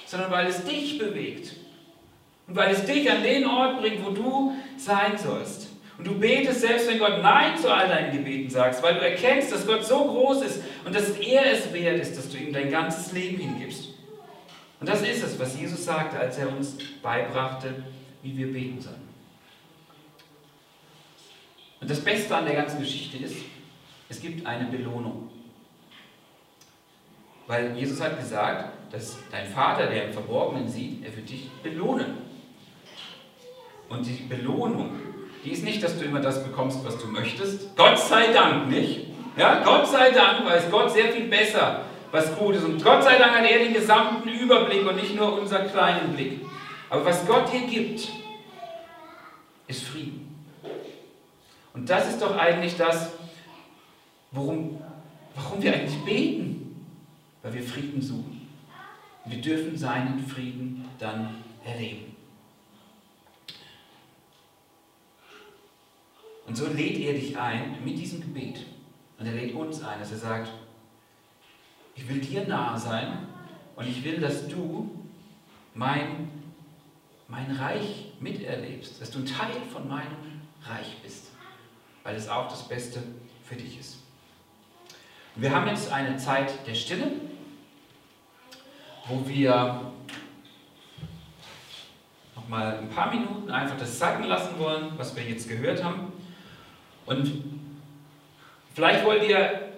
sondern 0.07 0.31
weil 0.31 0.47
es 0.47 0.65
dich 0.65 0.97
bewegt. 0.97 1.53
Und 2.47 2.55
weil 2.55 2.73
es 2.73 2.83
dich 2.85 3.09
an 3.11 3.21
den 3.21 3.45
Ort 3.45 3.81
bringt, 3.81 4.03
wo 4.03 4.09
du 4.09 4.55
sein 4.77 5.15
sollst. 5.15 5.69
Und 5.99 6.07
du 6.07 6.17
betest 6.17 6.61
selbst, 6.61 6.89
wenn 6.89 6.97
Gott 6.97 7.21
Nein 7.21 7.55
zu 7.55 7.71
all 7.71 7.87
deinen 7.87 8.11
Gebeten 8.11 8.49
sagst, 8.49 8.81
weil 8.81 8.95
du 8.95 9.01
erkennst, 9.01 9.51
dass 9.51 9.67
Gott 9.67 9.85
so 9.85 10.05
groß 10.05 10.41
ist 10.41 10.63
und 10.83 10.95
dass 10.95 11.11
er 11.11 11.51
es 11.51 11.71
wert 11.71 11.99
ist, 11.99 12.17
dass 12.17 12.29
du 12.29 12.37
ihm 12.37 12.51
dein 12.51 12.71
ganzes 12.71 13.11
Leben 13.11 13.37
hingibst. 13.37 13.90
Und 14.81 14.89
das 14.89 15.03
ist 15.03 15.23
es, 15.23 15.39
was 15.39 15.57
Jesus 15.59 15.85
sagte, 15.85 16.19
als 16.19 16.39
er 16.39 16.49
uns 16.49 16.75
beibrachte, 17.03 17.83
wie 18.23 18.35
wir 18.35 18.51
beten 18.51 18.81
sollen. 18.81 19.07
Und 21.79 21.89
das 21.89 21.99
Beste 21.99 22.35
an 22.35 22.45
der 22.45 22.55
ganzen 22.55 22.79
Geschichte 22.79 23.17
ist, 23.17 23.35
es 24.09 24.19
gibt 24.19 24.45
eine 24.45 24.65
Belohnung. 24.65 25.29
Weil 27.45 27.77
Jesus 27.77 28.01
hat 28.01 28.19
gesagt, 28.19 28.73
dass 28.91 29.19
dein 29.31 29.45
Vater, 29.47 29.85
der 29.85 30.07
im 30.07 30.13
Verborgenen 30.13 30.67
sieht, 30.67 31.05
er 31.05 31.15
wird 31.15 31.29
dich 31.29 31.51
belohnen. 31.61 32.17
Und 33.87 34.03
die 34.03 34.23
Belohnung, 34.23 34.99
die 35.45 35.51
ist 35.51 35.63
nicht, 35.63 35.83
dass 35.83 35.97
du 35.99 36.05
immer 36.05 36.21
das 36.21 36.43
bekommst, 36.43 36.83
was 36.83 36.97
du 36.97 37.05
möchtest. 37.05 37.75
Gott 37.75 37.99
sei 37.99 38.33
Dank 38.33 38.67
nicht. 38.67 39.07
Ja, 39.37 39.63
Gott 39.63 39.87
sei 39.87 40.09
Dank 40.09 40.43
weiß 40.43 40.71
Gott 40.71 40.91
sehr 40.91 41.11
viel 41.11 41.27
besser, 41.27 41.85
was 42.11 42.35
gut 42.35 42.55
ist. 42.55 42.63
Und 42.63 42.83
Gott 42.83 43.03
sei 43.03 43.17
Dank 43.17 43.37
hat 43.37 43.49
er 43.49 43.59
den 43.59 43.73
gesamten 43.73 44.29
Überblick 44.29 44.85
und 44.87 44.95
nicht 44.95 45.15
nur 45.15 45.39
unseren 45.39 45.69
kleinen 45.69 46.13
Blick. 46.13 46.41
Aber 46.89 47.05
was 47.05 47.25
Gott 47.25 47.51
dir 47.51 47.61
gibt, 47.67 48.09
ist 49.67 49.83
Frieden. 49.83 50.35
Und 51.73 51.89
das 51.89 52.09
ist 52.09 52.21
doch 52.21 52.37
eigentlich 52.37 52.75
das, 52.75 53.13
worum, 54.31 54.81
warum 55.35 55.61
wir 55.61 55.73
eigentlich 55.73 56.03
beten. 56.03 56.85
Weil 57.41 57.53
wir 57.53 57.63
Frieden 57.63 58.01
suchen. 58.01 58.47
Wir 59.25 59.41
dürfen 59.41 59.77
seinen 59.77 60.25
Frieden 60.27 60.87
dann 60.99 61.35
erleben. 61.63 62.15
Und 66.45 66.55
so 66.55 66.67
lädt 66.67 66.99
er 66.99 67.13
dich 67.13 67.37
ein 67.37 67.77
mit 67.83 67.97
diesem 67.97 68.19
Gebet. 68.19 68.65
Und 69.17 69.25
er 69.25 69.33
lädt 69.33 69.55
uns 69.55 69.81
ein, 69.83 69.99
dass 69.99 70.11
er 70.11 70.17
sagt, 70.17 70.51
ich 71.95 72.07
will 72.07 72.19
dir 72.19 72.47
nahe 72.47 72.77
sein 72.79 73.27
und 73.75 73.87
ich 73.87 74.03
will, 74.03 74.19
dass 74.19 74.47
du 74.47 74.89
mein, 75.73 76.29
mein 77.27 77.51
Reich 77.51 78.11
miterlebst, 78.19 79.01
dass 79.01 79.11
du 79.11 79.19
ein 79.19 79.25
Teil 79.25 79.61
von 79.71 79.87
meinem 79.87 80.15
Reich 80.63 80.97
bist, 81.01 81.27
weil 82.03 82.15
es 82.15 82.29
auch 82.29 82.47
das 82.47 82.67
Beste 82.67 83.01
für 83.43 83.55
dich 83.55 83.79
ist. 83.79 83.97
Wir 85.35 85.51
haben 85.55 85.67
jetzt 85.67 85.91
eine 85.91 86.17
Zeit 86.17 86.67
der 86.67 86.75
Stille, 86.75 87.11
wo 89.07 89.27
wir 89.27 89.91
noch 92.35 92.47
mal 92.49 92.77
ein 92.77 92.89
paar 92.89 93.09
Minuten 93.09 93.49
einfach 93.49 93.77
das 93.77 93.97
sacken 93.97 94.25
lassen 94.25 94.59
wollen, 94.59 94.91
was 94.97 95.15
wir 95.15 95.23
jetzt 95.23 95.47
gehört 95.47 95.83
haben. 95.83 96.11
Und 97.05 97.43
vielleicht 98.73 99.05
wollt 99.05 99.23
ihr 99.23 99.70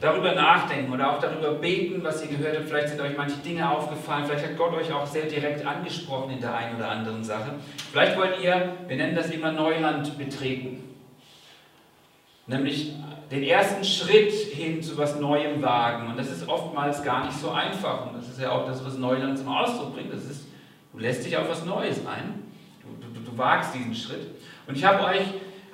darüber 0.00 0.34
nachdenken 0.34 0.92
oder 0.92 1.12
auch 1.12 1.20
darüber 1.20 1.52
beten, 1.52 2.02
was 2.02 2.22
ihr 2.22 2.36
gehört 2.36 2.56
habt. 2.56 2.68
Vielleicht 2.68 2.88
sind 2.88 3.00
euch 3.00 3.16
manche 3.16 3.36
Dinge 3.38 3.68
aufgefallen, 3.68 4.24
vielleicht 4.26 4.46
hat 4.46 4.56
Gott 4.56 4.74
euch 4.74 4.92
auch 4.92 5.06
sehr 5.06 5.26
direkt 5.26 5.64
angesprochen 5.64 6.32
in 6.32 6.40
der 6.40 6.54
einen 6.54 6.76
oder 6.76 6.90
anderen 6.90 7.22
Sache. 7.22 7.54
Vielleicht 7.90 8.16
wollt 8.18 8.40
ihr, 8.42 8.74
wir 8.86 8.96
nennen 8.96 9.14
das 9.14 9.30
immer 9.30 9.52
Neuland 9.52 10.18
betreten. 10.18 10.82
Nämlich 12.46 12.92
den 13.30 13.42
ersten 13.42 13.84
Schritt 13.84 14.32
hin 14.32 14.82
zu 14.82 14.98
was 14.98 15.18
Neuem 15.18 15.62
wagen. 15.62 16.08
Und 16.08 16.18
das 16.18 16.30
ist 16.30 16.46
oftmals 16.48 17.02
gar 17.02 17.24
nicht 17.24 17.38
so 17.38 17.50
einfach. 17.50 18.06
Und 18.06 18.16
das 18.16 18.28
ist 18.28 18.40
ja 18.40 18.50
auch 18.50 18.66
das, 18.66 18.84
was 18.84 18.98
Neuland 18.98 19.38
zum 19.38 19.48
Ausdruck 19.48 19.94
bringt. 19.94 20.12
Das 20.12 20.24
ist, 20.24 20.46
du 20.92 20.98
lässt 20.98 21.24
dich 21.24 21.36
auf 21.36 21.48
was 21.48 21.64
Neues 21.64 22.06
ein. 22.06 22.42
Du, 22.82 23.08
du, 23.08 23.30
du 23.30 23.38
wagst 23.38 23.74
diesen 23.74 23.94
Schritt. 23.94 24.26
Und 24.66 24.76
ich 24.76 24.84
habe 24.84 25.02
euch 25.04 25.22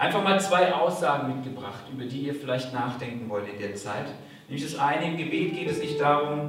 einfach 0.00 0.24
mal 0.24 0.40
zwei 0.40 0.72
Aussagen 0.72 1.28
mitgebracht, 1.28 1.84
über 1.92 2.04
die 2.04 2.22
ihr 2.22 2.34
vielleicht 2.34 2.72
nachdenken 2.72 3.28
wollt 3.28 3.46
in 3.52 3.58
der 3.60 3.74
Zeit. 3.74 4.06
Nämlich 4.48 4.64
das 4.64 4.80
eine, 4.80 5.06
im 5.06 5.18
Gebet 5.18 5.54
geht 5.54 5.70
es 5.70 5.78
nicht 5.78 6.00
darum, 6.00 6.48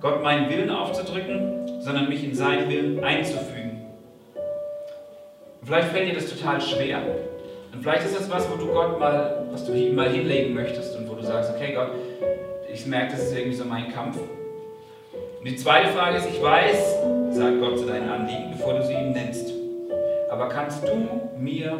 Gott 0.00 0.22
meinen 0.22 0.48
Willen 0.48 0.70
aufzudrücken, 0.70 1.80
sondern 1.80 2.08
mich 2.08 2.24
in 2.24 2.34
seinen 2.34 2.70
Willen 2.70 3.02
einzufügen. 3.02 3.86
Und 5.60 5.66
vielleicht 5.66 5.88
fällt 5.88 6.10
dir 6.10 6.14
das 6.14 6.30
total 6.30 6.60
schwer. 6.60 7.02
Und 7.72 7.82
vielleicht 7.82 8.06
ist 8.06 8.18
das 8.18 8.30
was, 8.30 8.48
wo 8.50 8.56
du 8.56 8.66
Gott 8.68 8.98
mal, 9.00 9.46
was 9.50 9.64
du 9.66 9.72
ihm 9.72 9.96
mal 9.96 10.08
hinlegen 10.08 10.54
möchtest 10.54 10.96
und 10.96 11.08
wo 11.10 11.14
du 11.14 11.24
sagst, 11.24 11.52
okay 11.54 11.74
Gott, 11.74 11.90
ich 12.72 12.86
merke, 12.86 13.12
das 13.12 13.24
ist 13.24 13.36
irgendwie 13.36 13.56
so 13.56 13.64
mein 13.64 13.92
Kampf. 13.92 14.18
Und 14.18 15.44
die 15.44 15.56
zweite 15.56 15.88
Frage 15.88 16.18
ist, 16.18 16.28
ich 16.28 16.40
weiß, 16.40 16.98
sagt 17.30 17.60
Gott 17.60 17.78
zu 17.78 17.86
deinen 17.86 18.08
Anliegen, 18.08 18.52
bevor 18.52 18.74
du 18.74 18.84
sie 18.84 18.94
ihm 18.94 19.10
nennst. 19.10 19.52
Aber 20.30 20.48
kannst 20.48 20.86
du 20.86 21.30
mir 21.36 21.78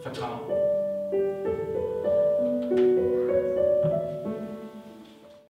vertrauen? 0.00 0.63